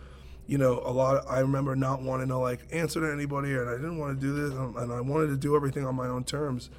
you 0.51 0.59
know, 0.59 0.83
a 0.85 0.91
lot. 0.91 1.25
I 1.29 1.39
remember 1.39 1.77
not 1.77 2.03
wanting 2.03 2.27
to 2.29 2.37
like 2.37 2.67
answer 2.73 3.01
to 3.01 3.13
anybody, 3.13 3.55
and 3.55 3.69
I 3.69 3.75
didn't 3.75 3.99
want 3.99 4.21
to 4.21 4.27
do 4.27 4.35
this, 4.35 4.53
and, 4.53 4.75
and 4.77 4.93
I 4.93 5.01
wanted 5.01 5.29
to 5.29 5.37
do 5.37 5.55
everything 5.55 5.87
on 5.87 5.95
my 5.95 6.09
own 6.09 6.25
terms. 6.25 6.71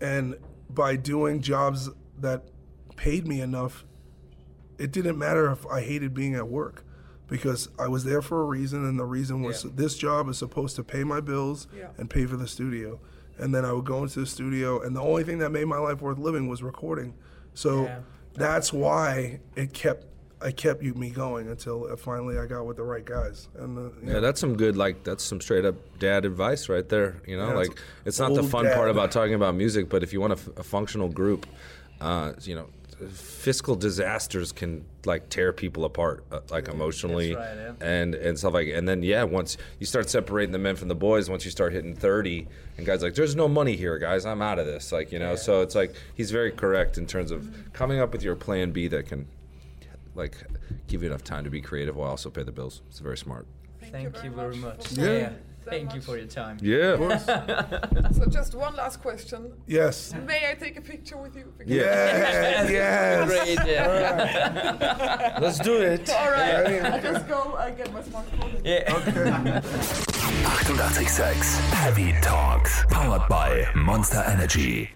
And 0.00 0.36
by 0.70 0.96
doing 0.96 1.42
jobs 1.42 1.90
that 2.20 2.44
paid 2.98 3.26
me 3.26 3.40
enough, 3.40 3.84
it 4.76 4.92
didn't 4.92 5.16
matter 5.18 5.50
if 5.50 5.66
I 5.66 5.80
hated 5.80 6.12
being 6.12 6.34
at 6.34 6.48
work, 6.48 6.84
because 7.28 7.68
I 7.78 7.88
was 7.88 8.04
there 8.04 8.20
for 8.22 8.42
a 8.42 8.44
reason, 8.44 8.84
and 8.84 8.98
the 8.98 9.04
reason 9.04 9.42
was 9.42 9.62
this 9.62 9.96
job 9.96 10.28
is 10.28 10.36
supposed 10.38 10.76
to 10.76 10.84
pay 10.84 11.04
my 11.04 11.20
bills 11.20 11.66
Yeah. 11.76 11.88
and 11.96 12.10
pay 12.10 12.26
for 12.26 12.36
the 12.36 12.48
studio. 12.48 13.00
And 13.38 13.54
then 13.54 13.64
I 13.64 13.72
would 13.72 13.84
go 13.84 14.02
into 14.02 14.20
the 14.20 14.26
studio, 14.26 14.80
and 14.82 14.94
the 14.96 15.00
only 15.00 15.22
thing 15.24 15.38
that 15.38 15.50
made 15.50 15.66
my 15.66 15.78
life 15.78 16.00
worth 16.02 16.18
living 16.18 16.48
was 16.48 16.62
recording. 16.62 17.14
So 17.54 17.84
Yeah. 17.84 18.00
that's 18.34 18.72
why 18.72 19.40
it 19.56 19.72
kept 19.72 20.04
I 20.40 20.52
kept 20.52 20.84
you 20.84 20.94
me 20.94 21.10
going 21.10 21.48
until 21.48 21.96
finally 21.96 22.38
I 22.38 22.46
got 22.46 22.64
with 22.64 22.76
the 22.76 22.84
right 22.84 23.04
guys. 23.04 23.48
And 23.58 23.76
uh, 23.76 23.80
you 23.82 23.92
Yeah, 24.04 24.12
know, 24.14 24.20
that's 24.20 24.38
some 24.40 24.56
good, 24.56 24.76
like, 24.76 25.02
that's 25.02 25.24
some 25.24 25.40
straight 25.40 25.64
up 25.64 25.74
dad 25.98 26.24
advice 26.24 26.68
right 26.68 26.88
there. 26.88 27.20
You 27.26 27.36
know, 27.36 27.48
Yeah, 27.48 27.54
like, 27.54 27.70
it's 27.70 27.80
it's 28.06 28.18
not 28.20 28.34
the 28.34 28.44
fun 28.44 28.66
dad. 28.66 28.76
part 28.76 28.88
about 28.88 29.10
talking 29.10 29.34
about 29.34 29.56
music, 29.56 29.88
but 29.88 30.04
if 30.04 30.12
you 30.12 30.20
want 30.20 30.34
a, 30.34 30.36
f- 30.36 30.48
a 30.58 30.62
functional 30.62 31.08
group, 31.08 31.44
uh, 32.00 32.34
you 32.42 32.54
know, 32.54 32.66
fiscal 33.10 33.74
disasters 33.76 34.52
can 34.52 34.84
like 35.04 35.28
tear 35.28 35.52
people 35.52 35.84
apart, 35.84 36.24
uh, 36.30 36.40
like 36.50 36.68
emotionally 36.68 37.34
right, 37.34 37.56
yeah. 37.56 37.72
and 37.80 38.14
and 38.14 38.38
stuff 38.38 38.54
like. 38.54 38.68
And 38.68 38.88
then 38.88 39.02
yeah, 39.02 39.24
once 39.24 39.56
you 39.78 39.86
start 39.86 40.10
separating 40.10 40.52
the 40.52 40.58
men 40.58 40.76
from 40.76 40.88
the 40.88 40.94
boys, 40.94 41.30
once 41.30 41.44
you 41.44 41.50
start 41.50 41.72
hitting 41.72 41.94
thirty, 41.94 42.46
and 42.76 42.86
guys 42.86 43.02
like, 43.02 43.14
there's 43.14 43.36
no 43.36 43.48
money 43.48 43.76
here, 43.76 43.98
guys. 43.98 44.26
I'm 44.26 44.42
out 44.42 44.58
of 44.58 44.66
this. 44.66 44.92
Like 44.92 45.12
you 45.12 45.18
know, 45.18 45.36
so 45.36 45.62
it's 45.62 45.74
like 45.74 45.94
he's 46.14 46.30
very 46.30 46.50
correct 46.50 46.98
in 46.98 47.06
terms 47.06 47.30
of 47.30 47.48
coming 47.72 48.00
up 48.00 48.12
with 48.12 48.22
your 48.22 48.36
plan 48.36 48.70
B 48.72 48.88
that 48.88 49.06
can. 49.06 49.26
Like, 50.14 50.36
give 50.88 51.02
you 51.02 51.08
enough 51.08 51.22
time 51.22 51.44
to 51.44 51.50
be 51.50 51.60
creative 51.60 51.94
while 51.94 52.10
also 52.10 52.28
pay 52.28 52.42
the 52.42 52.50
bills. 52.50 52.82
It's 52.88 52.98
very 52.98 53.16
smart. 53.16 53.46
Thank 53.80 54.24
you 54.24 54.30
very 54.30 54.56
much. 54.56 54.90
Yeah. 54.92 55.04
Yeah. 55.12 55.32
So 55.70 55.76
Thank 55.76 55.94
you 55.94 56.00
for 56.00 56.16
your 56.16 56.26
time. 56.26 56.56
Yeah. 56.60 56.96
So 58.18 58.26
just 58.26 58.54
one 58.54 58.74
last 58.76 59.00
question. 59.02 59.52
yes, 59.66 60.14
May 60.26 60.50
I 60.50 60.54
take 60.54 60.76
a 60.78 60.80
picture 60.80 61.16
with 61.16 61.36
you? 61.36 61.52
Because- 61.56 61.72
yes, 61.72 62.70
yes. 62.78 63.28
Great. 63.28 63.58
Yeah. 63.66 65.38
Let's 65.40 65.58
do 65.58 65.76
it. 65.82 66.08
All 66.10 66.30
right. 66.30 66.82
I 66.84 67.00
just 67.00 67.28
go. 67.28 67.54
I 67.56 67.70
get 67.70 67.92
my 67.92 68.00
smartphone. 68.02 68.60
yeah. 68.64 68.94
Okay. 68.96 69.58
886 70.70 71.58
Heavy 71.72 72.12
Talks. 72.22 72.84
Powered 72.90 73.28
by 73.28 73.66
Monster 73.74 74.22
Energy. 74.26 74.90